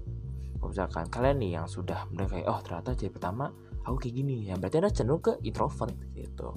usahakan 0.60 1.08
kalian 1.08 1.36
nih 1.40 1.50
yang 1.56 1.66
sudah 1.66 2.04
kayak 2.12 2.44
oh 2.44 2.60
ternyata 2.60 2.92
jadi 2.92 3.08
pertama 3.08 3.48
aku 3.84 3.96
kayak 3.96 4.14
gini 4.20 4.48
ya 4.50 4.54
berarti 4.60 4.76
anda 4.80 4.92
cenderung 4.92 5.22
ke 5.24 5.32
introvert 5.46 5.94
gitu. 6.12 6.56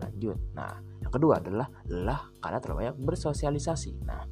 Lanjut. 0.00 0.38
Nah 0.56 0.72
yang 1.00 1.12
kedua 1.12 1.40
adalah 1.40 1.68
lelah 1.88 2.32
karena 2.40 2.58
terlalu 2.60 2.78
banyak 2.84 2.96
bersosialisasi. 3.00 3.92
Nah 4.04 4.22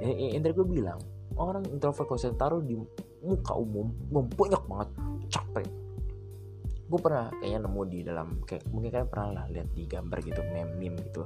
yang, 0.00 0.36
yang 0.36 0.42
tadi 0.44 0.54
gue 0.56 0.68
bilang 0.68 1.00
orang 1.36 1.64
introvert 1.68 2.08
kalau 2.08 2.36
taruh 2.36 2.62
di 2.64 2.76
muka 3.24 3.52
umum 3.56 3.92
banyak 4.12 4.62
banget 4.68 4.88
capek. 5.32 5.66
Gue 6.86 7.00
pernah 7.02 7.32
kayaknya 7.42 7.66
nemu 7.66 7.82
di 7.90 7.98
dalam 8.06 8.28
kayak 8.46 8.62
mungkin 8.70 8.88
kalian 8.94 9.10
pernah 9.10 9.28
lah 9.42 9.44
lihat 9.50 9.68
di 9.74 9.82
gambar 9.88 10.18
gitu 10.22 10.40
meme 10.44 10.72
meme 10.78 10.96
gitu. 11.10 11.22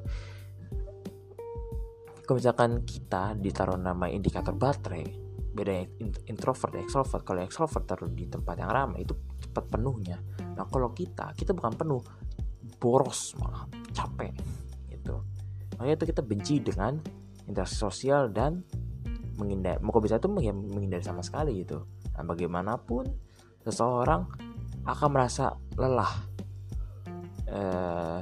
Kalau 2.24 2.38
misalkan 2.38 2.86
kita 2.86 3.34
ditaruh 3.34 3.74
nama 3.74 4.06
indikator 4.06 4.54
baterai 4.54 5.02
beda 5.50 5.98
introvert 6.30 6.78
extrovert. 6.78 7.26
Kalau 7.26 7.42
extrovert 7.42 7.84
taruh 7.84 8.06
di 8.06 8.30
tempat 8.30 8.54
yang 8.54 8.70
ramai 8.70 9.02
itu 9.02 9.18
penuhnya 9.58 10.22
nah 10.54 10.62
kalau 10.70 10.94
kita 10.94 11.34
kita 11.34 11.50
bukan 11.50 11.74
penuh 11.74 12.02
boros 12.80 13.36
malah 13.36 13.68
capek 13.92 14.32
gitu. 14.88 15.20
Makanya 15.76 15.94
itu 16.00 16.06
kita 16.08 16.22
benci 16.24 16.54
dengan 16.64 16.96
interaksi 17.44 17.76
sosial 17.76 18.32
dan 18.32 18.64
menghindar 19.36 19.80
mau 19.80 19.96
bisa 20.00 20.20
itu 20.20 20.28
menghindari 20.28 21.04
sama 21.04 21.24
sekali 21.24 21.64
gitu. 21.64 21.84
Nah 22.16 22.22
bagaimanapun 22.24 23.08
seseorang 23.64 24.28
akan 24.84 25.08
merasa 25.12 25.56
lelah. 25.76 26.12
Eh, 27.50 28.20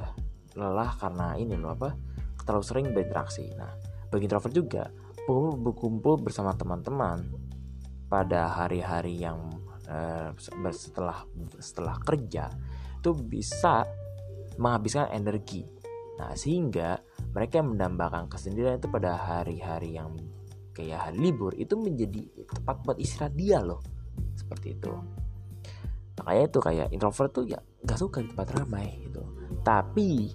lelah 0.57 0.91
karena 0.99 1.37
ini 1.39 1.55
loh 1.55 1.75
apa 1.75 1.95
terlalu 2.43 2.65
sering 2.65 2.85
berinteraksi. 2.91 3.47
Nah 3.55 3.71
bagi 4.09 4.25
introvert 4.25 4.55
juga, 4.55 4.83
berkumpul 5.29 6.17
bersama 6.17 6.57
teman-teman 6.57 7.21
pada 8.09 8.49
hari-hari 8.49 9.21
yang 9.21 9.37
uh, 9.89 10.29
setelah 10.71 11.17
setelah 11.57 11.95
kerja 12.05 12.47
itu 12.99 13.11
bisa 13.17 13.83
menghabiskan 14.59 15.09
energi. 15.15 15.65
Nah, 16.19 16.35
sehingga 16.35 16.99
mereka 17.31 17.63
yang 17.63 17.73
mendambakan 17.73 18.27
kesendirian 18.27 18.77
itu 18.77 18.91
pada 18.91 19.15
hari-hari 19.15 19.95
yang 19.95 20.13
kayak 20.75 21.09
hari 21.09 21.17
libur 21.31 21.55
itu 21.55 21.79
menjadi 21.79 22.27
tempat 22.47 22.83
buat 22.83 22.97
istirahat 22.99 23.33
dia 23.39 23.63
loh. 23.63 23.79
Seperti 24.35 24.75
itu. 24.75 24.91
Makanya 26.19 26.43
itu 26.51 26.59
kayak 26.59 26.87
introvert 26.91 27.31
tuh 27.31 27.47
ya 27.47 27.59
gak 27.87 27.99
suka 27.99 28.19
di 28.19 28.27
tempat 28.35 28.47
ramai 28.51 29.07
gitu. 29.07 29.23
Tapi 29.63 30.27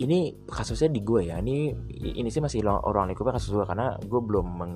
ini 0.00 0.32
kasusnya 0.48 0.88
di 0.88 1.04
gue 1.04 1.28
ya 1.28 1.36
ini 1.44 1.76
ini 1.92 2.32
sih 2.32 2.40
masih 2.40 2.64
orang 2.64 3.12
lingkupnya 3.12 3.36
kasus 3.36 3.52
gue 3.52 3.66
karena 3.68 4.00
gue 4.00 4.20
belum 4.24 4.46
meng, 4.56 4.74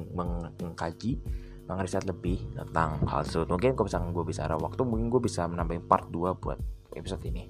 mengkaji 0.61 1.16
mengriset 1.64 2.05
lebih 2.05 2.40
tentang 2.53 3.00
hal 3.09 3.24
tersebut. 3.24 3.48
Mungkin 3.48 3.72
kalau 3.77 3.87
misalkan 3.88 4.11
gue 4.12 4.24
bisa 4.29 4.40
ada 4.44 4.57
waktu 4.61 4.81
mungkin 4.85 5.09
gue 5.09 5.20
bisa 5.24 5.48
menambahin 5.48 5.85
part 5.85 6.09
2 6.12 6.37
buat 6.40 6.59
episode 6.92 7.24
ini. 7.24 7.48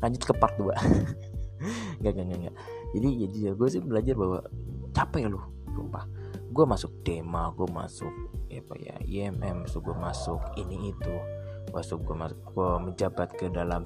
Lanjut 0.00 0.22
ke 0.24 0.32
part 0.34 0.56
2 0.56 0.72
gak 2.02 2.12
gak 2.18 2.26
gak 2.26 2.54
jadi 2.92 3.08
jadi 3.24 3.38
ya 3.38 3.52
gue 3.54 3.68
sih 3.70 3.78
belajar 3.78 4.14
bahwa 4.18 4.40
capek 4.96 5.28
loh 5.28 5.44
sumpah. 5.72 6.04
Gue 6.52 6.64
masuk 6.68 6.92
dema 7.04 7.52
gue 7.52 7.68
masuk 7.68 8.12
apa 8.52 8.74
ya 8.76 8.96
IMM 9.04 9.68
so 9.68 9.84
gue 9.84 9.94
masuk 9.94 10.40
ini 10.56 10.92
itu. 10.96 11.14
Masuk 11.70 12.04
gue 12.08 12.16
masuk 12.16 12.40
gue 12.40 12.70
menjabat 12.88 13.28
ke 13.36 13.52
dalam 13.52 13.84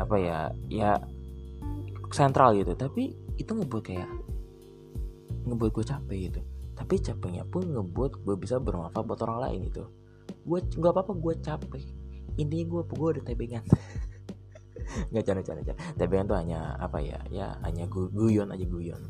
apa 0.00 0.16
ya 0.16 0.38
ya 0.72 0.96
sentral 2.10 2.56
gitu. 2.56 2.72
Tapi 2.72 3.12
itu 3.36 3.50
ngebuat 3.52 3.84
kayak 3.84 4.10
ngebuat 5.48 5.70
gue 5.72 5.84
capek 5.84 6.18
gitu 6.28 6.40
tapi 6.80 6.96
capeknya 6.96 7.44
pun 7.44 7.68
ngebuat 7.68 8.24
gue 8.24 8.36
bisa 8.40 8.56
bermanfaat 8.56 9.04
buat 9.04 9.20
orang 9.28 9.38
lain 9.44 9.58
gitu. 9.68 9.84
Gue 10.48 10.64
nggak 10.64 10.92
apa-apa 10.96 11.12
gue 11.12 11.34
capek. 11.44 11.84
Intinya 12.40 12.64
gue 12.72 12.82
gue 12.88 13.08
ada 13.12 13.22
tebengan. 13.22 13.64
Nggak 15.12 15.22
canda 15.22 15.42
canda 15.44 15.62
canda. 15.62 15.80
Tebengan 15.94 16.26
tuh 16.26 16.38
hanya 16.40 16.74
apa 16.80 16.98
ya 16.98 17.20
ya 17.28 17.52
hanya 17.62 17.84
guyon 17.92 18.48
aja 18.48 18.64
guyon. 18.64 19.02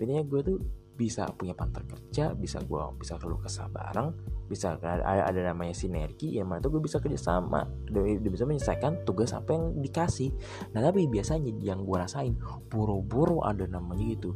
Intinya 0.00 0.24
gue 0.24 0.40
tuh 0.40 0.56
bisa 0.92 1.28
punya 1.36 1.52
partner 1.56 1.84
kerja 1.88 2.36
bisa 2.36 2.60
gue 2.60 2.80
bisa 3.00 3.16
keluh 3.16 3.40
kesah 3.40 3.64
bareng 3.72 4.12
bisa 4.44 4.76
ada, 4.76 5.24
ada 5.24 5.40
namanya 5.40 5.72
sinergi 5.72 6.36
yang 6.36 6.52
mana 6.52 6.60
tuh 6.60 6.76
gue 6.76 6.84
bisa 6.84 7.00
kerja 7.00 7.16
sama 7.16 7.64
dan 7.88 8.20
bisa 8.20 8.44
menyelesaikan 8.44 9.00
tugas 9.08 9.32
apa 9.32 9.52
yang 9.52 9.80
dikasih. 9.80 10.32
Nah 10.72 10.80
tapi 10.80 11.08
biasanya 11.08 11.52
yang 11.60 11.84
gue 11.84 11.96
rasain 11.96 12.36
buru-buru 12.68 13.44
ada 13.44 13.68
namanya 13.68 14.04
gitu. 14.16 14.32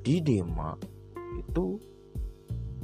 Di 0.00 0.20
dema 0.24 0.76
itu 1.50 1.82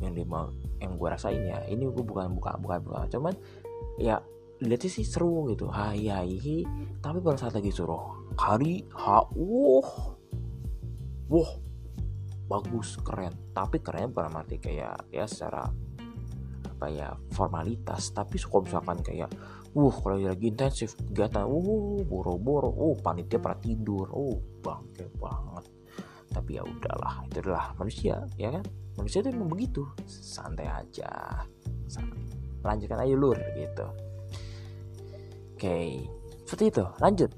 yang 0.02 0.12
dema 0.12 0.50
yang 0.83 0.98
gue 0.98 1.09
rasain 1.09 1.40
ya. 1.46 1.62
Ini 1.64 1.88
gue 1.88 2.05
bukan 2.05 2.37
buka 2.37 2.59
buka 2.61 2.76
buka 2.83 3.00
cuman 3.09 3.33
ya 3.96 4.20
lihatnya 4.61 4.90
sih 4.90 5.07
seru 5.07 5.48
gitu. 5.52 5.70
Hai 5.70 6.11
hai 6.11 6.66
tapi 7.00 7.18
pada 7.22 7.38
saat 7.40 7.57
lagi 7.57 7.72
suruh 7.72 8.29
hari 8.37 8.85
ha 8.92 9.24
wah 9.33 9.90
wah 11.31 11.50
bagus 12.50 13.00
keren. 13.00 13.33
Tapi 13.55 13.81
keren 13.81 14.12
pada 14.12 14.29
mati 14.29 14.61
kayak 14.61 15.09
ya 15.14 15.24
secara 15.24 15.64
apa 16.66 16.87
ya 16.92 17.14
formalitas. 17.33 18.12
Tapi 18.12 18.37
suka 18.37 18.66
misalkan 18.66 19.00
kayak 19.00 19.31
uh 19.76 19.94
kalau 20.00 20.16
lagi 20.20 20.52
intensif 20.52 20.92
kegiatan 21.09 21.48
uh 21.48 22.05
boro-boro 22.05 22.68
uh 22.68 22.96
panitia 23.00 23.40
pada 23.40 23.57
tidur. 23.61 24.12
Uh 24.12 24.37
bangke 24.61 25.09
banget 25.16 25.76
tapi 26.37 26.61
ya 26.61 26.62
udahlah 26.68 27.25
itu 27.25 27.40
adalah 27.40 27.72
manusia 27.81 28.20
ya 28.37 28.53
kan 28.53 28.64
manusia 29.01 29.25
itu 29.25 29.33
memang 29.33 29.49
begitu 29.57 29.88
santai 30.05 30.68
aja 30.68 31.09
lanjutkan 32.61 33.01
aja 33.01 33.14
lur 33.16 33.38
gitu 33.57 33.87
oke 35.57 35.79
seperti 36.44 36.64
itu 36.68 36.85
lanjut 37.01 37.31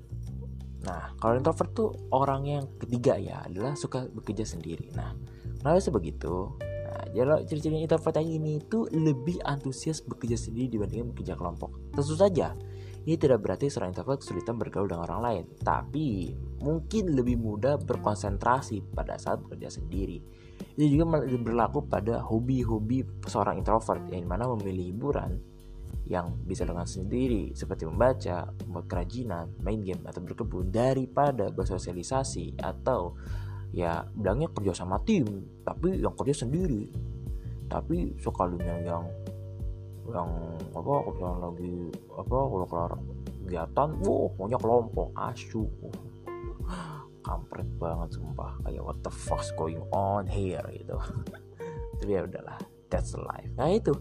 Nah, 0.78 1.11
kalau 1.18 1.34
introvert 1.37 1.70
tuh 1.74 1.90
orang 2.14 2.46
yang 2.46 2.64
ketiga 2.78 3.18
ya 3.18 3.42
adalah 3.42 3.74
suka 3.74 4.06
bekerja 4.08 4.46
sendiri. 4.46 4.94
Nah, 4.94 5.11
kenapa 5.58 5.82
sebegitu? 5.82 6.54
Nah, 6.62 7.04
jadi 7.11 7.44
ciri-ciri 7.44 7.82
introvert 7.82 8.14
yang 8.22 8.40
ini 8.40 8.62
itu 8.62 8.87
lebih 8.94 9.42
antusias 9.42 10.00
bekerja 10.00 10.38
sendiri 10.38 10.70
dibandingkan 10.78 11.11
bekerja 11.12 11.34
kelompok. 11.34 11.74
Tentu 11.92 12.14
saja, 12.14 12.54
ini 13.08 13.16
tidak 13.16 13.40
berarti 13.40 13.72
seorang 13.72 13.96
introvert 13.96 14.20
kesulitan 14.20 14.60
bergaul 14.60 14.84
dengan 14.84 15.08
orang 15.08 15.20
lain, 15.24 15.44
tapi 15.64 16.36
mungkin 16.60 17.16
lebih 17.16 17.40
mudah 17.40 17.80
berkonsentrasi 17.80 18.92
pada 18.92 19.16
saat 19.16 19.40
bekerja 19.40 19.80
sendiri. 19.80 20.20
Itu 20.76 20.84
juga 20.92 21.24
berlaku 21.24 21.88
pada 21.88 22.20
hobi-hobi 22.20 23.08
seorang 23.24 23.64
introvert 23.64 24.04
yang 24.12 24.28
mana 24.28 24.44
memilih 24.52 24.92
hiburan 24.92 25.40
yang 26.04 26.36
bisa 26.44 26.68
dengan 26.68 26.84
sendiri 26.84 27.56
seperti 27.56 27.88
membaca, 27.88 28.52
membuat 28.68 28.86
kerajinan, 28.92 29.56
main 29.64 29.80
game 29.80 30.04
atau 30.04 30.20
berkebun 30.20 30.68
daripada 30.68 31.48
bersosialisasi 31.48 32.60
atau 32.60 33.16
ya 33.72 34.04
bilangnya 34.16 34.52
kerja 34.52 34.84
sama 34.84 35.00
tim 35.04 35.24
tapi 35.60 36.00
yang 36.00 36.16
kerja 36.16 36.44
sendiri 36.44 36.88
tapi 37.68 38.16
sekalinya 38.16 38.80
yang 38.80 39.04
yang 40.08 40.30
apa 40.72 40.92
kalau 41.12 41.36
lagi 41.52 41.92
apa 42.16 42.36
kalau 42.36 42.66
kelar 42.66 42.92
kegiatan 43.44 43.88
wow 44.04 44.28
punya 44.36 44.56
kelompok 44.56 45.08
asu 45.16 45.68
kampret 47.28 47.68
banget 47.76 48.16
sumpah. 48.16 48.56
Kayak 48.64 48.82
what 48.88 48.98
the 49.04 49.12
fuck's 49.12 49.52
going 49.52 49.80
on 49.92 50.24
here 50.24 50.64
gitu. 50.72 50.96
Tapi 52.00 52.10
ya 52.10 52.24
udahlah 52.24 52.56
that's 52.88 53.12
life. 53.12 53.52
Nah 53.60 53.68
itu. 53.68 53.92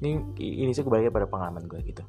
Ini 0.00 0.16
ini 0.40 0.72
sih 0.72 0.80
kembali 0.80 1.12
pada 1.12 1.28
pengalaman 1.28 1.68
gue 1.68 1.76
gitu. 1.84 2.00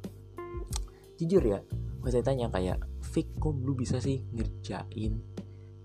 Jujur 1.20 1.44
ya 1.44 1.60
gue 2.02 2.10
saya 2.10 2.24
tanya 2.24 2.50
kayak 2.50 2.82
Fik 2.98 3.38
kok 3.38 3.54
lu 3.62 3.78
bisa 3.78 4.02
sih 4.02 4.26
ngerjain 4.34 5.22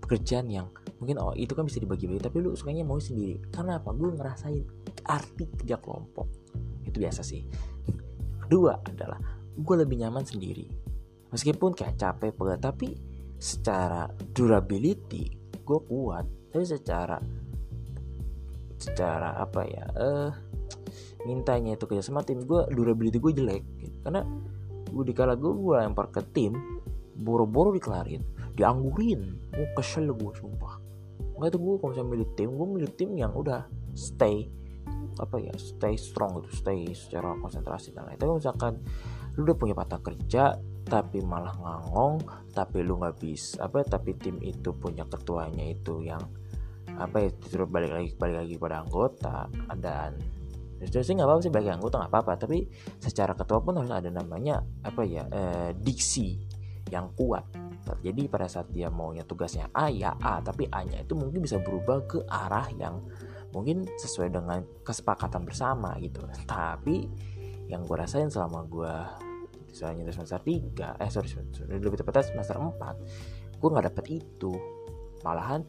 pekerjaan 0.02 0.50
yang 0.50 0.66
mungkin 0.98 1.20
oh 1.22 1.30
itu 1.36 1.54
kan 1.54 1.62
bisa 1.68 1.78
dibagi-bagi 1.78 2.18
tapi 2.18 2.40
lu 2.40 2.56
sukanya 2.56 2.82
mau 2.82 2.96
sendiri? 2.96 3.36
Karena 3.52 3.76
apa? 3.76 3.92
Gue 3.92 4.16
ngerasain 4.16 4.64
arti 5.04 5.44
kerja 5.52 5.76
kelompok 5.76 6.47
itu 6.88 6.98
biasa 7.04 7.22
sih. 7.22 7.44
Kedua 8.44 8.80
adalah 8.80 9.20
gue 9.54 9.76
lebih 9.76 10.00
nyaman 10.00 10.24
sendiri. 10.24 10.66
Meskipun 11.28 11.76
kayak 11.76 12.00
capek 12.00 12.32
pegal 12.32 12.58
tapi 12.58 12.96
secara 13.36 14.08
durability 14.32 15.28
gue 15.62 15.78
kuat. 15.84 16.24
Tapi 16.48 16.64
secara 16.64 17.20
secara 18.78 19.34
apa 19.42 19.66
ya 19.66 19.84
eh 19.98 20.30
mintanya 21.26 21.74
itu 21.74 21.84
kerja 21.90 22.00
sama 22.00 22.22
tim 22.22 22.46
gue 22.46 22.62
durability 22.70 23.18
gue 23.18 23.32
jelek 23.34 23.64
gitu. 23.82 23.96
karena 24.06 24.22
gue 24.86 25.02
dikala 25.02 25.34
gue 25.34 25.50
gue 25.50 25.74
lempar 25.82 26.14
ke 26.14 26.22
tim 26.30 26.54
boro-boro 27.18 27.74
dikelarin 27.74 28.22
dianggurin. 28.58 29.38
Gue 29.54 29.66
kesel 29.78 30.10
gue 30.10 30.32
sumpah. 30.34 30.82
Makanya 31.38 31.50
itu 31.54 31.58
gue 31.62 31.74
kalau 31.78 31.90
misalnya 31.94 32.10
milih 32.10 32.28
tim 32.34 32.48
gue 32.50 32.66
milih 32.66 32.90
tim 32.98 33.10
yang 33.14 33.32
udah 33.38 33.70
stay 33.94 34.50
apa 35.18 35.36
ya 35.42 35.54
stay 35.58 35.94
strong 35.98 36.40
gitu 36.42 36.50
stay 36.54 36.90
secara 36.94 37.34
konsentrasi 37.38 37.92
dan 37.92 38.06
lain 38.06 38.18
tapi 38.18 38.32
misalkan 38.38 38.72
lu 39.38 39.46
udah 39.46 39.56
punya 39.58 39.74
patah 39.74 40.00
kerja 40.02 40.56
tapi 40.88 41.20
malah 41.22 41.54
ngangong 41.58 42.22
tapi 42.54 42.82
lu 42.82 42.98
nggak 42.98 43.16
bisa 43.20 43.66
apa 43.66 43.84
tapi 43.84 44.16
tim 44.16 44.40
itu 44.40 44.72
punya 44.74 45.04
ketuanya 45.06 45.68
itu 45.68 46.02
yang 46.02 46.22
apa 46.98 47.28
ya 47.28 47.30
terus 47.36 47.68
balik 47.68 47.92
lagi 47.94 48.10
balik 48.18 48.36
lagi 48.42 48.54
pada 48.58 48.76
anggota 48.82 49.46
dan 49.78 50.16
Justru 50.78 51.02
sih 51.02 51.14
nggak 51.18 51.26
apa-apa 51.26 51.42
sih 51.42 51.50
bagi 51.50 51.70
anggota 51.74 51.94
nggak 51.98 52.12
apa-apa, 52.14 52.32
tapi 52.38 52.58
secara 53.02 53.34
ketua 53.34 53.58
pun 53.58 53.82
harus 53.82 53.90
ada 53.90 54.14
namanya 54.14 54.62
apa 54.86 55.02
ya 55.02 55.26
eh, 55.26 55.70
diksi 55.74 56.38
yang 56.94 57.10
kuat. 57.18 57.50
Jadi 58.04 58.28
pada 58.28 58.46
saat 58.46 58.68
dia 58.70 58.92
maunya 58.92 59.24
tugasnya 59.24 59.72
A 59.72 59.88
ya 59.88 60.12
A, 60.20 60.44
tapi 60.44 60.68
A-nya 60.68 61.02
itu 61.02 61.16
mungkin 61.16 61.40
bisa 61.40 61.56
berubah 61.56 62.04
ke 62.04 62.20
arah 62.28 62.68
yang 62.76 63.00
mungkin 63.58 63.90
sesuai 63.98 64.30
dengan 64.30 64.62
kesepakatan 64.86 65.42
bersama 65.42 65.98
gitu. 65.98 66.22
Tapi 66.46 67.10
yang 67.66 67.82
gue 67.82 67.96
rasain 67.98 68.30
selama 68.30 68.62
gue 68.64 68.94
misalnya 69.68 70.08
semester 70.08 70.40
3 70.40 71.02
eh 71.04 71.10
sorry, 71.12 71.28
sorry 71.28 71.76
lebih 71.76 72.00
tepatnya 72.00 72.24
semester 72.24 72.56
4 72.56 73.58
gue 73.58 73.68
nggak 73.68 73.86
dapet 73.92 74.06
itu. 74.22 74.52
Malahan 75.26 75.66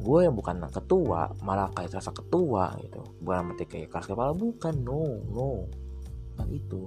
gue 0.00 0.20
yang 0.24 0.32
bukan 0.32 0.64
ketua 0.72 1.28
malah 1.44 1.68
kayak 1.74 1.92
terasa 1.92 2.14
ketua 2.14 2.72
gitu. 2.80 3.02
Bukan 3.20 3.52
berarti 3.52 3.64
kayak 3.66 3.92
keras 3.92 4.08
kepala 4.08 4.32
bukan. 4.32 4.74
No 4.80 5.02
no 5.28 5.68
bukan 6.32 6.48
itu. 6.48 6.82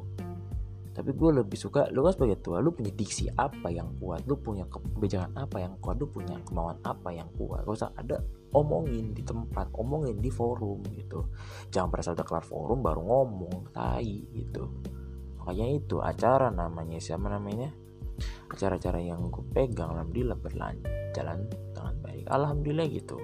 Tapi 0.93 1.09
gue 1.09 1.29
lebih 1.41 1.57
suka 1.57 1.89
lu 1.89 2.05
kan 2.05 2.13
sebagai 2.13 2.38
tua 2.41 2.62
lu 2.62 2.69
punya 2.73 2.93
diksi 2.93 3.29
apa 3.33 3.69
yang 3.69 3.97
kuat? 3.97 4.25
Lu 4.29 4.38
punya 4.38 4.65
kebijakan 4.69 5.33
apa 5.38 5.57
yang 5.62 5.73
kuat? 5.81 5.97
Lu 5.97 6.05
punya 6.09 6.38
kemauan 6.45 6.77
apa 6.86 7.09
yang 7.13 7.29
kuat? 7.33 7.65
Gak 7.65 7.75
usah 7.77 7.91
ada 7.97 8.21
omongin 8.53 9.11
di 9.11 9.25
tempat 9.25 9.73
omongin 9.73 10.21
di 10.21 10.29
forum 10.29 10.79
gitu. 10.93 11.25
Jangan 11.73 11.89
pada 11.89 12.01
saat 12.05 12.15
udah 12.21 12.27
kelar 12.27 12.45
forum 12.45 12.79
baru 12.85 13.01
ngomong 13.01 13.73
tai 13.73 14.29
gitu. 14.31 14.69
Makanya 15.41 15.67
itu 15.75 15.97
acara 15.99 16.53
namanya 16.53 17.01
siapa 17.01 17.27
namanya? 17.27 17.73
Acara-acara 18.47 19.01
yang 19.01 19.27
gue 19.33 19.43
pegang 19.51 19.91
alhamdulillah 19.91 20.37
berjalan 20.37 20.79
dengan 21.73 21.95
baik. 21.99 22.25
Alhamdulillah 22.29 22.87
gitu. 22.93 23.17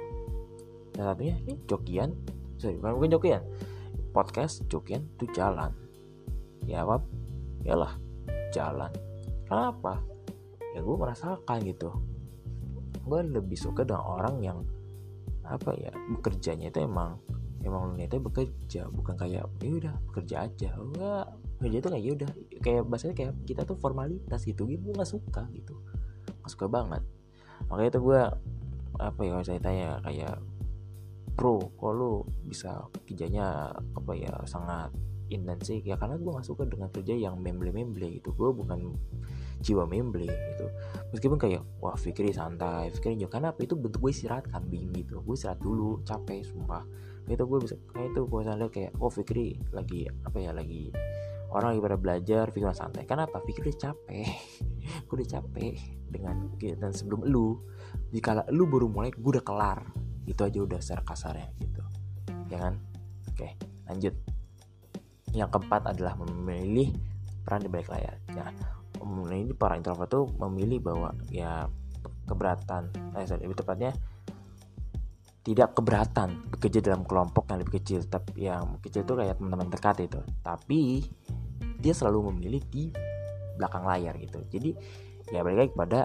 Dan 0.91 1.03
satunya 1.05 1.37
ini 1.45 1.55
jokian. 1.69 2.11
Sorry 2.59 2.75
bukan 2.81 2.91
mungkin 2.97 3.11
jokian. 3.15 3.41
Podcast 4.11 4.65
jokian 4.67 5.05
itu 5.15 5.29
jalan. 5.31 5.71
Ya 6.65 6.83
apa 6.83 7.05
lah 7.69 7.93
jalan. 8.51 8.91
Kenapa? 9.45 10.01
Ya 10.73 10.81
gue 10.81 10.95
merasakan 10.97 11.57
gitu. 11.63 11.93
Gue 13.05 13.21
lebih 13.23 13.55
suka 13.55 13.85
dengan 13.85 14.03
orang 14.05 14.35
yang 14.41 14.59
apa 15.49 15.73
ya 15.75 15.91
bekerjanya 16.13 16.69
itu 16.69 16.85
emang 16.85 17.17
emang 17.65 17.97
niatnya 17.97 18.21
bekerja 18.23 18.87
bukan 18.87 19.17
kayak 19.19 19.49
ya 19.59 19.69
udah 19.73 19.95
bekerja 20.11 20.35
aja. 20.47 20.69
Enggak 20.77 21.25
kerja 21.59 21.77
itu 21.83 21.89
kayak 21.91 22.03
ya 22.05 22.11
udah 22.15 22.31
kayak 22.63 22.81
bahasanya 22.87 23.15
kayak 23.17 23.33
kita 23.43 23.61
tuh 23.67 23.75
formalitas 23.81 24.41
gitu 24.47 24.63
gitu 24.69 24.79
gue 24.89 24.93
nggak 24.95 25.11
suka 25.11 25.43
gitu. 25.51 25.75
Nggak 26.39 26.51
suka 26.53 26.65
banget. 26.71 27.03
Makanya 27.67 27.89
itu 27.91 27.99
gue 27.99 28.21
apa 28.99 29.21
ya 29.23 29.35
saya 29.43 29.59
tanya 29.59 29.89
kayak 30.03 30.39
bro 31.39 31.71
kok 31.79 31.91
lu 31.95 32.27
bisa 32.43 32.87
kerjanya 33.07 33.71
apa 33.71 34.11
ya 34.15 34.33
sangat 34.47 34.91
intensif? 35.29 35.85
Ya 35.85 35.95
karena 35.95 36.17
gue 36.17 36.31
gak 36.35 36.47
suka 36.47 36.65
dengan 36.65 36.89
kerja 36.89 37.13
yang 37.13 37.39
memble-memble 37.39 38.09
gitu. 38.17 38.33
Gue 38.33 38.49
bukan 38.51 38.97
jiwa 39.59 39.83
memble 39.83 40.25
gitu. 40.25 40.65
Meskipun 41.11 41.37
kayak 41.37 41.61
wah 41.83 41.95
Fikri 41.99 42.31
santai 42.31 42.91
Fikri 42.95 43.19
juga 43.19 43.39
karena 43.39 43.51
apa? 43.51 43.59
Itu 43.63 43.75
bentuk 43.75 43.99
gue 44.07 44.11
istirahat 44.15 44.47
kambing 44.47 44.95
gitu. 44.95 45.19
Gue 45.23 45.35
istirahat 45.35 45.59
dulu 45.59 45.99
capek 46.07 46.47
sumpah. 46.47 46.83
Itu 47.27 47.45
gue 47.45 47.59
bisa 47.61 47.75
kayak 47.91 48.15
itu 48.15 48.21
gue 48.25 48.39
lihat 48.41 48.71
kayak 48.71 48.91
oh 49.03 49.11
Fikri 49.11 49.59
lagi 49.75 50.07
apa 50.23 50.37
ya 50.39 50.51
lagi 50.55 50.89
orang 51.49 51.75
lagi 51.75 51.81
pada 51.81 51.97
belajar 51.99 52.45
Fikri 52.55 52.71
santai. 52.71 53.03
Kenapa 53.03 53.43
Fikri 53.43 53.69
udah 53.73 53.79
capek. 53.91 54.27
Gue 55.05 55.21
udah 55.21 55.29
capek 55.37 55.77
dengan 56.09 56.49
dan 56.57 56.91
sebelum 56.93 57.25
lu. 57.29 57.61
Jika 58.09 58.49
lu 58.49 58.65
baru 58.65 58.89
mulai 58.89 59.13
gue 59.13 59.37
udah 59.37 59.45
kelar. 59.45 59.85
Itu 60.25 60.41
aja 60.45 60.65
udah 60.65 60.81
secara 60.81 61.05
kasarnya 61.05 61.49
gitu. 61.61 61.83
Ya 62.49 62.57
kan? 62.57 62.81
Oke 63.29 63.53
lanjut. 63.85 64.13
Yang 65.29 65.49
keempat 65.53 65.93
adalah 65.93 66.17
memilih 66.17 66.89
peran 67.45 67.61
di 67.61 67.69
balik 67.69 67.89
layar. 67.93 68.17
Nah 68.33 68.78
ini 69.31 69.55
para 69.55 69.79
introvert 69.79 70.09
tuh 70.11 70.25
memilih 70.37 70.83
bahwa 70.83 71.15
ya 71.31 71.67
keberatan 72.29 72.93
eh 73.17 73.25
sorry, 73.25 73.49
lebih 73.49 73.59
tepatnya 73.59 73.91
tidak 75.41 75.73
keberatan 75.73 76.45
bekerja 76.51 76.83
dalam 76.83 77.01
kelompok 77.07 77.49
yang 77.49 77.59
lebih 77.63 77.81
kecil 77.81 78.05
tapi 78.05 78.45
yang 78.45 78.77
kecil 78.83 79.01
itu 79.07 79.13
kayak 79.17 79.39
teman-teman 79.39 79.71
dekat 79.71 80.05
itu. 80.05 80.21
Tapi 80.45 81.01
dia 81.79 81.93
selalu 81.95 82.29
memilih 82.29 82.61
di 82.69 82.91
belakang 83.57 83.87
layar 83.87 84.13
gitu. 84.19 84.43
Jadi 84.51 84.71
ya 85.33 85.41
balik 85.41 85.57
lagi 85.57 85.71
kepada 85.73 85.99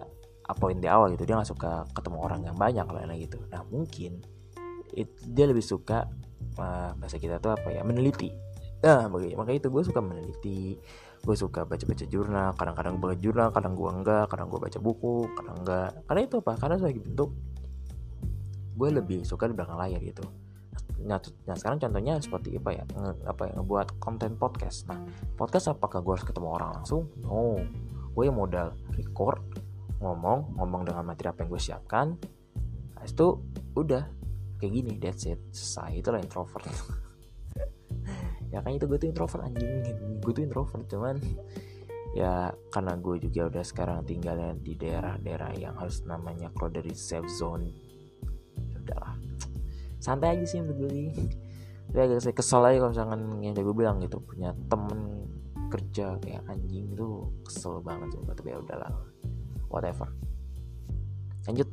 poin 0.52 0.76
di 0.76 0.84
awal 0.84 1.16
gitu 1.16 1.24
dia 1.24 1.40
nggak 1.40 1.50
suka 1.50 1.88
ketemu 1.96 2.18
orang 2.20 2.40
yang 2.44 2.56
banyak 2.56 2.84
lain 2.84 3.10
gitu. 3.24 3.40
Nah 3.48 3.64
mungkin 3.68 4.20
it, 4.92 5.08
dia 5.24 5.48
lebih 5.48 5.64
suka 5.64 6.04
uh, 6.60 6.92
bahasa 6.96 7.16
kita 7.16 7.40
tuh 7.40 7.56
apa 7.56 7.72
ya 7.72 7.80
meneliti. 7.80 8.28
Nah 8.84 9.08
makanya 9.08 9.58
itu 9.64 9.68
gue 9.72 9.82
suka 9.82 10.00
meneliti 10.04 10.76
gue 11.24 11.36
suka 11.36 11.64
baca-baca 11.64 12.04
jurnal 12.04 12.52
kadang-kadang 12.52 13.00
baca 13.00 13.16
jurnal 13.16 13.48
kadang 13.48 13.72
gue 13.72 13.88
enggak 13.88 14.28
kadang 14.28 14.52
gue 14.52 14.60
baca 14.60 14.78
buku 14.78 15.24
kadang 15.32 15.56
enggak. 15.64 15.90
Karena 16.04 16.20
itu 16.20 16.36
apa? 16.44 16.52
Karena 16.60 16.76
sebagai 16.76 17.00
bentuk 17.00 17.30
gue 18.74 18.88
lebih 18.92 19.18
suka 19.24 19.48
di 19.48 19.56
belakang 19.56 19.80
layar 19.80 20.00
gitu. 20.04 20.24
Nah, 21.04 21.16
nah 21.48 21.56
sekarang 21.56 21.80
contohnya 21.80 22.20
seperti 22.20 22.60
apa 22.60 22.70
ya? 22.76 22.84
Nge, 22.84 23.12
apa 23.24 23.42
ya? 23.48 23.52
Ngebuat 23.56 23.88
konten 23.96 24.36
podcast. 24.36 24.84
Nah 24.92 25.00
podcast 25.40 25.72
apakah 25.72 26.04
gue 26.04 26.12
harus 26.12 26.26
ketemu 26.28 26.48
orang 26.52 26.70
langsung? 26.80 27.08
No. 27.24 27.56
Gue 28.12 28.28
yang 28.28 28.36
modal 28.36 28.76
record 28.92 29.40
ngomong 30.04 30.60
ngomong 30.60 30.82
dengan 30.84 31.08
materi 31.08 31.32
apa 31.32 31.42
yang 31.44 31.50
gue 31.50 31.62
siapkan. 31.62 32.06
Nah, 33.00 33.04
itu 33.08 33.40
udah. 33.72 34.04
Kayak 34.60 34.72
gini 34.76 34.92
that's 35.00 35.24
it. 35.24 35.40
Selesai. 35.50 36.04
Itulah 36.04 36.20
introvert 36.20 36.68
ya 38.54 38.62
kan 38.62 38.70
itu 38.78 38.86
gue 38.86 38.98
tuh 39.02 39.10
introvert 39.10 39.42
anjing. 39.42 39.82
Gue 40.22 40.30
tuh 40.30 40.46
introvert 40.46 40.86
cuman 40.86 41.18
ya 42.14 42.54
karena 42.70 42.94
gue 42.94 43.26
juga 43.26 43.50
udah 43.50 43.64
sekarang 43.66 44.06
tinggalnya 44.06 44.54
di 44.54 44.78
daerah-daerah 44.78 45.50
yang 45.58 45.74
harus 45.74 46.06
namanya 46.06 46.54
keluar 46.54 46.70
dari 46.70 46.94
safe 46.94 47.26
zone 47.26 47.66
ya 48.70 48.78
udahlah. 48.78 49.18
Santai 49.98 50.38
aja 50.38 50.46
sih 50.46 50.62
menurut 50.62 50.86
gue 50.86 50.90
sih. 50.94 51.10
Tapi 51.90 51.98
agak 51.98 52.22
saya 52.22 52.34
kesel 52.38 52.62
aja 52.62 52.78
kalau 52.78 52.92
misalkan 52.94 53.20
yang 53.42 53.54
gue 53.58 53.74
bilang 53.74 53.98
gitu 53.98 54.22
punya 54.22 54.54
temen 54.70 55.26
kerja 55.74 56.14
kayak 56.22 56.46
anjing 56.46 56.94
itu 56.94 57.26
kesel 57.42 57.82
banget 57.82 58.14
coba 58.14 58.38
tapi 58.38 58.54
ya 58.54 58.62
udahlah 58.62 58.94
whatever. 59.66 60.06
Lanjut. 61.50 61.66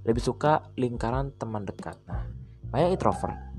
Lebih 0.00 0.22
suka 0.24 0.64
lingkaran 0.74 1.30
teman 1.38 1.62
dekat. 1.62 1.94
Nah 2.10 2.26
banyak 2.74 2.98
introvert 2.98 3.49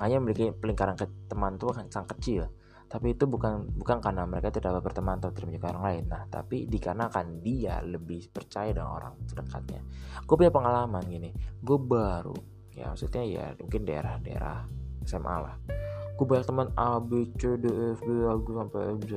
hanya 0.00 0.16
memiliki 0.18 0.50
lingkaran 0.50 0.96
ke 0.96 1.06
teman 1.28 1.60
tuh 1.60 1.76
akan 1.76 1.86
sangat 1.92 2.16
kecil 2.18 2.48
tapi 2.90 3.14
itu 3.14 3.22
bukan 3.30 3.70
bukan 3.78 4.02
karena 4.02 4.26
mereka 4.26 4.50
tidak 4.50 4.82
berteman 4.82 5.22
atau 5.22 5.30
tidak 5.30 5.46
menyukai 5.46 5.70
orang 5.70 5.84
lain. 5.86 6.04
Nah 6.10 6.26
tapi 6.26 6.66
dikarenakan 6.66 7.38
dia 7.38 7.78
lebih 7.86 8.34
percaya 8.34 8.74
dengan 8.74 8.98
orang 8.98 9.14
terdekatnya. 9.30 9.78
Gue 10.26 10.34
punya 10.34 10.50
pengalaman 10.50 11.06
gini. 11.06 11.30
Gue 11.62 11.78
baru 11.78 12.34
ya 12.74 12.90
maksudnya 12.90 13.22
ya 13.22 13.54
mungkin 13.62 13.86
daerah-daerah 13.86 14.66
SMA 15.06 15.36
lah. 15.38 15.54
Gue 16.18 16.26
banyak 16.26 16.46
teman 16.50 16.66
A 16.74 16.98
B 16.98 17.30
C 17.38 17.54
D 17.62 17.70
E 17.70 17.94
F 17.94 18.02
G 18.02 18.10
H 18.10 18.30
G 18.42 18.46
sampai 18.58 18.82
Z 19.06 19.12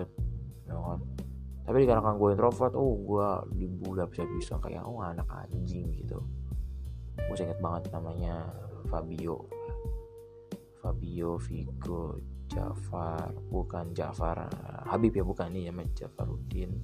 ya 0.70 0.74
kan? 0.78 1.00
Tapi 1.66 1.78
dikarenakan 1.82 2.16
gue 2.22 2.30
introvert 2.30 2.74
oh 2.78 2.94
gue 2.94 3.30
dibully 3.58 4.06
bisa-bisa 4.06 4.62
kayak 4.62 4.86
oh 4.86 5.02
anak 5.02 5.26
anjing 5.34 5.90
gitu. 5.98 6.22
Gue 7.18 7.36
inget 7.42 7.58
banget 7.58 7.90
namanya 7.90 8.54
Fabio 8.86 9.50
Fabio 10.84 11.40
Vigo 11.40 12.20
Jafar 12.52 13.32
bukan 13.48 13.96
Jafar 13.96 14.52
Habib 14.84 15.16
ya 15.16 15.24
bukan 15.24 15.48
ini 15.56 15.72
namanya 15.72 16.04
Jafarudin. 16.04 16.76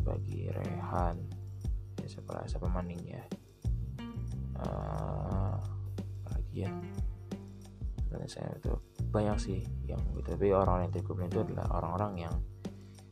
Bagi 0.00 0.48
Rehan 0.48 1.16
ya, 2.00 2.06
siapa 2.08 2.48
siapa 2.48 2.72
maning 2.72 3.04
ya. 3.04 3.24
Uh, 4.56 5.60
lagi 6.32 6.64
ya 6.64 6.72
dan 8.08 8.24
saya 8.24 8.48
itu 8.56 8.72
banyak 9.12 9.36
sih 9.36 9.60
yang 9.84 10.00
gitu. 10.16 10.32
Tapi 10.32 10.48
orang 10.56 10.88
yang 10.88 10.92
terkumpul 10.96 11.28
itu 11.28 11.38
adalah 11.52 11.66
orang-orang 11.76 12.12
yang 12.24 12.34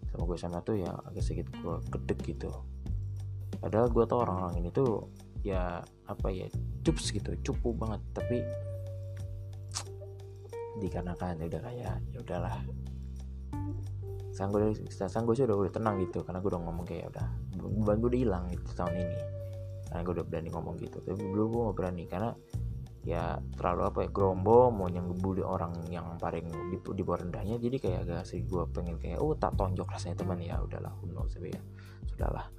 sama 0.09 0.23
gue 0.31 0.39
sama 0.39 0.59
tuh 0.63 0.79
ya 0.79 0.91
agak 1.05 1.21
sedikit 1.21 1.53
gue 1.61 1.77
gedek 1.93 2.19
gitu. 2.25 2.51
Padahal 3.61 3.93
gue 3.93 4.05
tau 4.09 4.25
orang-orang 4.25 4.65
ini 4.65 4.69
tuh 4.73 5.13
ya 5.45 5.85
apa 6.09 6.29
ya 6.33 6.49
cups 6.87 7.13
gitu 7.13 7.37
cupu 7.45 7.77
banget. 7.77 8.01
Tapi 8.17 8.41
dikarenakan 10.83 11.39
ya 11.43 11.47
udah 11.51 11.63
kayak 11.63 11.95
ya 12.11 12.19
udahlah 12.19 12.57
sang 14.35 14.51
gue 14.51 14.75
sang 14.91 15.23
gue 15.23 15.35
sih 15.39 15.47
udah 15.47 15.55
udah 15.55 15.73
tenang 15.73 16.03
gitu 16.03 16.27
karena 16.27 16.43
gue 16.43 16.51
udah 16.51 16.63
ngomong 16.67 16.83
kayak 16.83 17.07
udah 17.15 17.27
beban 17.55 18.03
gue 18.03 18.11
udah 18.11 18.21
hilang 18.21 18.45
gitu 18.51 18.67
tahun 18.75 18.95
ini. 18.99 19.19
Karena 19.87 20.01
gue 20.03 20.15
udah 20.19 20.27
berani 20.27 20.49
ngomong 20.51 20.75
gitu. 20.83 20.99
Tapi 21.07 21.23
dulu 21.23 21.45
gue 21.47 21.61
gak 21.71 21.77
berani 21.79 22.05
karena 22.11 22.31
ya 23.05 23.39
terlalu 23.55 23.83
apa 23.85 23.99
ya 24.03 24.09
gerombo 24.11 24.73
mau 24.73 24.89
yang 24.91 25.13
ngebully 25.13 25.45
orang 25.45 25.77
yang 25.93 26.19
paling 26.19 26.51
di, 26.73 26.83
di 26.83 27.03
bawah 27.07 27.23
rendahnya. 27.23 27.63
Jadi 27.63 27.77
kayak 27.79 28.11
agak 28.11 28.27
sih 28.27 28.43
gue 28.43 28.63
pengen 28.75 28.99
kayak 28.99 29.23
oh 29.23 29.39
tak 29.39 29.55
tonjok 29.55 29.87
rasanya 29.87 30.19
teman 30.19 30.43
ya 30.43 30.59
udahlah 30.59 30.91
who 30.99 31.07
knows 31.15 31.31
ya 31.39 31.63
sudahlah. 32.11 32.51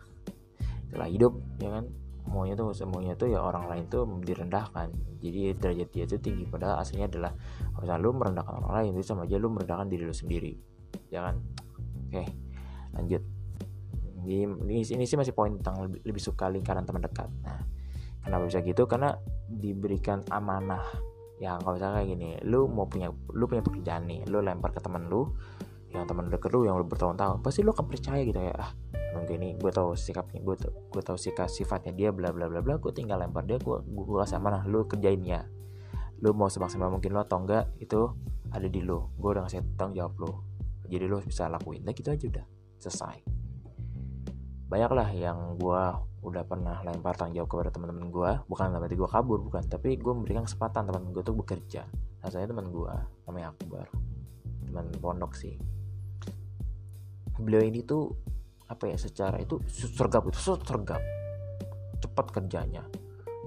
Itulah 0.87 1.09
hidup 1.11 1.35
ya 1.59 1.75
kan 1.75 1.85
maunya 2.25 2.57
tuh 2.57 2.73
semuanya 2.73 3.13
tuh 3.13 3.29
ya 3.29 3.39
orang 3.41 3.69
lain 3.69 3.85
tuh 3.87 4.05
direndahkan. 4.21 4.91
Jadi 5.21 5.53
derajat 5.57 5.89
dia 5.93 6.03
tuh 6.05 6.19
tinggi 6.21 6.45
padahal 6.45 6.81
aslinya 6.81 7.09
adalah 7.09 7.31
misalnya 7.77 8.01
lu 8.01 8.11
merendahkan 8.13 8.53
orang 8.61 8.73
lain 8.81 8.89
itu 8.97 9.05
sama 9.05 9.29
aja 9.29 9.37
lu 9.37 9.49
merendahkan 9.53 9.87
diri 9.89 10.03
lu 10.05 10.15
sendiri. 10.15 10.53
Jangan 11.13 11.35
oke 12.09 12.23
lanjut. 12.97 13.23
Ini, 14.25 14.41
ini, 14.41 14.81
ini 14.81 15.05
sih 15.05 15.21
masih 15.21 15.37
poin 15.37 15.53
tentang 15.53 15.85
lebih, 15.85 16.01
lebih 16.01 16.21
suka 16.21 16.49
lingkaran 16.49 16.81
teman 16.81 17.05
dekat. 17.05 17.29
Nah 17.45 17.61
kenapa 18.25 18.49
bisa 18.49 18.65
gitu? 18.65 18.89
Karena 18.89 19.13
diberikan 19.45 20.25
amanah. 20.33 20.81
Ya 21.37 21.61
kalau 21.61 21.77
misalnya 21.77 22.01
kayak 22.01 22.09
gini 22.09 22.29
lu 22.47 22.65
mau 22.65 22.89
punya 22.89 23.13
lu 23.35 23.45
punya 23.45 23.61
pekerjaan 23.61 24.07
nih 24.07 24.25
lu 24.31 24.39
lempar 24.41 24.73
ke 24.73 24.81
temen 24.81 25.05
lu 25.11 25.29
yang 25.95 26.07
teman 26.07 26.27
deket 26.27 26.51
lu 26.51 26.67
yang 26.67 26.75
lu 26.75 26.87
bertahun-tahun 26.87 27.39
pasti 27.39 27.63
lu 27.63 27.71
akan 27.71 27.85
percaya 27.87 28.21
gitu 28.23 28.39
ya 28.39 28.55
ah 28.55 28.71
mungkin 29.15 29.39
ini 29.39 29.49
gue 29.55 29.71
tahu 29.71 29.95
sikapnya 29.95 30.43
gue 30.43 30.55
tau 30.59 30.71
gue 30.71 31.01
tahu 31.01 31.17
sikap 31.17 31.47
sifatnya 31.47 31.95
dia 31.95 32.09
bla 32.11 32.35
bla 32.35 32.51
bla 32.51 32.59
bla 32.59 32.75
gue 32.75 32.91
tinggal 32.91 33.17
lempar 33.23 33.47
dia 33.47 33.55
gue 33.57 33.77
gue, 33.81 34.17
kasih 34.21 34.43
mana 34.43 34.61
lu 34.67 34.83
kerjain 34.85 35.23
ya. 35.23 35.47
Lu 36.19 36.35
mau 36.35 36.51
semaksimal 36.51 36.91
mungkin 36.91 37.15
lo 37.15 37.23
atau 37.23 37.39
enggak 37.43 37.71
itu 37.79 38.11
ada 38.51 38.67
di 38.67 38.83
lo 38.83 39.15
gue 39.15 39.29
udah 39.31 39.47
ngasih 39.47 39.63
tanggung 39.79 39.95
jawab 39.95 40.13
lo 40.19 40.31
jadi 40.85 41.09
lo 41.09 41.17
bisa 41.23 41.49
lakuin 41.49 41.81
nah 41.81 41.95
gitu 41.95 42.11
aja 42.11 42.25
udah 42.27 42.45
selesai. 42.77 43.17
Banyak 44.67 44.91
lah 44.91 45.09
yang 45.15 45.55
gue 45.55 45.83
udah 46.25 46.43
pernah 46.43 46.81
lempar 46.83 47.15
tanggung 47.15 47.39
jawab 47.39 47.49
kepada 47.49 47.69
teman-teman 47.71 48.11
gue 48.11 48.31
bukan 48.51 48.67
berarti 48.75 48.97
gue 48.97 49.09
kabur 49.09 49.39
bukan 49.41 49.63
tapi 49.65 49.95
gue 49.95 50.13
memberikan 50.13 50.43
kesempatan 50.43 50.91
teman 50.91 51.09
gue 51.15 51.23
tuh 51.23 51.35
bekerja. 51.35 51.87
Saya 52.25 52.49
teman 52.49 52.67
gue 52.73 52.93
namanya 53.29 53.53
Akbar 53.53 53.87
teman 54.65 54.91
pondok 54.99 55.37
sih. 55.37 55.55
Beliau 57.39 57.63
ini 57.63 57.79
tuh 57.83 58.11
apa 58.65 58.89
ya 58.89 58.97
secara 58.97 59.37
itu 59.37 59.61
sergap 59.69 60.25
itu 60.25 60.39
sergap 60.41 61.01
cepat 62.01 62.25
kerjanya. 62.33 62.83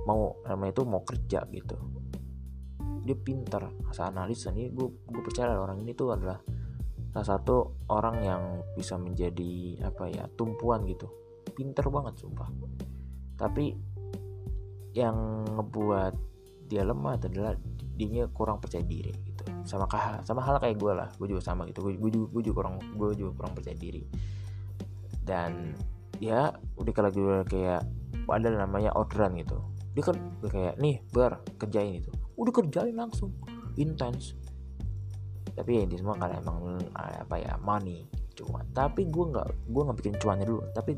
Mau 0.06 0.40
namanya 0.46 0.72
itu 0.78 0.82
mau 0.86 1.02
kerja 1.04 1.44
gitu. 1.50 1.76
Dia 3.04 3.16
pintar 3.18 3.68
asal 3.90 4.14
analis. 4.14 4.46
Ini 4.48 4.70
gue 4.72 4.88
gue 5.04 5.22
percaya 5.22 5.58
orang 5.58 5.82
ini 5.82 5.92
tuh 5.92 6.14
adalah 6.14 6.38
salah 7.12 7.28
satu 7.38 7.86
orang 7.90 8.16
yang 8.22 8.42
bisa 8.76 8.94
menjadi 8.96 9.82
apa 9.84 10.08
ya 10.08 10.24
tumpuan 10.38 10.86
gitu. 10.86 11.10
Pintar 11.52 11.90
banget 11.90 12.22
sumpah. 12.22 12.48
Tapi 13.38 13.74
yang 14.96 15.44
ngebuat 15.46 16.14
dia 16.68 16.84
lemah 16.84 17.16
adalah 17.16 17.54
dia 17.98 18.30
kurang 18.30 18.62
percaya 18.62 18.84
diri 18.86 19.10
gitu. 19.10 19.44
Sama 19.66 19.90
kah 19.90 20.22
sama 20.22 20.40
hal 20.46 20.62
kayak 20.62 20.78
gue 20.78 20.92
lah. 20.94 21.08
Gue 21.18 21.28
juga 21.32 21.42
sama 21.42 21.66
gitu. 21.66 21.84
Gue, 21.84 22.10
juga, 22.10 22.40
juga 22.40 22.54
kurang 22.54 22.74
gue 22.94 23.08
juga 23.18 23.30
kurang 23.34 23.52
percaya 23.58 23.76
diri 23.76 24.06
dan 25.28 25.76
ya 26.24 26.56
udah 26.80 26.92
kalau 26.96 27.12
gue 27.12 27.44
kayak 27.44 27.84
ada 28.28 28.48
namanya 28.48 28.96
orderan 28.96 29.36
gitu. 29.36 29.60
Dia 29.92 30.02
kan 30.08 30.16
kayak 30.40 30.80
nih 30.80 31.04
ber 31.12 31.44
kerjain 31.60 32.00
itu. 32.00 32.10
Udah 32.40 32.52
kerjain 32.56 32.96
langsung 32.96 33.36
intens 33.76 34.32
tapi 35.58 35.74
ya 35.74 35.82
ini 35.90 35.98
semua 35.98 36.14
karena 36.14 36.38
emang 36.38 36.78
apa 36.94 37.34
ya 37.34 37.58
money. 37.58 38.06
Cuan 38.38 38.62
tapi 38.70 39.10
gue 39.10 39.24
nggak 39.34 39.66
gue 39.66 39.82
nggak 39.82 39.98
bikin 39.98 40.14
cuannya 40.22 40.46
dulu. 40.46 40.62
Tapi 40.70 40.94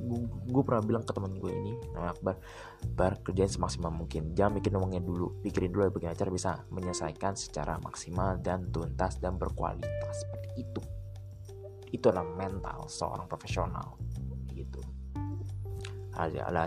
gue, 0.53 0.63
pernah 0.63 0.85
bilang 0.85 1.01
ke 1.09 1.17
teman 1.17 1.33
gue 1.41 1.49
ini 1.49 1.73
namanya 1.97 2.13
Akbar 2.13 2.37
bar 2.93 3.13
kerjain 3.25 3.49
semaksimal 3.49 3.89
mungkin. 3.89 4.37
Jangan 4.37 4.61
bikin 4.61 4.77
uangnya 4.77 5.01
dulu. 5.01 5.41
Pikirin 5.41 5.73
dulu 5.73 5.89
ya 5.89 5.91
bagaimana 5.97 6.17
cara 6.21 6.31
bisa 6.31 6.51
menyelesaikan 6.69 7.33
secara 7.41 7.81
maksimal 7.81 8.37
dan 8.45 8.69
tuntas 8.69 9.17
dan 9.17 9.41
berkualitas. 9.41 10.29
Seperti 10.29 10.49
itu. 10.61 10.83
Itu 11.91 12.13
adalah 12.13 12.29
mental 12.37 12.85
seorang 12.93 13.25
profesional 13.25 13.97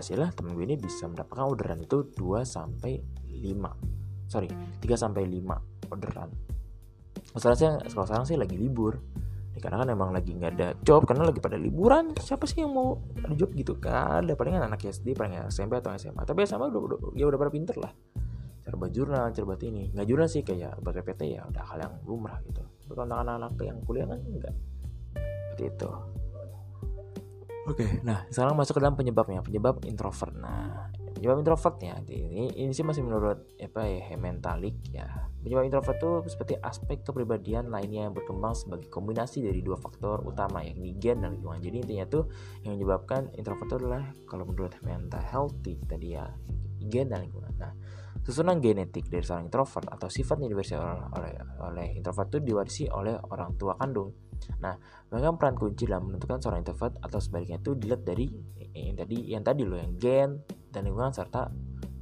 hasilnya 0.04 0.34
temen 0.34 0.52
gue 0.58 0.64
ini 0.66 0.76
bisa 0.76 1.06
mendapatkan 1.06 1.46
orderan 1.46 1.80
itu 1.80 2.04
2 2.12 2.42
sampai 2.42 2.98
5 3.30 4.28
sorry 4.28 4.48
3 4.82 4.84
sampai 4.98 5.22
5 5.28 5.92
orderan. 5.92 6.30
Sih 7.34 7.46
kalau 7.94 8.06
sekarang 8.06 8.26
sih 8.26 8.36
lagi 8.38 8.56
libur. 8.58 8.98
Ya, 9.54 9.62
karena 9.62 9.86
kan 9.86 9.88
emang 9.94 10.10
lagi 10.10 10.34
nggak 10.34 10.52
ada 10.58 10.68
job 10.82 11.06
karena 11.06 11.30
lagi 11.30 11.38
pada 11.38 11.54
liburan 11.54 12.10
siapa 12.18 12.42
sih 12.42 12.66
yang 12.66 12.74
mau 12.74 12.98
ada 13.22 13.38
job 13.38 13.54
gitu 13.54 13.78
kan? 13.78 14.26
Ada 14.26 14.34
palingan 14.34 14.66
anak 14.66 14.82
SD 14.82 15.14
paling 15.14 15.46
SMP 15.46 15.78
atau 15.78 15.94
SMA 15.94 16.26
tapi 16.26 16.42
SMA 16.42 16.74
udah, 16.74 16.82
udah 16.82 16.98
ya 17.14 17.30
udah 17.30 17.38
pada 17.38 17.52
pinter 17.54 17.78
lah. 17.78 17.94
Cara 18.66 18.74
buat 18.74 18.90
jurnal 18.90 19.30
cara 19.30 19.46
buat 19.46 19.62
ini. 19.62 19.94
Nggak 19.94 20.06
jurnal 20.10 20.26
sih 20.26 20.42
kayak 20.42 20.82
buat 20.82 20.98
PPT 20.98 21.38
ya 21.38 21.46
udah 21.46 21.62
hal 21.70 21.78
yang 21.86 21.94
lumrah 22.02 22.42
gitu. 22.50 22.66
Tapi 22.66 22.92
kalau 22.98 23.14
anak-anak 23.14 23.54
yang 23.62 23.78
kuliah 23.86 24.06
kan 24.10 24.18
enggak 24.26 24.54
seperti 25.54 25.70
itu 25.70 25.90
Oke, 27.64 28.04
nah 28.04 28.28
sekarang 28.28 28.60
masuk 28.60 28.76
ke 28.76 28.80
dalam 28.84 28.92
penyebabnya, 28.92 29.40
penyebab 29.40 29.80
introvert. 29.88 30.36
Nah, 30.36 30.92
penyebab 31.16 31.40
introvertnya 31.40 32.04
ini 32.12 32.52
ini 32.52 32.76
sih 32.76 32.84
masih 32.84 33.00
menurut 33.00 33.56
apa 33.56 33.88
ya 33.88 34.04
Hementalik 34.12 34.76
ya. 34.92 35.08
Penyebab 35.40 35.64
introvert 35.64 35.96
itu 35.96 36.12
seperti 36.28 36.54
aspek 36.60 37.00
kepribadian 37.00 37.72
lainnya 37.72 38.08
yang 38.08 38.12
berkembang 38.12 38.52
sebagai 38.52 38.92
kombinasi 38.92 39.40
dari 39.48 39.64
dua 39.64 39.80
faktor 39.80 40.20
utama 40.28 40.60
yakni 40.60 40.92
gen 41.00 41.24
dan 41.24 41.40
lingkungan. 41.40 41.64
Jadi 41.64 41.76
intinya 41.80 42.04
tuh 42.04 42.28
yang 42.68 42.76
menyebabkan 42.76 43.32
introvert 43.32 43.68
itu 43.72 43.76
adalah 43.80 44.02
kalau 44.28 44.44
menurut 44.44 44.76
mental 44.84 45.24
healthy 45.24 45.80
tadi 45.88 46.20
ya 46.20 46.28
gen 46.84 47.08
dan 47.08 47.24
lingkungan. 47.24 47.52
Nah, 47.56 47.72
Susunan 48.24 48.56
genetik 48.56 49.12
dari 49.12 49.20
seorang 49.20 49.52
introvert 49.52 49.84
atau 49.84 50.08
sifat 50.08 50.40
diwarisi 50.40 50.72
oleh, 50.80 50.96
oleh, 51.12 51.32
oleh 51.60 51.86
introvert 51.92 52.32
itu 52.32 52.40
diwarisi 52.40 52.84
oleh 52.88 53.20
orang 53.20 53.52
tua 53.60 53.76
kandung. 53.76 54.23
Nah, 54.60 54.74
memegang 55.10 55.36
peran 55.36 55.56
kunci 55.58 55.84
dalam 55.88 56.10
menentukan 56.10 56.40
seorang 56.40 56.60
introvert 56.64 56.94
atau 57.00 57.18
sebaliknya 57.18 57.58
itu 57.60 57.76
dilihat 57.76 58.02
dari 58.02 58.26
yang 58.74 58.96
tadi 58.98 59.16
yang 59.30 59.42
tadi 59.46 59.62
loh 59.62 59.78
yang 59.78 59.94
gen 59.98 60.30
dan 60.70 60.86
lingkungan 60.86 61.14
serta 61.14 61.50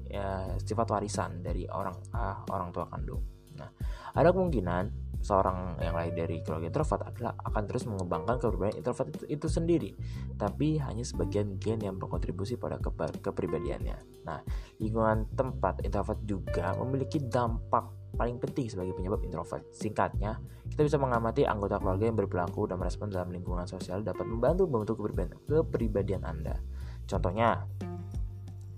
ya, 0.09 0.57
sifat 0.61 0.87
warisan 0.89 1.45
dari 1.45 1.69
orang 1.69 1.97
ah, 2.17 2.45
orang 2.53 2.73
tua 2.73 2.89
kandung. 2.89 3.23
Nah, 3.57 3.69
ada 4.17 4.33
kemungkinan 4.33 5.03
seorang 5.23 5.79
yang 5.79 5.95
lain 5.95 6.13
dari 6.19 6.37
keluarga 6.43 6.67
introvert 6.67 7.03
adalah 7.07 7.33
akan 7.47 7.63
terus 7.71 7.87
mengembangkan 7.87 8.43
kepribadian 8.43 8.83
introvert 8.83 9.09
itu, 9.15 9.25
itu 9.31 9.47
sendiri, 9.47 9.91
tapi 10.35 10.83
hanya 10.83 11.07
sebagian 11.07 11.63
gen 11.63 11.79
yang 11.79 11.97
berkontribusi 11.97 12.59
pada 12.59 12.83
ke 12.83 12.91
kepribadiannya. 13.23 14.27
Nah, 14.27 14.43
lingkungan 14.83 15.31
tempat 15.39 15.87
introvert 15.87 16.19
juga 16.27 16.75
memiliki 16.75 17.23
dampak 17.23 18.02
paling 18.15 18.37
penting 18.39 18.69
sebagai 18.69 18.93
penyebab 18.97 19.21
introvert. 19.25 19.65
Singkatnya, 19.73 20.37
kita 20.69 20.85
bisa 20.85 20.97
mengamati 21.01 21.49
anggota 21.49 21.81
keluarga 21.81 22.05
yang 22.09 22.17
berperilaku 22.17 22.69
dan 22.69 22.77
merespon 22.81 23.09
dalam 23.09 23.33
lingkungan 23.33 23.65
sosial 23.65 24.05
dapat 24.05 24.25
membantu 24.29 24.69
membentuk 24.69 25.01
kepribadian, 25.49 26.23
Anda. 26.25 26.61
Contohnya, 27.09 27.65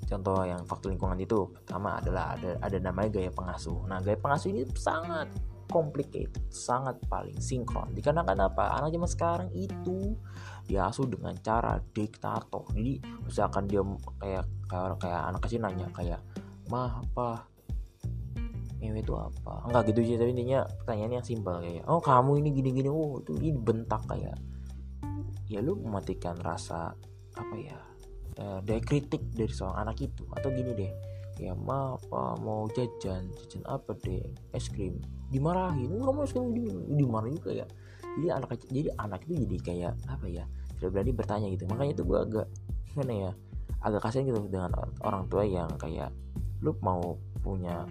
contoh 0.06 0.46
yang 0.46 0.62
faktor 0.66 0.94
lingkungan 0.94 1.18
itu 1.18 1.50
pertama 1.50 1.98
adalah 1.98 2.38
ada 2.38 2.60
ada 2.62 2.78
namanya 2.78 3.20
gaya 3.20 3.30
pengasuh. 3.30 3.86
Nah, 3.90 3.98
gaya 4.00 4.18
pengasuh 4.18 4.54
ini 4.54 4.62
sangat 4.74 5.28
complicated, 5.68 6.42
sangat 6.52 7.00
paling 7.10 7.36
sinkron. 7.40 7.90
Dikarenakan 7.96 8.46
apa? 8.46 8.78
Anak 8.78 8.94
zaman 8.94 9.10
sekarang 9.10 9.48
itu 9.56 10.14
diasuh 10.70 11.08
dengan 11.08 11.34
cara 11.40 11.80
diktator. 11.92 12.64
Jadi 12.72 13.00
misalkan 13.24 13.66
dia 13.66 13.82
kayak 14.20 14.44
kayak 14.70 14.96
kayak 15.02 15.22
anak 15.28 15.40
kecil 15.44 15.60
nanya 15.60 15.88
kayak 15.92 16.20
mah 16.72 17.04
apa 17.04 17.53
ngewe 18.84 19.00
itu 19.00 19.14
apa? 19.16 19.64
Enggak 19.68 19.82
gitu 19.92 20.00
sih 20.04 20.16
tapi 20.20 20.30
intinya 20.36 20.60
pertanyaannya 20.84 21.20
simpel 21.24 21.64
kayak 21.64 21.84
oh 21.88 22.00
kamu 22.00 22.44
ini 22.44 22.48
gini 22.52 22.70
gini 22.76 22.88
oh 22.92 23.18
itu 23.24 23.32
ini 23.40 23.50
bentak 23.56 24.04
kayak 24.04 24.36
ya 25.48 25.60
lu 25.60 25.76
mematikan 25.80 26.36
rasa 26.40 26.92
apa 27.34 27.54
ya 27.56 27.78
eh, 28.36 28.58
dari 28.60 28.82
kritik 28.84 29.32
dari 29.32 29.50
seorang 29.50 29.88
anak 29.88 29.96
itu. 30.04 30.28
Atau 30.36 30.52
gini 30.52 30.72
deh 30.76 30.92
ya 31.34 31.50
ma 31.50 31.98
apa 31.98 32.38
mau 32.38 32.70
jajan 32.70 33.26
jajan 33.26 33.62
apa 33.66 33.96
deh 34.04 34.22
es 34.52 34.68
krim 34.68 35.00
dimarahin. 35.32 35.88
Nggak 35.88 36.12
mau 36.12 36.22
es 36.22 36.32
krim 36.36 36.52
dimarahin 36.94 37.40
kayak 37.40 37.68
jadi 38.20 38.28
anak 38.38 38.60
jadi 38.70 38.90
anak 39.00 39.20
itu 39.26 39.34
jadi 39.42 39.56
kayak 39.64 39.92
apa 40.06 40.26
ya 40.30 40.44
tidak 40.78 40.90
berani 40.94 41.12
bertanya 41.16 41.46
gitu. 41.50 41.64
Makanya 41.66 41.92
itu 41.96 42.04
gue 42.06 42.18
agak 42.20 42.46
gimana 42.92 43.12
ya 43.12 43.30
agak 43.84 44.00
kasihan 44.08 44.24
gitu 44.28 44.40
dengan 44.48 44.72
orang 45.04 45.28
tua 45.28 45.44
yang 45.44 45.68
kayak 45.76 46.08
lu 46.64 46.72
mau 46.80 47.20
punya 47.44 47.84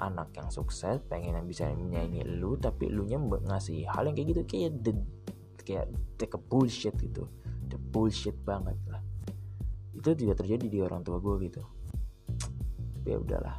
anak 0.00 0.32
yang 0.32 0.48
sukses 0.48 1.04
pengen 1.04 1.36
yang 1.36 1.44
bisa 1.44 1.68
menyaingi 1.68 2.24
lu 2.24 2.56
tapi 2.56 2.88
lu 2.88 3.04
nya 3.04 3.20
ngasih 3.20 3.84
hal 3.90 4.08
yang 4.08 4.16
kayak 4.16 4.28
gitu 4.32 4.42
kayak 4.48 4.70
the 4.80 4.92
kayak 5.62 5.86
take 6.16 6.34
a 6.34 6.40
bullshit 6.40 6.96
gitu. 6.98 7.28
The 7.68 7.78
bullshit 7.78 8.36
banget 8.44 8.76
lah. 8.88 9.00
Itu 9.92 10.16
juga 10.16 10.38
terjadi 10.40 10.66
di 10.68 10.78
orang 10.80 11.04
tua 11.04 11.20
gue 11.20 11.48
gitu. 11.48 11.62
Tapi 12.98 13.08
ya 13.08 13.18
udahlah. 13.20 13.56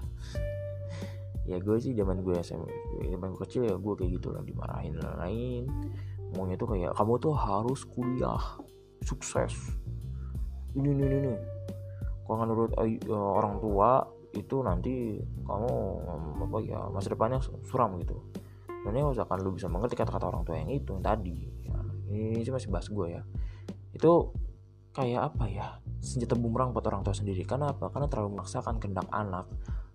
Ya 1.44 1.58
gue 1.60 1.76
sih 1.78 1.92
zaman 1.92 2.24
gue 2.24 2.40
SMA 2.40 2.72
zaman 3.04 3.36
gue 3.36 3.42
kecil 3.44 3.68
ya 3.68 3.76
gue 3.76 3.94
kayak 4.00 4.12
gitu 4.16 4.32
lah 4.32 4.40
dimarahin 4.48 4.96
lain 4.96 5.68
maunya 6.34 6.56
tuh 6.56 6.72
kayak 6.72 6.96
kamu 6.96 7.14
tuh 7.22 7.34
harus 7.36 7.82
kuliah. 7.86 8.42
Sukses. 9.04 9.54
Ini 10.74 10.90
ini 10.90 11.06
ini 11.06 11.34
kalau 12.24 12.38
menurut 12.40 12.72
uh, 12.80 12.88
orang 13.36 13.60
tua 13.60 14.08
itu 14.34 14.66
nanti 14.66 15.22
kamu 15.46 15.74
apa 16.50 16.58
ya 16.66 16.90
masa 16.90 17.14
depannya 17.14 17.40
suram 17.70 17.96
gitu. 18.02 18.18
Ya 18.84 18.92
misalkan 18.92 19.40
lu 19.40 19.56
bisa 19.56 19.72
mengerti 19.72 19.96
kata-kata 19.96 20.28
orang 20.28 20.44
tua 20.44 20.60
yang 20.60 20.68
itu 20.68 20.92
yang 20.92 21.06
tadi 21.06 21.48
ya, 21.64 21.78
ini 22.12 22.44
sih 22.44 22.52
masih 22.52 22.68
bahas 22.68 22.92
gue 22.92 23.08
ya. 23.16 23.22
Itu 23.96 24.36
kayak 24.92 25.34
apa 25.34 25.46
ya 25.48 25.80
senjata 26.04 26.36
bumerang 26.36 26.76
buat 26.76 26.84
orang 26.92 27.06
tua 27.06 27.16
sendiri. 27.16 27.48
Karena 27.48 27.72
apa? 27.72 27.88
Karena 27.94 28.12
terlalu 28.12 28.36
memaksakan 28.36 28.84
kehendak 28.84 29.08
anak 29.14 29.48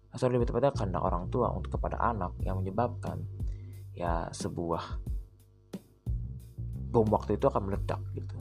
atau 0.08 0.24
lebih 0.32 0.48
tepatnya 0.48 0.72
kehendak 0.72 1.04
orang 1.04 1.28
tua 1.28 1.52
untuk 1.52 1.76
kepada 1.76 2.00
anak 2.00 2.32
yang 2.40 2.64
menyebabkan 2.64 3.28
ya 3.92 4.32
sebuah 4.32 5.04
bom 6.88 7.04
waktu 7.12 7.36
itu 7.36 7.44
akan 7.44 7.68
meledak 7.68 8.00
gitu. 8.16 8.36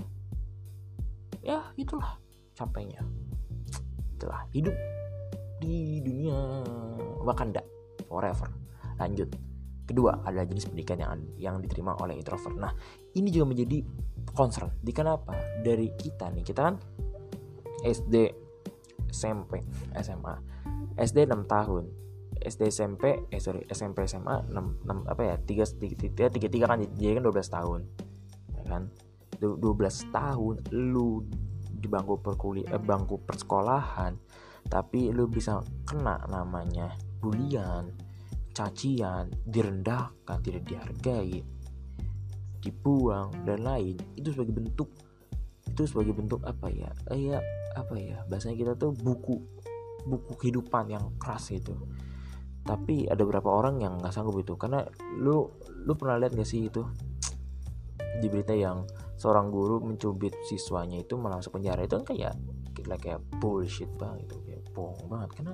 Ya 1.43 1.59
itulah 1.75 2.15
capeknya. 2.55 3.03
Itulah 4.15 4.47
hidup 4.55 4.73
di 5.57 5.99
dunia 6.01 6.63
Wakanda 7.25 7.61
forever. 8.07 8.49
Lanjut. 8.97 9.29
Kedua 9.87 10.19
adalah 10.19 10.43
jenis 10.43 10.67
pendidikan 10.67 10.99
yang 10.99 11.11
yang 11.39 11.55
diterima 11.63 11.95
oleh 12.03 12.19
introvert. 12.19 12.55
Nah 12.59 12.71
ini 13.15 13.31
juga 13.31 13.55
menjadi 13.55 13.83
concern. 14.35 14.71
Di 14.83 14.91
kenapa? 14.91 15.31
Dari 15.63 15.87
kita 15.95 16.27
nih 16.31 16.43
kita 16.43 16.59
kan 16.67 16.75
SD 17.87 18.15
SMP 19.07 19.63
SMA 19.95 20.35
SD 20.99 21.17
6 21.29 21.47
tahun. 21.47 21.83
SD 22.37 22.69
SMP 22.69 23.03
eh 23.33 23.41
sorry 23.41 23.65
SMP 23.65 24.05
SMA 24.05 24.45
6, 24.51 24.85
6 24.85 25.09
apa 25.09 25.21
ya 25.25 25.35
3 25.41 25.73
3 26.05 26.29
3, 26.29 26.37
3 26.37 26.69
kan 26.69 26.77
jadi 26.93 27.17
kan 27.17 27.23
12 27.25 27.55
tahun 27.57 27.79
ya 28.61 28.63
kan? 28.67 28.83
12 29.41 30.13
tahun 30.13 30.55
lu 30.69 31.25
di 31.77 31.87
bangku 31.89 32.21
perkuliah 32.21 32.73
eh, 32.73 32.81
bangku 32.81 33.21
persekolahan 33.25 34.17
tapi 34.67 35.11
lu 35.11 35.27
bisa 35.27 35.63
kena 35.87 36.19
namanya 36.27 36.93
bulian 37.23 37.91
cacian 38.51 39.31
direndahkan 39.45 40.37
tidak 40.43 40.63
dihargai 40.67 41.41
dibuang 42.61 43.31
dan 43.45 43.63
lain. 43.63 43.95
Itu 44.17 44.33
sebagai 44.33 44.53
bentuk 44.57 44.89
itu 45.67 45.81
sebagai 45.85 46.13
bentuk 46.17 46.41
apa 46.43 46.67
ya? 46.73 46.89
Kayak 47.05 47.43
apa 47.77 47.95
ya? 47.95 48.17
Bahasanya 48.27 48.57
kita 48.57 48.73
tuh 48.75 48.91
buku 48.97 49.39
buku 50.07 50.31
kehidupan 50.39 50.91
yang 50.91 51.11
keras 51.19 51.51
itu 51.51 51.75
tapi 52.67 53.07
ada 53.07 53.23
beberapa 53.23 53.47
orang 53.47 53.79
yang 53.79 53.95
nggak 53.95 54.11
sanggup 54.11 54.43
itu. 54.43 54.59
Karena 54.59 54.83
lu 55.15 55.47
lu 55.87 55.93
pernah 55.95 56.19
lihat 56.19 56.35
gak 56.35 56.45
sih 56.45 56.67
itu? 56.67 56.83
Di 58.19 58.27
berita 58.27 58.51
yang 58.51 58.83
seorang 59.15 59.47
guru 59.47 59.79
mencubit 59.79 60.35
siswanya 60.43 60.99
itu 60.99 61.15
malah 61.15 61.39
masuk 61.39 61.55
penjara. 61.55 61.87
Itu 61.87 62.03
kan 62.03 62.05
kayak 62.11 62.35
kayak 62.75 63.23
bullshit 63.39 63.89
banget 63.95 64.27
itu 64.27 64.37
bohong 64.77 65.09
banget. 65.09 65.29
Karena 65.41 65.53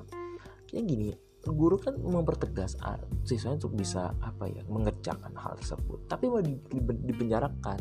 kayak 0.67 0.83
gini 0.83 1.15
guru 1.43 1.75
kan 1.75 1.99
mempertegas 1.99 2.79
siswanya 3.27 3.59
untuk 3.59 3.75
bisa 3.75 4.15
apa 4.23 4.47
ya 4.47 4.63
mengerjakan 4.67 5.35
hal 5.35 5.59
tersebut. 5.59 6.07
Tapi 6.07 6.31
mau 6.31 6.39
dipenjarakan 6.79 7.79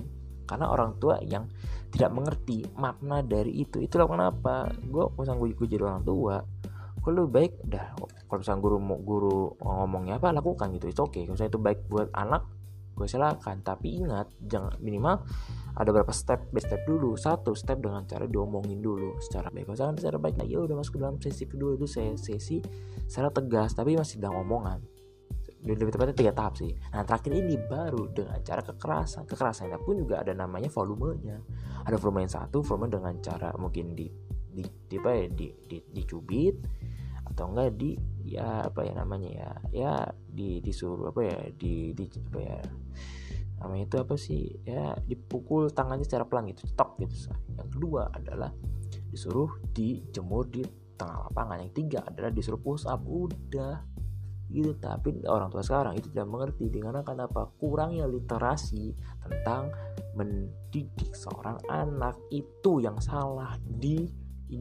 karena 0.51 0.67
orang 0.67 0.99
tua 0.99 1.23
yang 1.23 1.47
tidak 1.95 2.11
mengerti 2.11 2.67
makna 2.75 3.23
dari 3.23 3.63
itu. 3.63 3.79
Itulah 3.79 4.11
kenapa 4.11 4.67
gue 4.83 5.05
misalnya 5.15 5.39
gue, 5.39 5.49
gue 5.55 5.69
jadi 5.71 5.83
orang 5.87 6.03
tua 6.03 6.43
gue 7.03 7.11
lebih 7.11 7.33
baik 7.35 7.53
udah 7.67 7.87
kalau 8.31 8.39
misalnya 8.39 8.61
guru 8.63 8.77
mau 8.79 8.99
guru 9.03 9.39
ngomongnya 9.63 10.19
apa 10.19 10.35
lakukan 10.35 10.67
gitu. 10.75 10.87
Itu 10.91 11.01
oke 11.07 11.19
okay. 11.19 11.25
misalnya 11.31 11.51
itu 11.55 11.61
baik 11.63 11.81
buat 11.87 12.11
anak 12.15 12.43
gue 12.93 13.07
silakan. 13.09 13.65
Tapi 13.65 14.03
ingat 14.05 14.31
jangan 14.41 14.77
minimal 14.81 15.25
ada 15.73 15.89
beberapa 15.89 16.13
step 16.13 16.53
by 16.53 16.61
step 16.61 16.85
dulu. 16.85 17.17
Satu 17.17 17.57
step 17.57 17.81
dengan 17.81 18.05
cara 18.05 18.29
diomongin 18.29 18.81
dulu. 18.81 19.17
Secara 19.19 19.49
baik. 19.49 19.73
Misalkan 19.73 19.97
secara 19.99 20.17
baik 20.21 20.41
ya 20.45 20.59
udah 20.61 20.77
masuk 20.77 20.97
ke 20.97 21.01
dalam 21.01 21.17
sesi 21.19 21.45
kedua 21.49 21.77
itu 21.77 21.87
sesi 21.89 22.59
secara 23.09 23.29
tegas 23.33 23.73
tapi 23.77 23.97
masih 23.97 24.21
dalam 24.21 24.45
omongan. 24.45 24.81
Lebih 25.63 25.95
tepatnya 25.95 26.17
tiga 26.19 26.33
tahap 26.35 26.59
sih. 26.59 26.75
Nah 26.91 27.07
terakhir 27.07 27.39
ini 27.39 27.55
baru 27.55 28.11
dengan 28.11 28.39
cara 28.43 28.67
kekerasan. 28.67 29.31
Kekerasannya 29.31 29.79
pun 29.79 29.95
juga 29.95 30.19
ada 30.19 30.35
namanya 30.35 30.67
volumenya. 30.67 31.39
Ada 31.87 31.99
volume 32.03 32.27
yang 32.27 32.35
satu 32.35 32.67
volume 32.67 32.91
dengan 32.91 33.15
cara 33.23 33.55
mungkin 33.55 33.95
di 33.95 34.11
di, 34.53 34.63
di 34.63 34.97
apa 35.01 35.11
ya 35.17 35.25
di, 35.33 35.49
di, 35.65 35.79
dicubit 35.89 36.55
atau 37.33 37.51
enggak 37.51 37.75
di 37.81 37.97
ya 38.23 38.69
apa 38.69 38.85
ya 38.85 38.93
namanya 38.95 39.31
ya 39.33 39.51
ya 39.73 39.95
di 40.29 40.61
disuruh 40.61 41.11
apa 41.11 41.21
ya 41.25 41.39
di, 41.57 41.97
di 41.97 42.05
apa 42.07 42.39
ya 42.39 42.59
namanya 43.63 43.85
itu 43.89 43.97
apa 43.99 44.15
sih 44.19 44.43
ya 44.67 44.95
dipukul 45.07 45.71
tangannya 45.71 46.05
secara 46.05 46.27
pelan 46.27 46.51
gitu 46.51 46.67
stop 46.69 46.99
gitu 47.01 47.33
yang 47.57 47.69
kedua 47.71 48.11
adalah 48.13 48.51
disuruh 49.09 49.49
dijemur 49.73 50.49
di 50.49 50.63
tengah 50.99 51.29
lapangan 51.29 51.63
yang 51.65 51.73
tiga 51.75 52.01
adalah 52.07 52.31
disuruh 52.31 52.61
push 52.61 52.87
up 52.87 53.03
udah 53.03 53.93
gitu. 54.53 54.77
Tapi 54.77 55.25
orang 55.25 55.49
tua 55.49 55.65
sekarang 55.65 55.97
itu 55.97 56.13
tidak 56.13 56.29
mengerti 56.29 56.69
dengan 56.69 57.01
kenapa 57.01 57.49
kurangnya 57.57 58.05
literasi 58.05 58.93
tentang 59.25 59.73
mendidik 60.13 61.17
seorang 61.17 61.57
anak 61.73 62.21
itu 62.29 62.85
yang 62.85 63.01
salah 63.01 63.57
di 63.65 64.05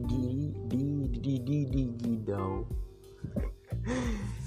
di 0.00 0.52
di 0.68 0.84
di 1.12 1.34
di 1.42 1.58
di, 1.68 1.82
gidau. 2.00 2.64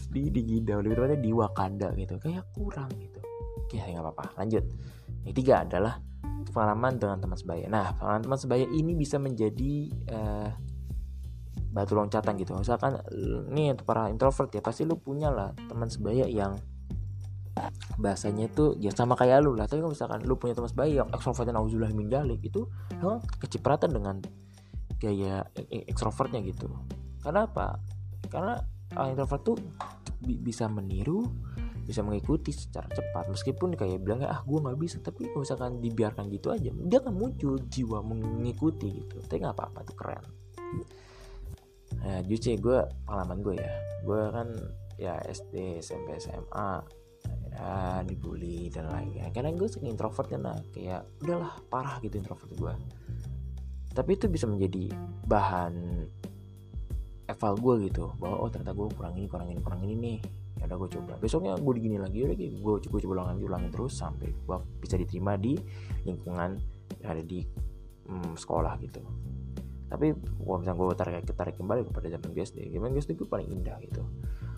Di 0.09 0.23
di 0.33 0.41
gidau. 0.41 0.81
Lebih 0.81 0.95
tepatnya 0.97 1.19
di 1.21 1.31
Wakanda 1.35 1.87
gitu. 1.93 2.15
Kayak 2.17 2.49
kurang 2.55 2.89
gitu. 2.97 3.19
Oke 3.61 3.77
nggak 3.77 4.01
apa-apa. 4.01 4.25
Lanjut. 4.41 4.65
Yang 5.25 5.35
tiga 5.41 5.61
adalah 5.61 6.01
pengalaman 6.49 6.97
dengan 6.97 7.17
teman 7.21 7.37
sebaya. 7.37 7.65
Nah 7.69 7.93
pengalaman 7.97 8.23
teman 8.25 8.39
sebaya 8.39 8.65
ini 8.69 8.97
bisa 8.97 9.21
menjadi 9.21 9.73
uh, 10.13 10.49
batu 11.75 11.93
loncatan 11.93 12.39
gitu. 12.39 12.55
Misalkan 12.55 13.03
nih 13.51 13.75
para 13.83 14.07
introvert 14.07 14.49
ya 14.55 14.63
pasti 14.63 14.87
lu 14.87 14.95
punya 14.97 15.29
lah 15.29 15.51
teman 15.67 15.91
sebaya 15.91 16.25
yang 16.25 16.55
bahasanya 17.95 18.51
itu 18.51 18.75
ya 18.79 18.91
sama 18.91 19.15
kayak 19.15 19.43
lu 19.43 19.55
lah. 19.55 19.67
Tapi 19.67 19.83
kalau 19.83 19.91
misalkan 19.91 20.23
lu 20.23 20.35
punya 20.39 20.55
teman 20.55 20.71
sebaya 20.71 21.03
yang 21.03 21.09
ekstrovert 21.11 21.47
dan 21.47 21.55
auzubillah 21.59 21.91
min 21.91 22.11
itu 22.39 22.67
emang 22.99 23.19
kecipratan 23.39 23.91
dengan 23.91 24.19
gaya 24.99 25.43
ekstrovertnya 25.69 26.41
gitu. 26.45 26.71
Karena 27.21 27.45
apa? 27.49 27.79
Karena 28.29 28.57
introvert 29.09 29.43
tuh 29.43 29.57
bisa 30.21 30.65
meniru 30.71 31.27
bisa 31.85 32.01
mengikuti 32.01 32.49
secara 32.49 32.89
cepat. 32.89 33.29
Meskipun 33.29 33.77
kayak 33.77 34.01
bilang 34.01 34.25
ah 34.25 34.41
gue 34.41 34.57
nggak 34.57 34.77
bisa. 34.81 34.97
Tapi 35.05 35.29
kalau 35.29 35.45
misalkan 35.45 35.77
dibiarkan 35.77 36.25
gitu 36.33 36.49
aja 36.49 36.73
dia 36.73 36.97
akan 36.97 37.13
muncul 37.13 37.61
jiwa 37.61 38.01
mengikuti 38.01 39.05
gitu. 39.05 39.21
Tapi 39.21 39.37
nggak 39.45 39.53
apa-apa 39.53 39.79
tuh 39.85 39.95
keren. 39.95 40.25
Nah 42.01 42.19
jujur 42.25 42.57
gue 42.57 42.79
pengalaman 43.05 43.37
gue 43.45 43.55
ya. 43.61 43.71
Gue 44.01 44.21
kan 44.33 44.47
ya 44.97 45.13
SD 45.29 45.85
SMP 45.85 46.17
SMA 46.17 46.69
ya 47.53 48.01
dibully 48.01 48.73
dan 48.73 48.89
lain-lain. 48.89 49.29
Karena 49.29 49.53
gue 49.53 49.69
sering 49.69 49.93
introvert 49.93 50.25
karena 50.25 50.57
kayak 50.73 51.05
udahlah 51.21 51.53
parah 51.69 52.01
gitu 52.01 52.17
introvert 52.17 52.49
gue 52.49 52.73
tapi 53.95 54.19
itu 54.19 54.27
bisa 54.27 54.43
menjadi 54.45 54.91
bahan 55.23 55.73
eval 57.25 57.53
gue 57.57 57.89
gitu 57.89 58.13
bahwa 58.21 58.45
oh 58.45 58.49
ternyata 58.51 58.75
gue 58.75 58.87
kurang 58.93 59.15
ini 59.17 59.27
kurang 59.31 59.49
ini 59.49 59.59
kurang 59.63 59.81
ini 59.81 59.95
nih 59.97 60.17
ya 60.61 60.63
udah 60.71 60.77
gue 60.77 60.89
coba. 60.99 61.13
Besoknya 61.19 61.53
gue 61.57 61.73
digini 61.75 61.97
lagi 61.99 62.23
udah 62.23 62.35
gue 62.37 62.73
gue 62.85 62.99
coba 63.03 63.13
ulangin 63.23 63.43
ulangin 63.43 63.71
terus 63.71 63.97
sampai 63.97 64.31
gue 64.31 64.57
bisa 64.79 64.95
diterima 64.95 65.35
di 65.35 65.57
lingkungan 66.07 66.59
yang 67.01 67.09
ada 67.11 67.23
di 67.23 67.43
hmm, 68.07 68.35
sekolah 68.39 68.73
gitu. 68.83 69.01
Tapi 69.85 70.15
kalau 70.15 70.57
misalnya 70.59 70.77
gue 70.79 70.87
tarik 70.97 71.15
tarik 71.35 71.55
kembali 71.59 71.81
kepada 71.87 72.07
zaman 72.11 72.29
SD 72.35 72.57
zaman 72.71 72.89
SD 72.95 73.11
gue 73.19 73.27
paling 73.27 73.47
indah 73.51 73.77
gitu. 73.83 74.03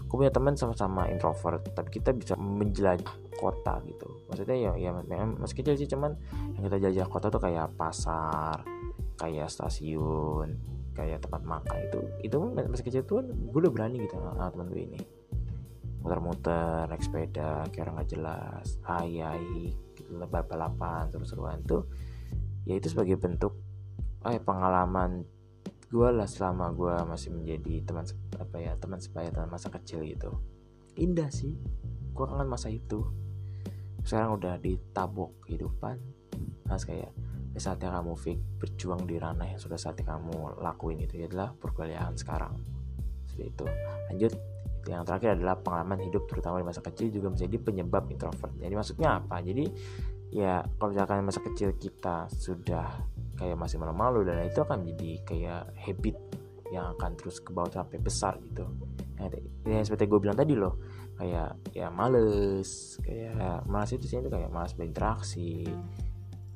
Gue 0.07 0.23
punya 0.23 0.31
teman 0.31 0.55
sama-sama 0.55 1.11
introvert 1.11 1.65
tapi 1.75 1.99
kita 1.99 2.15
bisa 2.15 2.37
menjelajah 2.37 3.11
kota 3.37 3.81
gitu. 3.89 4.07
Maksudnya 4.31 4.55
ya 4.55 4.71
ya 4.77 4.89
memang 4.95 5.41
masih 5.41 5.61
kecil 5.61 5.75
sih 5.75 5.89
cuman 5.89 6.15
yang 6.55 6.63
kita 6.67 6.77
jajah 6.89 7.05
kota 7.09 7.27
tuh 7.27 7.41
kayak 7.41 7.73
pasar 7.75 8.76
kayak 9.17 9.49
stasiun 9.49 10.55
kayak 10.93 11.21
tempat 11.21 11.45
makan 11.45 11.77
itu 11.89 11.99
itu 12.25 12.37
masih 12.53 12.85
kecil 12.85 13.03
tuh 13.05 13.21
gue 13.21 13.59
udah 13.61 13.73
berani 13.73 14.01
gitu 14.01 14.17
sama 14.17 14.49
teman 14.49 14.69
gue 14.69 14.81
ini. 14.85 15.01
Muter-muter 16.01 16.87
naik 16.87 17.03
sepeda 17.03 17.67
kayak 17.69 17.83
orang 17.89 17.95
gak 18.01 18.09
jelas 18.15 18.67
ayai 18.85 19.75
lebar 20.07 20.45
balapan 20.47 21.09
seru-seruan 21.11 21.59
tuh 21.67 21.89
ya 22.63 22.79
itu 22.79 22.87
sebagai 22.87 23.19
bentuk 23.19 23.57
eh, 24.23 24.39
pengalaman 24.39 25.25
gue 25.87 26.09
lah 26.11 26.27
selama 26.27 26.71
gue 26.75 26.95
masih 27.07 27.31
menjadi 27.31 27.83
teman 27.87 28.03
apa 28.39 28.55
ya 28.59 28.75
teman 28.75 28.99
sebaya 28.99 29.31
teman 29.31 29.51
masa 29.51 29.71
kecil 29.71 30.03
gitu. 30.03 30.31
Indah 30.99 31.31
sih 31.31 31.55
gue 32.13 32.25
kangen 32.25 32.49
masa 32.49 32.67
itu. 32.73 33.05
Sekarang 34.03 34.39
udah 34.39 34.59
ditabok 34.59 35.47
kehidupan 35.47 35.99
harus 36.67 36.83
kayak 36.83 37.11
saatnya 37.59 37.93
kamu 37.93 38.13
fik 38.17 38.39
berjuang 38.61 39.05
di 39.05 39.15
ranah 39.17 39.47
yang 39.49 39.61
sudah 39.61 39.77
saatnya 39.77 40.17
kamu 40.17 40.61
lakuin 40.61 41.01
itu 41.01 41.21
adalah 41.25 41.53
perkuliahan 41.53 42.15
sekarang. 42.17 42.53
Seperti 43.27 43.43
itu. 43.53 43.65
Lanjut. 44.13 44.33
Yang 44.87 45.03
terakhir 45.03 45.29
adalah 45.35 45.55
pengalaman 45.59 45.99
hidup 45.99 46.31
terutama 46.31 46.63
di 46.63 46.65
masa 46.65 46.79
kecil 46.79 47.11
juga 47.11 47.27
menjadi 47.27 47.59
penyebab 47.59 48.07
introvert. 48.07 48.55
Jadi 48.55 48.71
maksudnya 48.71 49.19
apa? 49.19 49.43
Jadi 49.43 49.67
ya 50.31 50.63
kalau 50.79 50.95
misalkan 50.95 51.27
masa 51.27 51.43
kecil 51.43 51.75
kita 51.75 52.31
sudah 52.31 52.87
kayak 53.35 53.59
masih 53.59 53.79
malu-malu 53.83 54.23
dan 54.23 54.47
itu 54.47 54.63
akan 54.63 54.87
menjadi 54.87 55.11
kayak 55.27 55.63
habit 55.75 56.15
yang 56.71 56.95
akan 56.95 57.15
terus 57.19 57.39
ke 57.43 57.51
bawah 57.51 57.71
sampai 57.71 57.99
besar 57.99 58.39
gitu. 58.43 58.63
Yang, 59.67 59.91
seperti 59.91 60.07
gue 60.07 60.19
bilang 60.23 60.39
tadi 60.39 60.55
loh 60.55 60.79
kayak 61.17 61.73
ya 61.73 61.89
males 61.89 63.01
kayak 63.01 63.65
malas 63.65 63.89
itu 63.89 64.05
sih 64.05 64.21
itu 64.21 64.29
kayak 64.29 64.53
malas 64.53 64.77
berinteraksi 64.77 65.65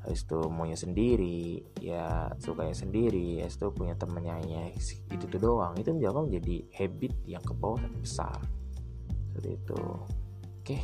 habis 0.01 0.25
itu 0.25 0.39
maunya 0.49 0.73
sendiri 0.73 1.61
ya 1.77 2.33
sukanya 2.41 2.73
sendiri 2.73 3.45
habis 3.45 3.53
itu 3.53 3.69
punya 3.69 3.93
temennya 3.93 4.41
itu 5.13 5.25
tuh 5.29 5.39
doang. 5.39 5.77
Itu 5.77 5.93
menjadi 5.93 6.25
menjadi 6.25 6.57
habit 6.73 7.13
yang 7.29 7.43
ke 7.45 7.53
bawah 7.53 7.81
besar. 8.01 8.41
Seperti 9.29 9.49
itu. 9.61 9.81
Oke 10.61 10.77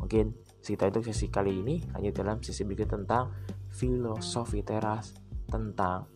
mungkin 0.00 0.32
sekitar 0.64 0.88
itu 0.88 1.12
sesi 1.12 1.28
kali 1.28 1.60
ini. 1.60 1.84
Lanjut 1.92 2.12
dalam 2.16 2.40
sesi 2.40 2.64
berikut 2.64 2.88
tentang 2.88 3.28
filosofi 3.68 4.64
teras 4.64 5.12
tentang 5.44 6.08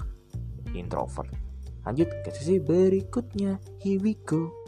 introvert. 0.72 1.28
Lanjut 1.84 2.08
ke 2.24 2.32
sesi 2.32 2.56
berikutnya. 2.56 3.60
Here 3.84 4.00
we 4.00 4.16
go 4.24 4.63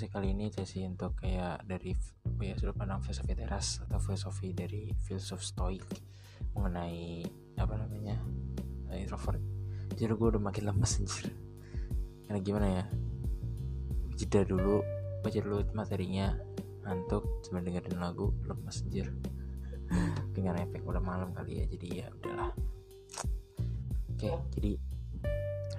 sesi 0.00 0.16
kali 0.16 0.32
ini 0.32 0.48
sesi 0.48 0.80
untuk 0.88 1.20
kayak 1.20 1.68
dari 1.68 1.92
ya 2.40 2.56
sudut 2.56 2.72
pandang 2.72 3.04
filosofi 3.04 3.36
teras 3.36 3.84
atau 3.84 4.00
filosofi 4.00 4.56
dari 4.56 4.96
filsuf 4.96 5.44
stoik 5.44 5.84
mengenai 6.56 7.20
apa 7.60 7.76
namanya 7.76 8.16
introvert. 8.96 9.44
Jadi 10.00 10.08
gue 10.16 10.28
udah 10.32 10.40
makin 10.40 10.72
lemes 10.72 11.04
anjir. 11.04 11.28
Karena 12.24 12.40
gimana 12.40 12.66
ya? 12.80 12.84
Jeda 14.16 14.40
dulu, 14.48 14.80
baca 15.20 15.36
dulu 15.36 15.68
materinya, 15.76 16.32
ngantuk, 16.88 17.44
cuma 17.44 17.60
dengerin 17.60 18.00
lagu, 18.00 18.32
lemes 18.48 18.80
anjir. 18.80 19.12
Dengan 20.32 20.64
efek 20.64 20.80
udah 20.80 21.04
malam 21.04 21.36
kali 21.36 21.60
ya, 21.60 21.64
jadi 21.76 21.86
ya 21.92 22.06
udahlah. 22.08 22.56
Oke, 24.16 24.32
jadi 24.56 24.80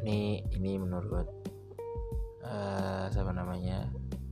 ini 0.06 0.46
ini 0.54 0.78
menurut 0.78 1.26
uh, 2.46 3.10
siapa 3.10 3.34
namanya 3.34 3.90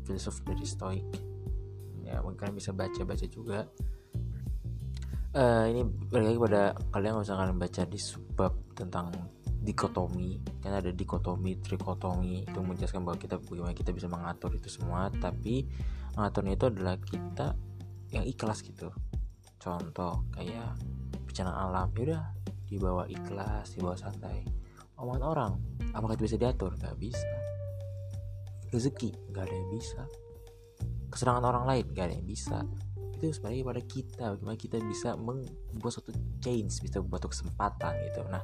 filsuf 0.10 0.41
dari 0.41 0.66
stoik 0.66 1.30
ya 2.10 2.26
mungkin 2.26 2.57
bisa 2.57 2.74
baca 2.74 3.01
baca 3.05 3.26
juga. 3.30 3.70
Uh, 5.30 5.70
ini 5.70 5.86
balik 6.10 6.26
lagi 6.26 6.39
pada 6.41 6.64
kalian 6.89 7.12
kalau 7.14 7.22
misalkan 7.22 7.49
baca 7.62 7.82
di 7.86 7.99
subbab 8.01 8.53
tentang 8.74 9.14
dikotomi. 9.62 10.41
Kan 10.66 10.74
ada 10.74 10.89
dikotomi 10.89 11.62
trikotomi. 11.62 12.49
Itu 12.49 12.66
menjelaskan 12.66 13.05
bahwa 13.05 13.22
kita 13.22 13.38
bagaimana 13.38 13.78
kita 13.78 13.93
bisa 13.93 14.10
mengatur 14.10 14.57
itu 14.57 14.74
semua. 14.74 15.14
Tapi 15.14 15.70
mengaturnya 16.18 16.57
itu 16.57 16.66
adalah 16.74 16.97
kita 16.97 17.53
yang 18.10 18.26
ikhlas 18.26 18.66
gitu. 18.66 18.89
Contoh 19.62 20.26
kayak 20.34 20.74
bencana 21.30 21.53
alam. 21.53 21.93
Yaudah 21.93 22.34
dibawa 22.66 23.05
ikhlas 23.05 23.78
dibawa 23.78 23.93
santai. 23.93 24.41
Omongan 24.97 25.24
orang. 25.24 25.51
Apakah 25.93 26.18
itu 26.18 26.26
bisa 26.26 26.41
diatur? 26.41 26.74
Nggak 26.74 26.97
bisa 26.97 27.30
rezeki 28.70 29.34
gak 29.34 29.49
ada 29.49 29.55
yang 29.55 29.70
bisa. 29.74 30.01
Kesenangan 31.09 31.45
orang 31.45 31.65
lain 31.65 31.86
gak 31.93 32.05
ada 32.09 32.15
yang 32.15 32.28
bisa. 32.28 32.57
Itu 33.20 33.34
sebenarnya 33.36 33.65
pada 33.67 33.82
kita 33.84 34.24
bagaimana 34.38 34.57
kita 34.57 34.78
bisa 34.86 35.09
membuat 35.20 35.91
suatu 35.91 36.15
change 36.39 36.80
bisa 36.80 37.03
membuat 37.03 37.28
kesempatan 37.28 37.93
gitu. 38.09 38.22
Nah 38.30 38.43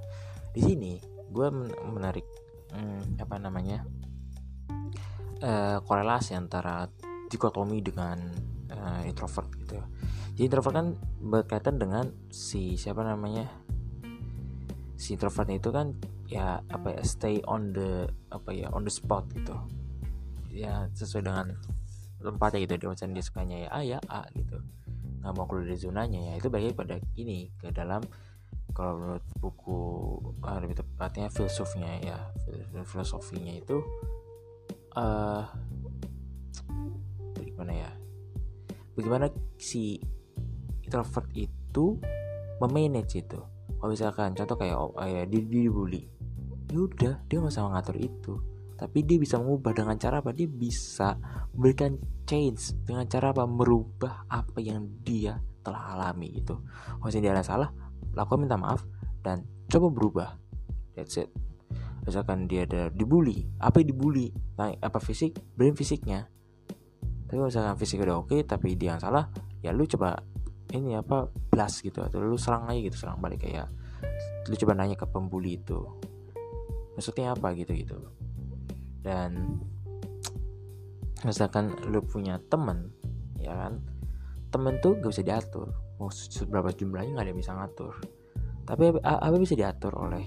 di 0.51 0.61
sini 0.61 0.91
gue 1.31 1.47
menarik 1.89 2.27
hmm, 2.75 3.21
apa 3.21 3.35
namanya 3.39 3.87
uh, 5.43 5.79
korelasi 5.83 6.35
antara 6.35 6.87
dikotomi 7.31 7.81
dengan 7.81 8.19
uh, 8.71 9.01
introvert 9.07 9.49
gitu. 9.63 9.79
Jadi 10.35 10.43
introvert 10.51 10.75
kan 10.75 10.87
berkaitan 11.23 11.79
dengan 11.79 12.11
si 12.27 12.75
siapa 12.75 13.01
namanya 13.07 13.47
si 14.95 15.15
introvert 15.15 15.47
itu 15.51 15.69
kan 15.71 15.95
ya 16.25 16.63
apa 16.71 16.97
ya 16.97 17.01
stay 17.05 17.39
on 17.45 17.75
the 17.75 18.09
apa 18.33 18.49
ya 18.51 18.67
on 18.73 18.83
the 18.87 18.91
spot 18.91 19.27
gitu 19.35 19.53
ya 20.55 20.87
sesuai 20.95 21.23
dengan 21.27 21.47
tempatnya 22.23 22.63
gitu 22.63 22.73
dia 22.79 22.89
macam 22.89 23.07
dia 23.11 23.23
sukanya 23.23 23.57
ya 23.67 23.69
A 23.69 23.79
ya 23.83 23.99
A 24.07 24.21
gitu. 24.31 24.57
Nggak 25.21 25.31
mau 25.35 25.45
keluar 25.45 25.67
dari 25.67 25.79
zonanya 25.79 26.19
ya 26.31 26.33
itu 26.39 26.47
bagi 26.47 26.71
pada 26.71 26.95
ini 27.19 27.51
ke 27.59 27.69
dalam 27.75 28.01
kalau 28.71 28.97
menurut 28.99 29.25
buku 29.39 29.79
uh, 30.43 30.59
lebih 30.59 30.79
tepatnya 30.79 31.31
filsufnya 31.31 32.01
ya 32.03 32.17
filosofinya 32.83 33.55
itu 33.55 33.79
uh, 34.99 35.47
bagaimana 37.39 37.71
ya 37.71 37.91
bagaimana 38.95 39.25
si 39.59 39.99
introvert 40.83 41.27
itu 41.35 41.99
memanage 42.63 43.19
itu. 43.19 43.39
Kalau 43.75 43.91
misalkan 43.91 44.33
contoh 44.33 44.55
kayak 44.55 44.75
oh, 44.79 44.95
ya 45.03 45.27
dia, 45.27 45.41
dibully 45.43 46.07
ya 46.71 46.79
udah 46.81 47.13
dia 47.29 47.37
nggak 47.39 47.53
usah 47.53 47.69
ngatur 47.69 47.97
itu 47.99 48.33
tapi 48.75 49.07
dia 49.07 49.15
bisa 49.15 49.39
mengubah 49.39 49.71
dengan 49.71 49.95
cara 49.95 50.19
apa? 50.19 50.35
Dia 50.35 50.51
bisa 50.51 51.15
memberikan 51.55 51.95
change 52.27 52.75
dengan 52.83 53.07
cara 53.07 53.31
apa? 53.31 53.47
Merubah 53.47 54.27
apa 54.27 54.59
yang 54.59 54.99
dia 54.99 55.39
telah 55.63 55.95
alami 55.95 56.35
gitu. 56.35 56.59
Kalau 56.99 57.09
dia 57.09 57.31
ada 57.31 57.41
salah 57.41 57.71
lakukan 58.11 58.43
minta 58.43 58.59
maaf 58.59 58.83
dan 59.23 59.47
coba 59.71 59.87
berubah. 59.91 60.29
That's 60.91 61.15
it. 61.15 61.31
Misalkan 62.03 62.51
dia 62.51 62.67
ada 62.67 62.91
dibully. 62.91 63.47
Apa 63.63 63.81
yang 63.81 63.95
dibully? 63.95 64.29
Nah, 64.59 64.75
apa 64.83 64.99
fisik? 64.99 65.39
Brain 65.55 65.73
fisiknya. 65.73 66.27
Tapi 67.25 67.39
misalkan 67.41 67.79
fisik 67.79 68.03
udah 68.03 68.21
oke 68.21 68.37
tapi 68.45 68.77
dia 68.77 68.93
yang 68.93 69.01
salah 69.01 69.31
ya 69.63 69.71
lu 69.71 69.87
coba 69.87 70.19
ini 70.75 70.99
apa? 70.99 71.31
Blast 71.31 71.79
gitu 71.79 72.03
atau 72.03 72.19
lu 72.19 72.35
serang 72.35 72.67
aja 72.67 72.79
gitu 72.83 72.99
serang 72.99 73.23
balik 73.23 73.47
kayak 73.47 73.71
lu 74.51 74.53
coba 74.59 74.83
nanya 74.83 74.99
ke 74.99 75.07
pembuli 75.07 75.63
itu. 75.63 75.79
Maksudnya 76.99 77.31
apa? 77.31 77.55
Gitu 77.55 77.71
gitu 77.71 78.24
dan 79.05 79.61
misalkan 81.21 81.77
lu 81.93 82.01
punya 82.01 82.41
temen 82.49 82.89
ya 83.37 83.53
kan? 83.53 83.77
Temen 84.49 84.81
tuh 84.81 84.97
gak 84.97 85.13
bisa 85.13 85.21
diatur. 85.21 85.69
Mau 86.01 86.09
seberapa 86.09 86.73
jumlahnya 86.73 87.13
nggak 87.13 87.25
ada 87.25 87.31
yang 87.31 87.39
bisa 87.39 87.53
ngatur. 87.53 87.93
Tapi 88.65 88.97
apa 89.05 89.37
bisa 89.37 89.53
diatur 89.53 89.93
oleh 89.93 90.25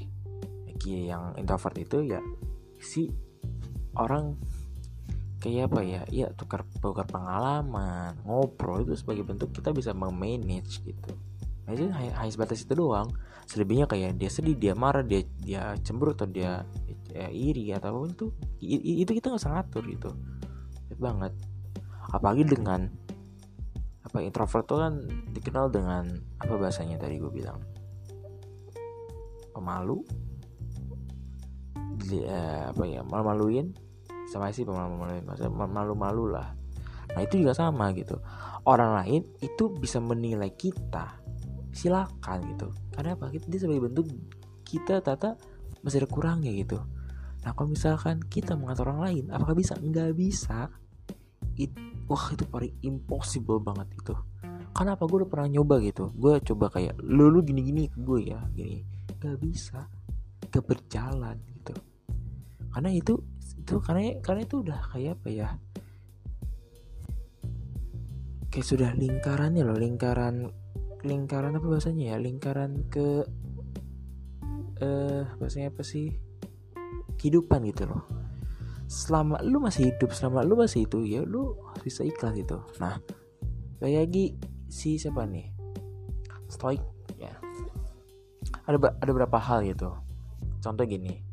yang 0.87 1.35
introvert 1.35 1.75
itu? 1.75 2.07
Ya 2.07 2.23
si 2.79 3.11
orang 3.99 4.39
kayak 5.43 5.75
apa 5.75 5.81
ya? 5.83 6.03
Ya 6.09 6.31
tukar 6.33 6.63
tukar 6.79 7.05
pengalaman 7.11 8.15
ngobrol 8.23 8.87
itu 8.87 8.95
sebagai 8.95 9.27
bentuk 9.27 9.51
kita 9.51 9.75
bisa 9.75 9.91
memanage 9.91 10.87
gitu. 10.87 11.13
Itu 11.69 11.91
hanya 11.93 12.31
sebatas 12.31 12.63
itu 12.63 12.73
doang. 12.79 13.11
Selebihnya 13.45 13.89
kayak 13.89 14.17
dia 14.17 14.31
sedih 14.33 14.57
dia 14.57 14.73
marah 14.73 15.05
dia 15.05 15.25
dia 15.41 15.77
cemburu 15.85 16.15
atau 16.15 16.29
dia 16.29 16.65
ya, 17.13 17.29
iri 17.33 17.73
atau 17.73 17.89
apa 17.93 17.99
pun 18.05 18.11
itu 18.13 18.27
itu 19.05 19.11
kita 19.11 19.33
nggak 19.33 19.41
usah 19.41 19.53
ngatur 19.59 19.85
gitu. 19.89 20.11
Banget. 20.99 21.33
Apalagi 22.13 22.45
dengan 22.49 22.89
apa 24.05 24.25
introvert 24.25 24.65
tuh 24.65 24.81
kan 24.81 25.05
dikenal 25.37 25.69
dengan 25.69 26.09
apa 26.41 26.55
bahasanya 26.57 26.97
tadi 26.97 27.21
gue 27.21 27.29
bilang? 27.29 27.61
Pemalu? 29.53 30.01
Dia, 32.09 32.73
apa 32.73 32.89
ya 32.89 33.05
malu-maluin 33.05 33.75
sama 34.33 34.49
sih 34.49 34.65
pemalu-maluin 34.65 35.25
malu-malu 35.53 36.33
lah. 36.33 36.57
Nah 37.13 37.21
itu 37.21 37.41
juga 37.41 37.53
sama 37.53 37.93
gitu. 37.93 38.17
Orang 38.65 38.97
lain 38.97 39.25
itu 39.45 39.73
bisa 39.77 40.01
menilai 40.01 40.53
kita. 40.57 41.21
Silakan 41.73 42.39
gitu. 42.57 42.73
Karena 42.93 43.17
apa? 43.17 43.29
Kita 43.29 43.45
dia 43.49 43.61
sebagai 43.61 43.89
bentuk 43.93 44.09
kita 44.65 45.01
tata 45.01 45.37
masih 45.81 46.05
ada 46.05 46.09
kurangnya 46.11 46.53
gitu 46.53 46.81
Nah 47.45 47.51
kalau 47.55 47.71
misalkan 47.71 48.19
kita 48.27 48.59
mengatur 48.59 48.91
orang 48.91 49.03
lain, 49.11 49.25
apakah 49.31 49.55
bisa? 49.55 49.79
Nggak 49.79 50.13
bisa. 50.19 50.73
It, 51.59 51.75
wah 52.07 52.31
itu 52.31 52.45
paling 52.47 52.75
impossible 52.83 53.63
banget 53.63 53.89
itu. 53.95 54.15
Karena 54.75 54.95
apa? 54.95 55.05
Gue 55.11 55.27
udah 55.27 55.31
pernah 55.31 55.49
nyoba 55.51 55.83
gitu. 55.83 56.15
Gue 56.15 56.39
coba 56.43 56.71
kayak 56.71 56.99
lu 57.03 57.31
lu 57.31 57.43
gini 57.43 57.67
gini 57.67 57.83
ke 57.91 57.99
gue 57.99 58.31
ya, 58.31 58.41
gini. 58.55 58.83
Gak 59.19 59.43
bisa, 59.43 59.91
gak 60.55 60.63
berjalan 60.63 61.35
gitu. 61.51 61.75
Karena 62.71 62.91
itu 62.95 63.19
itu 63.59 63.75
karena 63.83 64.15
karena 64.23 64.41
itu 64.47 64.57
udah 64.63 64.81
kayak 64.95 65.19
apa 65.19 65.29
ya? 65.29 65.49
Kayak 68.49 68.67
sudah 68.67 68.91
lingkarannya 68.95 69.67
loh, 69.67 69.77
lingkaran 69.77 70.47
lingkaran 71.03 71.59
apa 71.59 71.67
bahasanya 71.67 72.15
ya? 72.15 72.17
Lingkaran 72.23 72.87
ke 72.87 73.27
eh 74.79 74.87
uh, 74.87 75.23
bahasanya 75.43 75.75
apa 75.75 75.83
sih? 75.83 76.28
Kehidupan 77.19 77.67
gitu 77.69 77.91
loh. 77.91 78.07
Selama 78.89 79.43
lu 79.45 79.61
masih 79.61 79.93
hidup 79.93 80.17
selama 80.17 80.41
lu 80.47 80.57
masih 80.57 80.89
itu 80.89 81.05
ya 81.05 81.21
lu 81.21 81.59
bisa 81.85 82.01
ikhlas 82.07 82.41
itu 82.41 82.57
nah 82.81 82.97
kayak 83.83 84.09
lagi 84.09 84.25
si 84.73 84.97
siapa 84.97 85.29
nih? 85.29 85.53
Stoik 86.49 86.81
ya. 87.21 87.37
Ada 88.65 88.97
ada 88.97 89.11
berapa 89.13 89.37
hal 89.37 89.67
gitu. 89.69 89.93
Contoh 90.65 90.87
gini 90.89 91.29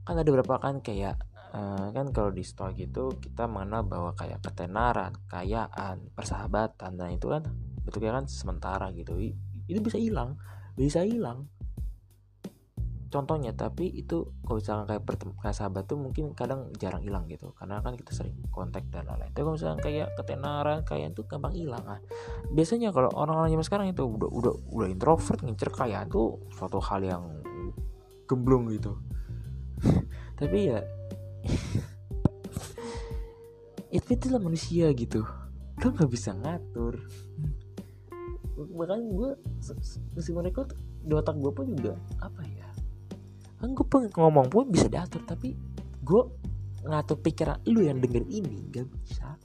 kan 0.00 0.18
ada 0.18 0.26
berapa 0.26 0.58
kan 0.58 0.82
kayak 0.82 1.22
uh, 1.54 1.94
kan 1.94 2.10
kalau 2.10 2.34
di 2.34 2.42
stoik 2.42 2.74
itu 2.80 3.14
kita 3.22 3.46
mengenal 3.46 3.86
bahwa 3.86 4.10
kayak 4.18 4.42
ketenaran 4.42 5.14
kekayaan 5.28 6.10
persahabatan 6.18 6.98
dan 6.98 7.08
itu 7.14 7.30
kan 7.30 7.46
bentuknya 7.86 8.18
kan 8.18 8.26
sementara 8.26 8.90
gitu. 8.90 9.14
Itu 9.70 9.78
bisa 9.78 10.00
hilang 10.00 10.34
bisa 10.74 11.04
hilang 11.04 11.46
contohnya 13.10 13.50
tapi 13.50 13.90
itu 13.90 14.22
kalau 14.46 14.62
misalkan 14.62 14.86
kayak 14.86 15.02
pertemuan 15.02 15.50
sahabat 15.50 15.82
tuh 15.90 15.98
mungkin 15.98 16.30
kadang 16.30 16.70
jarang 16.78 17.02
hilang 17.02 17.26
gitu 17.26 17.50
karena 17.58 17.82
kan 17.82 17.98
kita 17.98 18.14
sering 18.14 18.38
kontak 18.54 18.86
dan 18.94 19.02
lain-lain. 19.10 19.34
Tapi 19.34 19.42
kalau 19.42 19.58
misalkan 19.58 19.82
kayak 19.82 20.14
ketenaran 20.14 20.86
kayak 20.86 21.10
itu 21.10 21.26
gampang 21.26 21.54
hilang 21.58 21.82
ah. 21.90 21.98
Biasanya 22.54 22.94
kalau 22.94 23.10
orang-orang 23.10 23.50
zaman 23.50 23.66
sekarang 23.66 23.86
itu 23.90 24.06
udah 24.06 24.30
udah 24.30 24.54
udah 24.70 24.86
introvert 24.86 25.42
ngincer 25.42 25.74
kaya 25.74 26.06
itu 26.06 26.38
suatu 26.54 26.78
hal 26.78 27.02
yang 27.02 27.24
gemblong 28.30 28.70
gitu. 28.70 28.94
Tapi 30.38 30.58
ya 30.70 30.78
itu 33.98 34.08
itulah 34.14 34.38
manusia 34.38 34.86
gitu. 34.94 35.26
Lo 35.82 35.86
nggak 35.90 36.10
bisa 36.14 36.30
ngatur. 36.38 36.94
Bahkan 38.54 39.00
gue 39.18 39.30
si 40.22 40.30
mereka 40.30 40.62
di 41.02 41.10
otak 41.10 41.34
gue 41.42 41.50
pun 41.50 41.66
juga 41.66 41.96
apa 42.20 42.44
ya 42.44 42.69
kan 43.60 43.76
gue 43.76 43.86
pengen 43.86 44.10
ngomong 44.16 44.48
pun 44.48 44.64
bisa 44.72 44.88
diatur 44.88 45.20
tapi 45.28 45.52
gue 46.00 46.22
ngatur 46.80 47.20
pikiran 47.20 47.60
lu 47.68 47.84
yang 47.84 48.00
denger 48.00 48.24
ini 48.24 48.72
gak 48.72 48.88
bisa. 48.88 49.36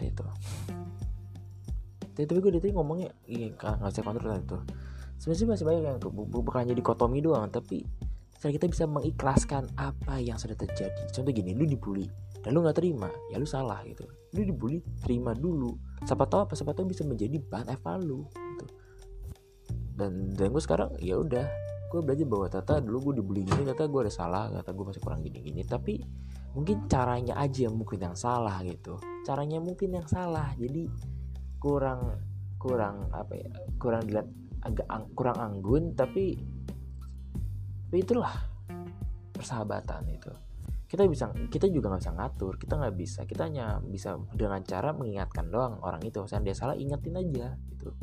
Itu. 0.00 0.24
Tapi 2.14 2.40
gue 2.40 2.52
dari 2.60 2.70
ngomongnya 2.72 3.10
iya 3.24 3.52
nggak 3.52 3.90
bisa 3.90 4.04
kontrol 4.04 4.36
itu. 4.36 4.58
Sebenarnya 5.16 5.46
masih 5.56 5.64
banyak 5.64 5.82
yang 5.84 5.98
bukan 6.28 6.68
jadi 6.68 6.82
kotomi 6.84 7.24
doang 7.24 7.48
tapi 7.48 7.88
setelah 8.36 8.60
kita 8.60 8.66
bisa 8.68 8.84
mengikhlaskan 8.84 9.64
apa 9.80 10.20
yang 10.20 10.36
sudah 10.36 10.54
terjadi. 10.54 11.08
Contoh 11.08 11.32
gini 11.32 11.56
lu 11.56 11.64
dibully 11.64 12.06
dan 12.44 12.52
lu 12.52 12.60
nggak 12.60 12.76
terima 12.76 13.08
ya 13.32 13.40
lu 13.40 13.48
salah 13.48 13.80
gitu. 13.88 14.04
Lu 14.36 14.44
dibully 14.44 14.84
terima 15.00 15.32
dulu. 15.32 15.74
Siapa 16.04 16.28
tahu 16.28 16.44
apa 16.44 16.52
siapa 16.52 16.76
tahu 16.76 16.92
bisa 16.92 17.02
menjadi 17.08 17.40
bahan 17.40 17.72
evalu 17.72 18.28
gitu. 18.28 18.66
Dan 19.96 20.36
dan 20.36 20.52
gue 20.52 20.62
sekarang 20.62 20.92
ya 21.00 21.16
udah 21.18 21.48
gue 21.90 22.00
belajar 22.02 22.26
bahwa 22.26 22.46
tata 22.50 22.74
dulu 22.82 23.10
gue 23.10 23.22
dibully 23.22 23.42
gini 23.46 23.62
tata 23.62 23.86
gue 23.86 24.00
ada 24.02 24.12
salah 24.12 24.50
tata 24.50 24.74
gue 24.74 24.84
masih 24.90 25.02
kurang 25.02 25.20
gini-gini. 25.22 25.62
Tapi 25.62 26.02
mungkin 26.54 26.86
caranya 26.90 27.38
aja 27.38 27.70
yang 27.70 27.76
mungkin 27.78 27.98
yang 28.02 28.16
salah 28.18 28.62
gitu. 28.66 28.98
Caranya 29.22 29.58
mungkin 29.62 29.94
yang 29.94 30.06
salah. 30.06 30.50
Jadi 30.58 30.90
kurang 31.62 32.18
kurang 32.58 33.12
apa 33.12 33.36
ya 33.36 33.48
kurang 33.76 34.08
dilihat 34.08 34.28
agak 34.64 34.88
ang, 34.88 35.04
kurang 35.12 35.36
anggun 35.36 35.92
tapi 35.92 36.40
tapi 37.88 37.98
itulah 38.02 38.34
persahabatan 39.30 40.02
itu. 40.10 40.32
Kita 40.90 41.06
bisa 41.06 41.30
kita 41.50 41.70
juga 41.70 41.94
nggak 41.94 42.02
bisa 42.02 42.14
ngatur. 42.18 42.52
Kita 42.58 42.74
nggak 42.78 42.94
bisa 42.98 43.20
kita 43.22 43.46
hanya 43.46 43.78
bisa 43.82 44.18
dengan 44.34 44.62
cara 44.66 44.90
mengingatkan 44.90 45.46
doang 45.46 45.78
orang 45.78 46.02
itu. 46.02 46.18
Misalnya 46.22 46.50
dia 46.50 46.56
salah 46.58 46.74
ingetin 46.74 47.14
aja 47.14 47.54
gitu. 47.70 47.94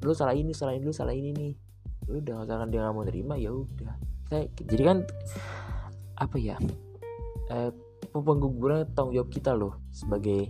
Lu 0.00 0.16
salah 0.16 0.32
ini 0.32 0.56
salah 0.56 0.72
ini 0.72 0.84
lu 0.88 0.94
salah 0.96 1.12
ini 1.12 1.36
nih 1.36 1.67
udah 2.08 2.44
misalkan 2.44 2.68
dia 2.72 2.80
nggak 2.84 2.94
mau 2.96 3.04
terima 3.04 3.34
ya 3.36 3.52
udah. 3.52 3.92
Jadi 4.56 4.82
kan 4.84 5.04
apa 6.18 6.36
ya 6.40 6.56
eh, 7.52 7.70
pengguguran 8.12 8.88
tanggung 8.96 9.14
jawab 9.14 9.30
kita 9.30 9.52
loh 9.52 9.78
sebagai 9.92 10.48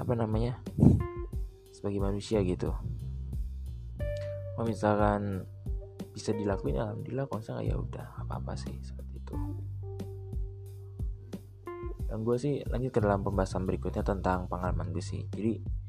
apa 0.00 0.12
namanya 0.16 0.58
sebagai 1.72 2.00
manusia 2.00 2.40
gitu. 2.40 2.72
Kalau 4.52 4.66
misalkan 4.68 5.48
bisa 6.12 6.36
dilakuin 6.36 6.76
alhamdulillah. 6.76 7.24
Kalau 7.28 7.40
misalnya 7.40 7.64
ya 7.64 7.76
udah 7.80 8.06
apa 8.20 8.32
apa 8.40 8.52
sih 8.56 8.76
seperti 8.84 9.12
itu. 9.18 9.34
Dan 12.12 12.28
gue 12.28 12.36
sih 12.36 12.60
lanjut 12.68 12.92
ke 12.92 13.00
dalam 13.00 13.24
pembahasan 13.24 13.64
berikutnya 13.64 14.04
tentang 14.04 14.44
pengalaman 14.44 14.92
gue 14.92 15.00
sih. 15.00 15.24
Jadi 15.32 15.81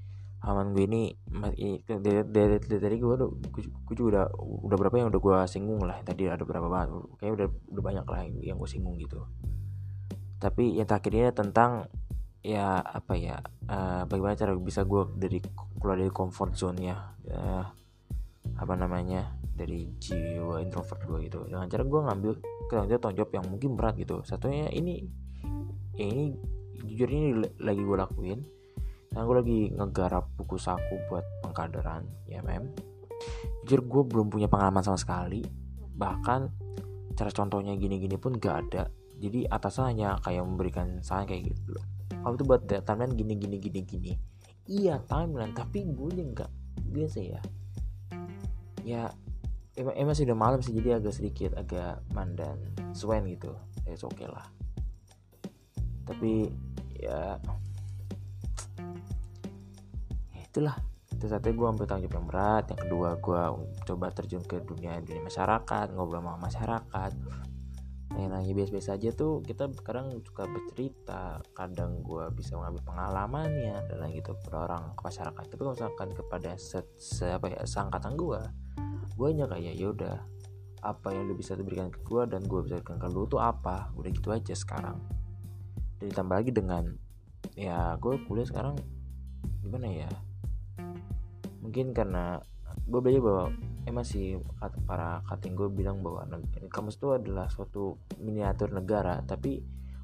aman 0.43 0.75
gue 0.75 0.83
ini 0.83 1.15
dari, 1.23 1.79
dari, 2.27 2.59
dari 2.59 2.79
tadi 2.83 2.95
gue 2.99 3.15
udah 3.15 3.29
gue 3.31 3.95
juga 3.95 4.07
udah 4.11 4.25
udah 4.67 4.77
berapa 4.77 4.95
yang 4.99 5.07
udah 5.07 5.21
gue 5.23 5.35
singgung 5.47 5.79
lah. 5.87 6.03
Tadi 6.03 6.27
ada 6.27 6.43
berapa 6.43 6.67
banget 6.67 6.89
kayaknya 7.15 7.33
udah 7.39 7.47
udah 7.71 7.83
banyak 7.83 8.05
lah 8.05 8.19
yang, 8.27 8.35
yang 8.53 8.57
gue 8.59 8.69
singgung 8.69 8.99
gitu. 8.99 9.23
Tapi 10.43 10.75
yang 10.75 10.83
terakhir 10.83 11.11
ini 11.15 11.31
tentang 11.31 11.87
ya 12.43 12.83
apa 12.83 13.15
ya 13.15 13.39
uh, 13.71 14.03
bagaimana 14.03 14.35
cara 14.35 14.51
bisa 14.59 14.83
gue 14.83 15.15
dari 15.15 15.39
keluar 15.79 15.95
dari 15.95 16.11
comfort 16.11 16.51
zone 16.59 16.91
ya 16.91 16.99
uh, 17.31 17.63
apa 18.59 18.73
namanya 18.75 19.39
dari 19.55 19.95
jiwa 19.95 20.59
introvert 20.59 21.07
gue 21.07 21.31
gitu. 21.31 21.47
Dengan 21.47 21.71
cara 21.71 21.87
gue 21.87 22.01
ngambil 22.03 22.31
kerja 22.67 22.99
tanggung 22.99 23.23
jawab 23.23 23.31
yang 23.31 23.45
mungkin 23.47 23.79
berat 23.79 23.95
gitu. 23.95 24.19
Satunya 24.27 24.67
ini 24.75 25.07
ini 25.95 26.35
jujur 26.83 27.07
ini 27.07 27.47
lagi 27.63 27.79
gue 27.79 27.95
lakuin 27.95 28.43
Nah 29.13 29.21
gue 29.21 29.35
lagi 29.37 29.59
ngegarap 29.69 30.25
buku 30.33 30.57
saku 30.57 30.97
buat 31.09 31.25
pengkaderan 31.45 32.09
mem 32.25 32.73
Jujur 33.63 33.81
gue 33.85 34.03
belum 34.09 34.27
punya 34.27 34.51
pengalaman 34.51 34.83
sama 34.83 34.99
sekali. 34.99 35.45
Bahkan 35.95 36.41
cara 37.13 37.31
contohnya 37.31 37.77
gini-gini 37.77 38.17
pun 38.19 38.35
gak 38.35 38.67
ada. 38.67 38.89
Jadi 39.21 39.47
atasnya 39.47 39.85
hanya 39.87 40.09
kayak 40.19 40.43
memberikan 40.43 40.99
saran 40.99 41.29
kayak 41.29 41.53
gitu. 41.53 41.77
Loh 41.77 41.85
Kalau 42.11 42.35
itu 42.35 42.43
buat 42.43 42.67
timeline 42.67 43.13
gini-gini 43.15 43.55
gini-gini 43.61 44.11
Iya 44.67 44.99
timeline. 45.07 45.55
Tapi 45.55 45.87
gue 45.87 46.09
juga 46.11 46.43
gak 46.43 46.51
biasa 46.91 47.19
ya. 47.21 47.41
Ya 48.83 49.13
emang, 49.79 49.95
emang 49.95 50.15
sudah 50.17 50.35
malam 50.35 50.59
sih 50.59 50.75
jadi 50.75 50.99
agak 50.99 51.13
sedikit 51.15 51.55
agak 51.55 52.03
mandan 52.11 52.59
swen 52.91 53.23
gitu. 53.29 53.55
Ya 53.87 53.95
oke 53.95 54.11
okay 54.11 54.27
lah. 54.27 54.47
Tapi 56.03 56.51
ya 56.99 57.39
itulah. 60.53 60.77
Itu 61.09 61.25
saatnya 61.25 61.57
gue 61.57 61.65
ambil 61.65 61.85
tanggung 61.89 62.05
jawab 62.05 62.17
yang 62.21 62.27
berat. 62.29 62.63
Yang 62.69 62.79
kedua 62.85 63.09
gue 63.17 63.41
coba 63.89 64.05
terjun 64.13 64.45
ke 64.45 64.61
dunia 64.61 65.01
dunia 65.01 65.25
masyarakat 65.25 65.85
ngobrol 65.97 66.21
sama 66.21 66.37
masyarakat. 66.37 67.11
Nanya-nanya 68.13 68.53
biasa-biasa 68.53 68.89
aja 68.93 69.09
tuh 69.17 69.41
kita 69.41 69.73
sekarang 69.73 70.13
suka 70.21 70.45
bercerita. 70.45 71.41
Kadang 71.57 72.05
gue 72.05 72.29
bisa 72.37 72.53
mengambil 72.53 72.85
pengalamannya 72.85 73.75
dan 73.89 73.97
lain 73.97 74.13
gitu 74.21 74.37
kepada 74.37 74.57
orang 74.69 74.83
ke 74.93 75.01
masyarakat. 75.01 75.43
Tapi 75.49 75.61
kalau 75.65 75.73
misalkan 75.73 76.09
kepada 76.13 76.51
se, 76.61 76.85
se 77.01 77.25
apa 77.33 77.49
ya 77.49 77.65
seangkatan 77.65 78.13
gue 78.13 78.41
gue 79.13 79.27
hanya 79.29 79.45
kayak 79.45 79.73
ya 79.77 79.87
udah 79.93 80.15
apa 80.83 81.07
yang 81.13 81.29
lu 81.29 81.37
bisa 81.37 81.53
berikan 81.57 81.89
ke 81.93 82.01
gue 82.01 82.29
dan 82.29 82.45
gue 82.45 82.59
bisa 82.65 82.77
berikan 82.77 83.01
ke 83.01 83.09
lu 83.09 83.25
tuh 83.25 83.41
apa? 83.41 83.89
Udah 83.97 84.09
gitu 84.13 84.29
aja 84.29 84.53
sekarang. 84.53 85.01
Dan 85.97 86.13
ditambah 86.13 86.35
lagi 86.37 86.51
dengan 86.53 86.93
ya 87.57 87.97
gue 87.97 88.21
kuliah 88.29 88.45
sekarang 88.45 88.77
gimana 89.63 89.87
ya 89.87 90.11
mungkin 91.63 91.95
karena 91.95 92.43
gue 92.83 92.99
belajar 92.99 93.21
bahwa 93.23 93.45
emang 93.87 94.05
sih 94.05 94.35
para 94.83 95.23
kating 95.31 95.55
gue 95.55 95.69
bilang 95.71 96.03
bahwa 96.03 96.27
kampus 96.67 96.99
itu 96.99 97.15
adalah 97.15 97.47
suatu 97.47 97.95
miniatur 98.19 98.75
negara 98.75 99.23
tapi 99.23 99.63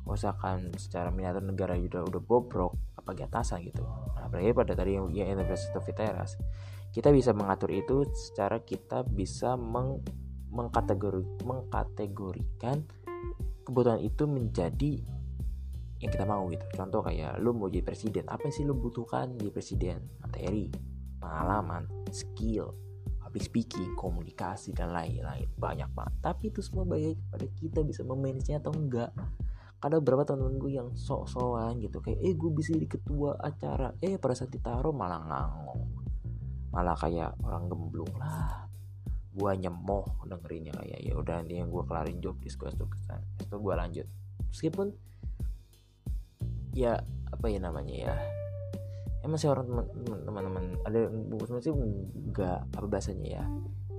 usahakan 0.10 0.74
secara 0.80 1.14
miniatur 1.14 1.45
negara 1.45 1.78
udah 1.78 2.01
udah 2.07 2.22
bobrok 2.24 2.74
apalagi 2.97 3.30
atasan 3.30 3.62
gitu. 3.68 3.86
Nah, 4.18 4.26
apalagi 4.26 4.57
pada 4.57 4.74
tadi 4.74 4.97
yang 4.97 5.14
ya, 5.14 5.30
University 5.30 5.76
of 5.78 5.86
Viteras 5.86 6.34
kita 6.89 7.14
bisa 7.14 7.38
mengatur 7.38 7.70
itu 7.70 8.01
secara 8.10 8.66
kita 8.66 9.05
bisa 9.05 9.53
meng, 9.53 10.01
mengkategori, 10.49 11.45
mengkategorikan 11.45 12.82
kebutuhan 13.62 14.01
itu 14.01 14.26
menjadi 14.26 14.93
yang 16.01 16.10
kita 16.10 16.26
mau 16.26 16.49
gitu. 16.49 16.66
Contoh 16.74 17.05
kayak 17.05 17.38
lu 17.38 17.53
mau 17.53 17.70
jadi 17.70 17.86
presiden 17.86 18.26
apa 18.26 18.49
sih 18.49 18.66
lu 18.66 18.74
butuhkan 18.74 19.38
di 19.38 19.53
presiden? 19.53 20.01
Materi 20.24 20.89
pengalaman, 21.20 21.86
skill, 22.09 22.74
public 23.20 23.45
speaking, 23.45 23.93
komunikasi 23.99 24.74
dan 24.74 24.95
lain-lain. 24.95 25.45
Banyak 25.59 25.91
banget. 25.93 26.15
Tapi 26.24 26.49
itu 26.49 26.65
semua 26.65 26.88
baik 26.88 27.20
pada 27.30 27.45
kita 27.59 27.80
bisa 27.86 28.01
memanage 28.07 28.55
atau 28.55 28.74
enggak. 28.74 29.13
Ada 29.80 30.01
beberapa 30.03 30.28
teman-teman 30.28 30.55
gue 30.59 30.72
yang 30.76 30.89
sok-sokan 30.95 31.80
gitu. 31.80 32.03
Kayak 32.03 32.20
eh 32.20 32.34
gue 32.36 32.49
bisa 32.51 32.76
jadi 32.76 32.88
ketua 32.88 33.38
acara. 33.39 33.95
Eh 34.03 34.20
pada 34.20 34.36
saat 34.36 34.51
ditaruh 34.51 34.91
malah 34.91 35.24
ngangong 35.24 35.99
malah 36.70 36.93
kayak 36.97 37.34
orang 37.41 37.65
gemblung 37.70 38.13
lah. 38.17 38.70
Gue 39.34 39.53
nyemoh 39.57 40.05
dengerinnya 40.26 40.74
kayak 40.78 40.99
ya 41.01 41.13
udah 41.17 41.41
nanti 41.41 41.57
yang 41.57 41.70
gue 41.70 41.84
kelarin 41.86 42.17
job 42.22 42.38
di 42.41 42.49
tuh 42.49 42.89
kesan 42.89 43.22
itu 43.41 43.55
gue 43.57 43.74
lanjut. 43.74 44.07
Meskipun 44.49 44.88
ya 46.74 47.01
apa 47.30 47.45
ya 47.49 47.59
namanya 47.61 47.95
ya 47.95 48.13
emang 49.24 49.38
sih 49.39 49.51
orang 49.51 49.67
teman-teman 50.24 50.80
ada 50.88 51.11
buku 51.11 51.59
sih 51.59 51.74
nggak 52.32 52.72
apa 52.72 52.88
bahasanya 52.88 53.28
ya 53.28 53.43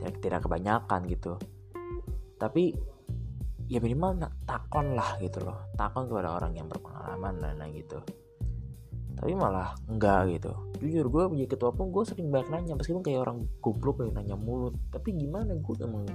tidak, 0.00 0.14
tidak 0.24 0.40
kebanyakan 0.48 1.00
gitu. 1.12 1.32
Tapi 2.40 2.72
ya 3.68 3.78
minimal 3.78 4.16
takon 4.48 4.96
lah 4.96 5.20
gitu 5.20 5.44
loh. 5.44 5.68
Takon 5.76 6.08
kepada 6.08 6.32
orang 6.40 6.56
yang 6.56 6.66
berpengalaman 6.66 7.36
dan 7.36 7.60
lain 7.60 7.76
gitu. 7.76 8.00
Tapi 9.20 9.36
malah 9.36 9.76
enggak 9.84 10.40
gitu. 10.40 10.52
Jujur 10.80 11.06
gue 11.12 11.22
punya 11.36 11.46
ketua 11.46 11.70
pun 11.76 11.92
gue 11.92 12.00
sering 12.08 12.32
banyak 12.32 12.48
nanya 12.48 12.74
meskipun 12.80 13.04
kayak 13.04 13.28
orang 13.28 13.44
goblok 13.60 14.00
kayak 14.00 14.16
nanya 14.16 14.40
mulut. 14.40 14.72
Tapi 14.88 15.12
gimana 15.12 15.52
gue 15.52 15.74
emang 15.84 16.08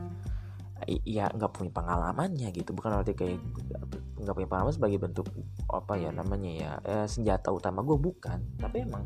ya 1.05 1.29
nggak 1.29 1.51
punya 1.53 1.69
pengalamannya 1.69 2.49
gitu. 2.49 2.73
Bukan 2.73 2.89
arti 2.89 3.13
kayak 3.13 3.37
nggak 4.25 4.35
punya 4.35 4.49
pengalaman 4.49 4.73
sebagai 4.73 4.97
bentuk 4.97 5.27
apa 5.69 5.93
ya 5.95 6.09
namanya 6.09 6.51
ya 6.51 6.71
eh, 6.83 7.07
senjata 7.07 7.53
utama 7.53 7.85
gue 7.85 7.95
bukan 7.95 8.41
tapi 8.57 8.83
emang 8.83 9.05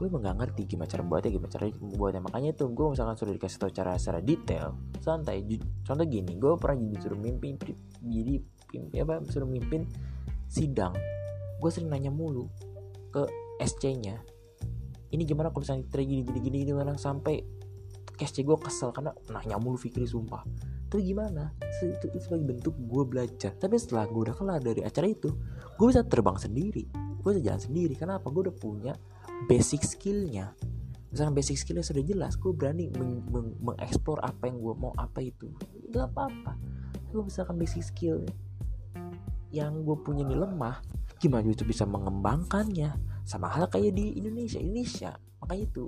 gue 0.00 0.08
emang 0.08 0.24
gak 0.24 0.36
ngerti 0.40 0.62
gimana 0.64 0.88
cara 0.88 1.04
buatnya 1.04 1.28
gimana 1.28 1.50
cara 1.52 1.64
buatnya 1.76 2.20
makanya 2.24 2.50
tuh 2.56 2.72
gue 2.72 2.86
misalkan 2.88 3.20
sudah 3.20 3.36
dikasih 3.36 3.58
tahu 3.60 3.68
cara 3.68 3.92
secara 4.00 4.24
detail 4.24 4.72
santai 5.04 5.44
contoh 5.84 6.06
gini 6.08 6.40
gue 6.40 6.56
pernah 6.56 6.80
disuruh 6.88 7.20
mimpin 7.20 7.60
jadi 8.00 8.40
ya 8.96 9.04
apa 9.04 9.20
suruh 9.28 9.44
mimpin 9.44 9.84
sidang 10.48 10.96
gue 11.60 11.68
sering 11.68 11.92
nanya 11.92 12.08
mulu 12.08 12.48
ke 13.12 13.28
SC 13.60 13.92
nya 14.00 14.16
ini 15.12 15.28
gimana 15.28 15.52
kalau 15.52 15.68
misalnya 15.68 15.84
terjadi 15.92 16.08
gini 16.08 16.20
gini 16.24 16.38
gini 16.48 16.58
gimana 16.72 16.96
sampai 16.96 17.44
SC 18.16 18.40
gue 18.40 18.56
kesel 18.56 18.96
karena 18.96 19.12
nanya 19.28 19.60
mulu 19.60 19.76
Fikri 19.76 20.08
sumpah 20.08 20.48
tapi 20.90 21.06
gimana? 21.06 21.54
Itu, 21.78 22.10
itu 22.10 22.18
sebagai 22.18 22.50
bentuk 22.50 22.74
gue 22.74 23.04
belajar. 23.06 23.54
Tapi 23.54 23.78
setelah 23.78 24.10
gue 24.10 24.26
udah 24.26 24.34
kelar 24.34 24.58
dari 24.58 24.82
acara 24.82 25.06
itu 25.06 25.30
gue 25.78 25.86
bisa 25.86 26.02
terbang 26.02 26.34
sendiri. 26.34 26.90
Gue 27.22 27.30
bisa 27.38 27.46
jalan 27.46 27.62
sendiri. 27.62 27.94
Kenapa? 27.94 28.26
Gue 28.26 28.50
udah 28.50 28.56
punya 28.58 28.92
basic 29.46 29.86
skillnya. 29.86 30.50
Misalnya 31.14 31.30
basic 31.38 31.62
skillnya 31.62 31.86
sudah 31.86 32.02
jelas 32.02 32.34
gue 32.34 32.50
berani 32.50 32.90
mengeksplor 33.62 34.18
meng 34.18 34.30
apa 34.34 34.42
yang 34.50 34.58
gue 34.58 34.74
mau 34.74 34.90
apa 34.98 35.22
itu. 35.22 35.54
Gak 35.94 36.10
apa-apa. 36.10 36.58
Gue 37.14 37.22
misalkan 37.22 37.54
basic 37.54 37.86
skill 37.86 38.26
yang 39.54 39.86
gue 39.86 39.94
punya 40.02 40.26
ini 40.26 40.34
lemah 40.34 40.82
gimana 41.22 41.46
itu 41.46 41.62
bisa 41.62 41.86
mengembangkannya? 41.86 42.98
Sama 43.22 43.46
hal 43.46 43.70
kayak 43.70 43.94
di 43.94 44.18
Indonesia. 44.18 44.58
Indonesia 44.58 45.14
makanya 45.38 45.70
itu 45.70 45.86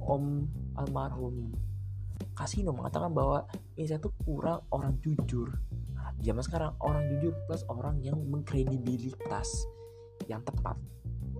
Om 0.00 0.48
almarhum 0.80 1.52
Kasino 2.36 2.76
mengatakan 2.76 3.16
bahwa 3.16 3.48
Indonesia 3.80 3.96
itu 3.96 4.10
kurang 4.28 4.60
orang 4.68 4.92
jujur. 5.00 5.48
Nah, 5.96 6.12
zaman 6.20 6.44
sekarang 6.44 6.72
orang 6.84 7.08
jujur 7.08 7.32
plus 7.48 7.64
orang 7.72 7.96
yang 8.04 8.20
mengkredibilitas 8.28 9.64
yang 10.28 10.44
tepat. 10.44 10.76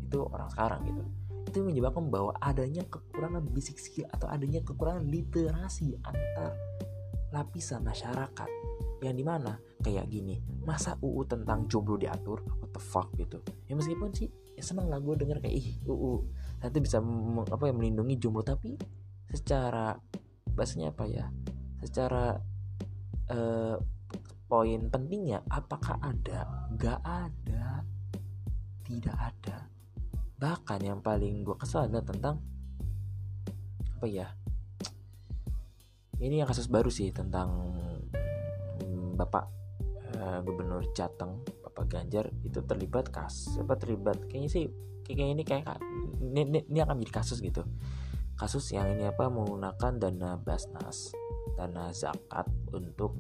Itu 0.00 0.24
orang 0.32 0.48
sekarang 0.48 0.80
gitu. 0.88 1.04
Itu 1.52 1.58
menyebabkan 1.68 2.08
bahwa 2.08 2.32
adanya 2.40 2.80
kekurangan 2.88 3.44
basic 3.52 3.76
skill 3.76 4.08
atau 4.08 4.24
adanya 4.32 4.64
kekurangan 4.64 5.04
literasi 5.04 6.00
antar 6.00 6.56
lapisan 7.28 7.84
masyarakat. 7.84 8.48
Yang 9.04 9.16
di 9.20 9.24
mana 9.28 9.60
kayak 9.84 10.08
gini 10.08 10.40
masa 10.64 10.96
UU 11.04 11.28
tentang 11.28 11.68
jomblo 11.68 12.00
diatur? 12.00 12.40
What 12.56 12.72
the 12.72 12.80
fuck 12.80 13.12
gitu. 13.20 13.44
Ya 13.68 13.76
meskipun 13.76 14.16
sih 14.16 14.32
ya 14.56 14.64
seneng 14.64 14.88
lah 14.88 14.96
gue 14.96 15.12
denger 15.12 15.44
kayak 15.44 15.52
ih 15.52 15.68
UU 15.84 16.24
nanti 16.64 16.78
bisa 16.80 17.04
apa 17.52 17.64
ya 17.68 17.76
melindungi 17.76 18.16
jomblo. 18.16 18.40
Tapi 18.40 18.80
secara 19.28 19.92
bahasanya 20.56 20.90
apa 20.90 21.04
ya? 21.04 21.28
Secara 21.84 22.40
uh, 23.30 23.76
poin 24.48 24.80
pentingnya 24.88 25.44
apakah 25.52 26.00
ada? 26.00 26.48
Gak 26.74 27.00
ada. 27.04 27.84
Tidak 28.82 29.16
ada. 29.16 29.68
Bahkan 30.40 30.80
yang 30.80 31.00
paling 31.04 31.44
gue 31.44 31.56
kesal 31.60 31.86
adalah 31.86 32.02
tentang 32.08 32.40
apa 34.00 34.06
ya? 34.08 34.32
Ini 36.16 36.40
yang 36.40 36.48
kasus 36.48 36.72
baru 36.72 36.88
sih 36.88 37.12
tentang 37.12 37.52
hmm, 38.80 39.20
bapak 39.20 39.44
uh, 40.16 40.40
gubernur 40.40 40.84
Jateng 40.96 41.44
bapak 41.64 41.92
Ganjar 41.92 42.32
itu 42.40 42.64
terlibat 42.64 43.12
kas 43.12 43.52
apa 43.60 43.76
terlibat 43.76 44.16
kayaknya 44.32 44.48
sih 44.48 44.64
kayaknya 45.04 45.26
ini 45.36 45.44
kayak 45.44 45.76
ini, 46.24 46.40
ini, 46.40 46.58
ini 46.72 46.78
akan 46.80 46.96
menjadi 46.96 47.14
kasus 47.20 47.44
gitu 47.44 47.68
kasus 48.36 48.70
yang 48.72 48.92
ini 48.92 49.08
apa? 49.08 49.32
Menggunakan 49.32 49.92
dana 49.96 50.36
basnas 50.36 51.12
dana 51.56 51.88
zakat 51.90 52.46
untuk 52.70 53.16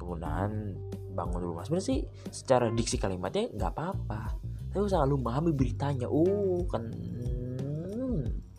penggunaan 0.00 0.74
bangun 1.12 1.40
rumah. 1.52 1.62
Sebenarnya 1.68 1.88
sih 1.88 2.00
secara 2.32 2.72
diksi 2.72 2.96
kalimatnya 2.96 3.52
nggak 3.52 3.72
apa-apa. 3.76 4.32
Tapi 4.72 4.80
usah 4.84 5.04
lu 5.04 5.20
memahami 5.20 5.52
beritanya 5.52 6.08
oh 6.08 6.64
kan 6.64 6.88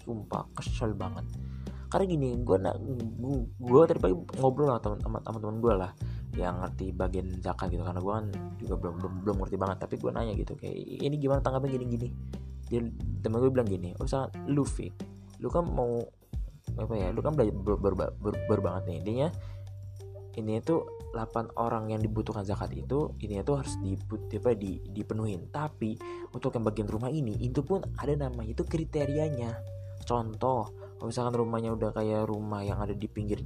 sumpah 0.06 0.46
kesel 0.54 0.94
banget. 0.94 1.26
Karena 1.90 2.06
gini 2.06 2.38
gue 2.38 2.58
nak 2.62 2.78
gue 3.58 3.82
tadi 3.90 3.98
pagi 3.98 4.14
ngobrol 4.38 4.78
sama 4.78 5.18
teman-teman 5.26 5.58
gue 5.58 5.74
lah 5.74 5.92
yang 6.38 6.62
ngerti 6.62 6.94
bagian 6.94 7.34
zakat 7.42 7.74
gitu. 7.74 7.82
Karena 7.82 7.98
gue 7.98 8.14
kan 8.14 8.28
juga 8.62 8.76
belum 8.78 8.94
belum 9.02 9.14
belum 9.26 9.36
ngerti 9.42 9.58
banget. 9.58 9.78
Tapi 9.82 9.96
gue 9.98 10.12
nanya 10.14 10.34
gitu 10.38 10.54
kayak 10.54 10.78
ini 10.78 11.16
gimana 11.18 11.42
tanggapnya 11.42 11.82
gini 11.82 11.86
gini 11.98 12.10
dia 12.70 12.86
temen 13.26 13.42
gue 13.42 13.50
bilang 13.50 13.66
gini 13.66 13.98
usah 13.98 14.30
lu 14.46 14.62
fit 14.62 14.94
lu 15.40 15.48
kan 15.48 15.66
mau 15.66 16.04
apa 16.78 16.94
ya 16.96 17.10
lu 17.10 17.20
kan 17.26 17.34
belajar 17.34 17.56
ber, 17.56 17.76
ber, 17.80 17.94
ber, 17.96 18.36
ber, 18.36 18.60
banget 18.60 18.84
nih. 18.88 18.98
Intinya 19.04 19.28
ini 20.38 20.62
itu 20.62 20.80
8 21.12 21.58
orang 21.58 21.90
yang 21.90 22.00
dibutuhkan 22.00 22.46
zakat 22.46 22.70
itu 22.72 23.18
ini 23.26 23.42
itu 23.42 23.54
harus 23.58 23.76
diput, 23.82 24.30
apa, 24.30 24.54
di, 24.54 24.80
dipenuhin. 24.94 25.50
Tapi 25.50 25.98
untuk 26.32 26.54
yang 26.54 26.64
bagian 26.68 26.88
rumah 26.88 27.10
ini 27.10 27.34
itu 27.42 27.66
pun 27.66 27.82
ada 27.98 28.14
namanya 28.14 28.54
itu 28.54 28.64
kriterianya. 28.64 29.58
Contoh 30.06 30.72
kalau 31.00 31.08
misalkan 31.10 31.36
rumahnya 31.36 31.72
udah 31.76 31.92
kayak 31.96 32.28
rumah 32.28 32.62
yang 32.62 32.80
ada 32.80 32.92
di 32.92 33.08
pinggir 33.08 33.40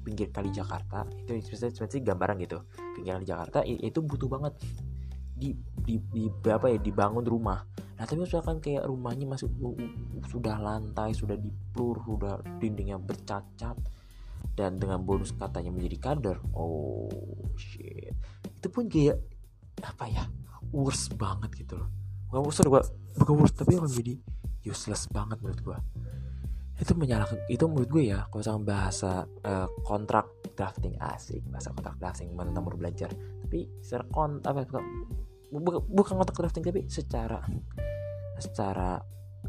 pinggir 0.00 0.32
kali 0.32 0.48
Jakarta 0.48 1.04
itu 1.28 1.54
seperti 1.54 2.00
gambaran 2.00 2.40
gitu. 2.40 2.64
Pinggir 2.96 3.20
kali 3.20 3.26
Jakarta 3.28 3.58
itu 3.66 3.98
butuh 4.00 4.30
banget 4.30 4.56
di, 5.40 5.56
di, 5.56 5.96
di 6.12 6.28
berapa 6.28 6.68
ya 6.68 6.76
dibangun 6.76 7.24
rumah. 7.24 7.64
Nah 7.96 8.04
tapi 8.04 8.20
misalkan 8.20 8.60
kayak 8.60 8.84
rumahnya 8.84 9.24
masih 9.24 9.48
sudah 10.28 10.60
lantai 10.60 11.16
sudah 11.16 11.40
dipur 11.40 11.96
sudah 12.04 12.44
dindingnya 12.60 13.00
bercacat 13.00 13.76
dan 14.52 14.76
dengan 14.76 15.00
bonus 15.00 15.32
katanya 15.32 15.72
menjadi 15.72 15.96
kader 15.96 16.36
oh 16.52 17.08
shit. 17.56 18.12
Itu 18.60 18.68
pun 18.68 18.92
kayak 18.92 19.16
apa 19.80 20.04
ya 20.12 20.24
worst 20.68 21.16
banget 21.16 21.64
gitu 21.64 21.80
loh. 21.80 21.88
Bukan 22.28 22.40
worst 22.44 22.60
gua 22.68 22.84
bukan 23.16 23.34
worst 23.40 23.56
tapi 23.56 23.80
emang 23.80 23.88
jadi 23.88 24.20
useless 24.68 25.08
banget 25.08 25.40
menurut 25.40 25.60
gua. 25.64 25.78
Itu 26.80 26.96
menyalahkan 26.96 27.44
itu 27.52 27.64
menurut 27.68 27.92
gue 27.92 28.08
ya 28.08 28.24
kalau 28.32 28.40
misalnya 28.40 28.64
bahasa 28.64 29.12
uh, 29.44 29.68
kontrak 29.84 30.32
drafting 30.56 30.96
asik 30.96 31.44
bahasa 31.52 31.72
kontrak 31.76 32.00
drafting 32.00 32.32
nomor 32.32 32.76
belajar. 32.76 33.12
Tapi 33.44 33.68
secara 33.84 34.08
kont 34.08 34.40
apa 34.48 34.64
bukan, 35.50 36.14
kontrak 36.16 36.36
drafting 36.38 36.64
tapi 36.64 36.86
secara 36.86 37.42
secara 38.38 39.02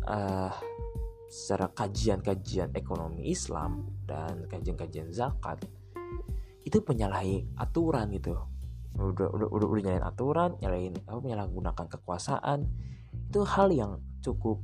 uh, 0.05 0.53
secara 1.31 1.71
kajian-kajian 1.71 2.75
ekonomi 2.75 3.31
Islam 3.31 3.87
dan 4.03 4.49
kajian-kajian 4.51 5.13
zakat 5.15 5.63
itu 6.67 6.83
menyalahi 6.83 7.47
aturan 7.55 8.11
gitu. 8.11 8.35
Udah 8.99 9.31
udah 9.31 9.47
udah, 9.47 9.67
udah 9.71 9.81
nyalain 9.87 10.05
aturan 10.05 10.49
nyalain 10.59 10.93
apa 11.07 11.19
menyalahgunakan 11.23 11.85
kekuasaan 11.87 12.67
itu 13.31 13.39
hal 13.47 13.71
yang 13.71 14.03
cukup 14.19 14.59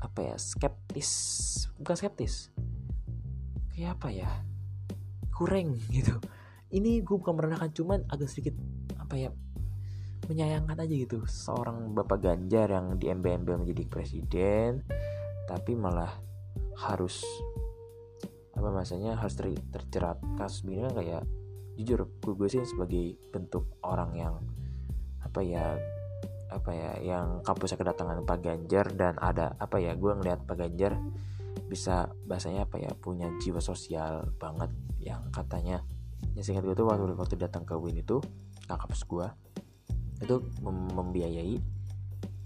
apa 0.00 0.32
ya 0.32 0.36
skeptis 0.40 1.10
bukan 1.78 1.94
skeptis 1.94 2.50
kayak 3.76 4.00
apa 4.00 4.08
ya 4.08 4.30
kurang 5.28 5.76
gitu. 5.92 6.16
Ini 6.72 7.04
gue 7.04 7.16
bukan 7.20 7.36
merendahkan 7.36 7.68
cuman 7.76 8.08
agak 8.08 8.32
sedikit 8.32 8.56
apa 8.96 9.14
ya 9.20 9.28
menyayangkan 10.32 10.76
aja 10.80 10.94
gitu. 10.96 11.18
Seorang 11.28 11.92
bapak 11.92 12.24
Ganjar 12.24 12.72
yang 12.72 12.96
di 12.96 13.12
MBMB 13.12 13.62
menjadi 13.62 13.84
presiden 13.84 14.80
tapi 15.44 15.76
malah 15.76 16.16
harus 16.80 17.20
apa 18.56 18.68
masanya 18.72 19.20
harus 19.20 19.36
ter, 19.36 19.52
terjerat 19.52 20.16
kasus 20.40 20.64
begini 20.64 20.88
kan 20.88 20.94
kayak 20.96 21.22
jujur 21.76 22.08
gue, 22.20 22.48
sih 22.48 22.64
sebagai 22.64 23.16
bentuk 23.32 23.64
orang 23.84 24.12
yang 24.16 24.34
apa 25.24 25.40
ya 25.40 25.76
apa 26.52 26.70
ya 26.76 26.92
yang 27.00 27.40
kampusnya 27.40 27.80
kedatangan 27.80 28.28
Pak 28.28 28.38
Ganjar 28.44 28.92
dan 28.92 29.16
ada 29.16 29.56
apa 29.56 29.80
ya 29.80 29.96
gue 29.96 30.12
ngeliat 30.12 30.44
Pak 30.44 30.56
Ganjar 30.60 31.00
bisa 31.68 32.12
bahasanya 32.28 32.68
apa 32.68 32.76
ya 32.76 32.92
punya 32.92 33.32
jiwa 33.40 33.60
sosial 33.60 34.28
banget 34.36 34.68
yang 35.00 35.32
katanya 35.32 35.80
yang 36.36 36.44
singkat 36.44 36.68
gue 36.68 36.76
tuh 36.76 36.84
waktu 36.84 37.16
waktu 37.16 37.40
datang 37.40 37.64
ke 37.64 37.72
Win 37.72 38.04
itu 38.04 38.20
ke 38.68 38.74
kampus 38.76 39.08
gue 39.08 39.26
itu 40.22 40.36
mem 40.62 40.78
membiayai 40.94 41.54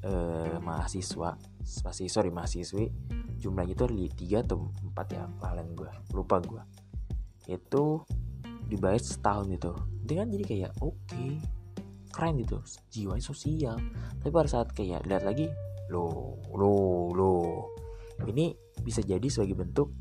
uh, 0.08 0.56
mahasiswa 0.64 1.36
masih 1.84 2.06
sorry 2.08 2.32
mahasiswi. 2.32 2.88
Jumlahnya 3.36 3.76
itu 3.76 3.84
ada 3.84 3.96
tiga 4.16 4.38
atau 4.40 4.72
empat 4.80 5.06
ya 5.12 5.28
kalian 5.44 5.76
gue 5.76 5.90
lupa 6.16 6.40
gue 6.40 6.62
itu 7.46 8.02
dibayar 8.66 8.98
setahun 8.98 9.46
itu. 9.52 9.72
Dengan 10.02 10.32
jadi 10.32 10.44
kayak 10.46 10.72
oke 10.82 10.96
okay, 11.06 11.38
keren 12.10 12.40
gitu 12.42 12.58
jiwa 12.90 13.20
sosial. 13.20 13.76
Tapi 14.24 14.30
pada 14.32 14.48
saat 14.48 14.72
kayak 14.72 15.06
lihat 15.06 15.22
lagi 15.22 15.46
lo 15.92 16.34
lo 16.50 16.74
lo 17.14 17.32
ini 18.26 18.56
bisa 18.82 19.04
jadi 19.04 19.28
sebagai 19.30 19.54
bentuk 19.54 19.92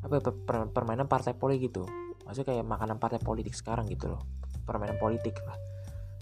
apa 0.00 0.22
ya, 0.22 0.32
permainan 0.70 1.10
partai 1.10 1.34
politik 1.34 1.74
gitu. 1.74 1.84
Maksudnya 2.24 2.56
kayak 2.56 2.64
makanan 2.64 2.96
partai 3.02 3.20
politik 3.20 3.52
sekarang 3.52 3.90
gitu 3.90 4.06
loh. 4.06 4.22
Permainan 4.64 4.96
politik 5.02 5.34
lah 5.44 5.58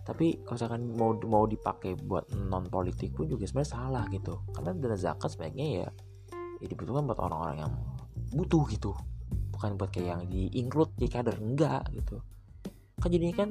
tapi 0.05 0.45
kalau 0.45 0.57
misalkan 0.61 0.83
mau 0.93 1.17
mau 1.25 1.45
dipakai 1.49 1.97
buat 1.97 2.29
non 2.37 2.69
politik 2.69 3.17
pun 3.17 3.25
juga 3.25 3.49
sebenarnya 3.49 3.73
salah 3.73 4.05
gitu. 4.13 4.45
Karena 4.53 4.77
dana 4.77 4.97
zakat 5.01 5.33
sebaiknya 5.33 5.67
ya 5.81 5.89
ya 6.61 6.67
dibutuhkan 6.69 7.09
buat 7.09 7.21
orang-orang 7.25 7.57
yang 7.65 7.73
butuh 8.37 8.69
gitu. 8.69 8.93
Bukan 9.57 9.81
buat 9.81 9.89
kayak 9.89 10.07
yang 10.07 10.23
di 10.29 10.53
include 10.61 10.93
di 11.01 11.09
kader. 11.09 11.41
Enggak 11.41 11.89
gitu. 11.97 12.21
Kan 13.01 13.09
jadinya 13.11 13.37
kan 13.45 13.49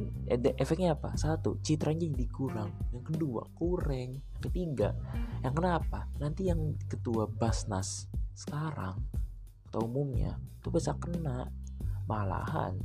efeknya 0.61 0.93
apa? 0.93 1.17
Satu 1.17 1.57
citranya 1.65 2.05
jadi 2.05 2.29
kurang. 2.29 2.69
Yang 2.93 3.03
kedua 3.17 3.41
kurang 3.57 3.97
yang 3.97 4.13
ketiga 4.37 4.93
yang 5.41 5.57
kenapa? 5.57 6.05
Nanti 6.21 6.53
yang 6.53 6.77
ketua 6.85 7.25
basnas 7.25 8.05
sekarang 8.37 9.01
atau 9.73 9.89
umumnya 9.89 10.37
tuh 10.61 10.69
bisa 10.69 10.93
kena 11.01 11.49
malahan. 12.05 12.77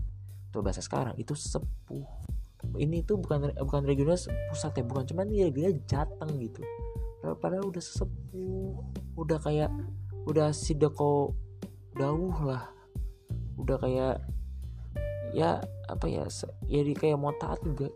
Tuh 0.49 0.65
bahasa 0.65 0.81
sekarang 0.81 1.13
itu 1.21 1.37
sepuh 1.37 2.09
ini 2.79 3.03
tuh 3.07 3.19
bukan 3.23 3.55
bukan 3.59 3.83
regional 3.87 4.19
pusat 4.51 4.73
ya 4.79 4.85
bukan 4.85 5.05
cuman 5.07 5.27
dia 5.31 5.47
dia 5.51 5.71
jateng 5.87 6.39
gitu. 6.43 6.63
Padahal 7.23 7.71
udah 7.71 7.83
sesepuh 7.83 8.79
udah 9.19 9.39
kayak 9.43 9.71
udah 10.27 10.55
sideko 10.55 11.35
dawuh 11.99 12.39
lah. 12.47 12.71
Udah 13.59 13.79
kayak 13.83 14.23
ya 15.35 15.61
apa 15.91 16.07
ya 16.09 16.25
ya 16.71 16.81
di 16.83 16.95
kayak 16.95 17.19
mau 17.19 17.35
taat 17.39 17.63
juga 17.63 17.91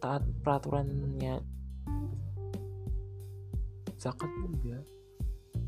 taat 0.00 0.24
peraturannya. 0.44 1.40
Zakat 3.96 4.28
juga 4.44 4.84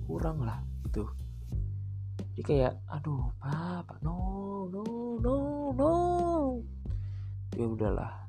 kurang 0.05 0.45
lah 0.45 0.61
gitu. 0.85 1.09
Jadi 2.37 2.43
kayak 2.45 2.75
aduh 2.87 3.33
pak 3.41 3.89
pak 3.89 3.99
no 4.05 4.15
no 4.71 4.85
no 5.19 5.37
no. 5.75 5.93
Ya 7.57 7.67
udahlah 7.67 8.28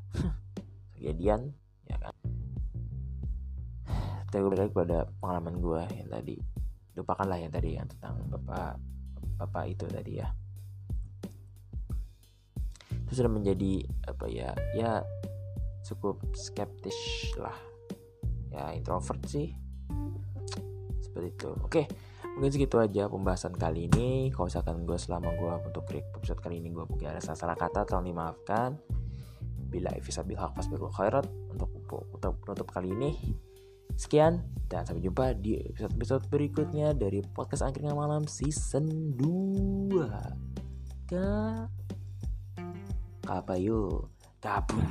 kejadian 1.00 1.56
ya 1.88 1.98
kan? 1.98 2.16
Kita 4.30 4.46
balik 4.46 4.76
pada 4.78 5.10
pengalaman 5.18 5.58
gue 5.58 5.82
yang 5.98 6.10
tadi. 6.12 6.38
Lupakanlah 6.94 7.40
yang 7.42 7.50
tadi 7.50 7.80
yang 7.80 7.88
tentang 7.90 8.22
bapak 8.30 8.78
bapak 9.40 9.64
itu 9.74 9.86
tadi 9.90 10.22
ya. 10.22 10.30
Itu 13.10 13.12
sudah 13.26 13.32
menjadi 13.32 13.88
apa 14.06 14.26
ya 14.30 14.54
ya 14.78 15.02
cukup 15.88 16.22
skeptis 16.38 16.98
lah. 17.42 17.58
Ya 18.54 18.76
introvert 18.78 19.24
sih. 19.26 19.56
Seperti 21.02 21.28
itu. 21.34 21.50
Oke 21.66 21.90
mungkin 22.38 22.56
segitu 22.56 22.78
aja 22.78 23.10
pembahasan 23.10 23.58
kali 23.58 23.90
ini. 23.90 24.30
Kalau 24.30 24.46
misalkan 24.46 24.86
gue 24.86 24.96
selama 25.00 25.34
gue 25.34 25.54
untuk 25.74 25.90
episode 25.90 26.38
kali 26.38 26.62
ini 26.62 26.70
gue 26.70 26.86
mungkin 26.86 27.10
ada 27.10 27.20
salah-salah 27.24 27.58
kata 27.58 27.90
tolong 27.90 28.14
dimaafkan 28.14 28.78
bila 29.70 29.94
bil 30.26 30.38
haq 30.42 30.52
fasbirul 30.58 30.92
khairat 30.92 31.30
untuk 31.54 31.70
penutup 32.44 32.68
kali 32.74 32.90
ini. 32.90 33.38
Sekian 33.94 34.42
dan 34.70 34.86
sampai 34.86 35.02
jumpa 35.02 35.34
di 35.38 35.60
episode-episode 35.60 36.30
berikutnya 36.30 36.94
dari 36.94 37.20
podcast 37.22 37.66
angkringan 37.66 37.98
malam 37.98 38.24
season 38.30 39.18
2 39.18 41.10
ka 41.10 41.66
apa 43.26 43.54
yuk 43.58 44.14
kabum 44.40 44.86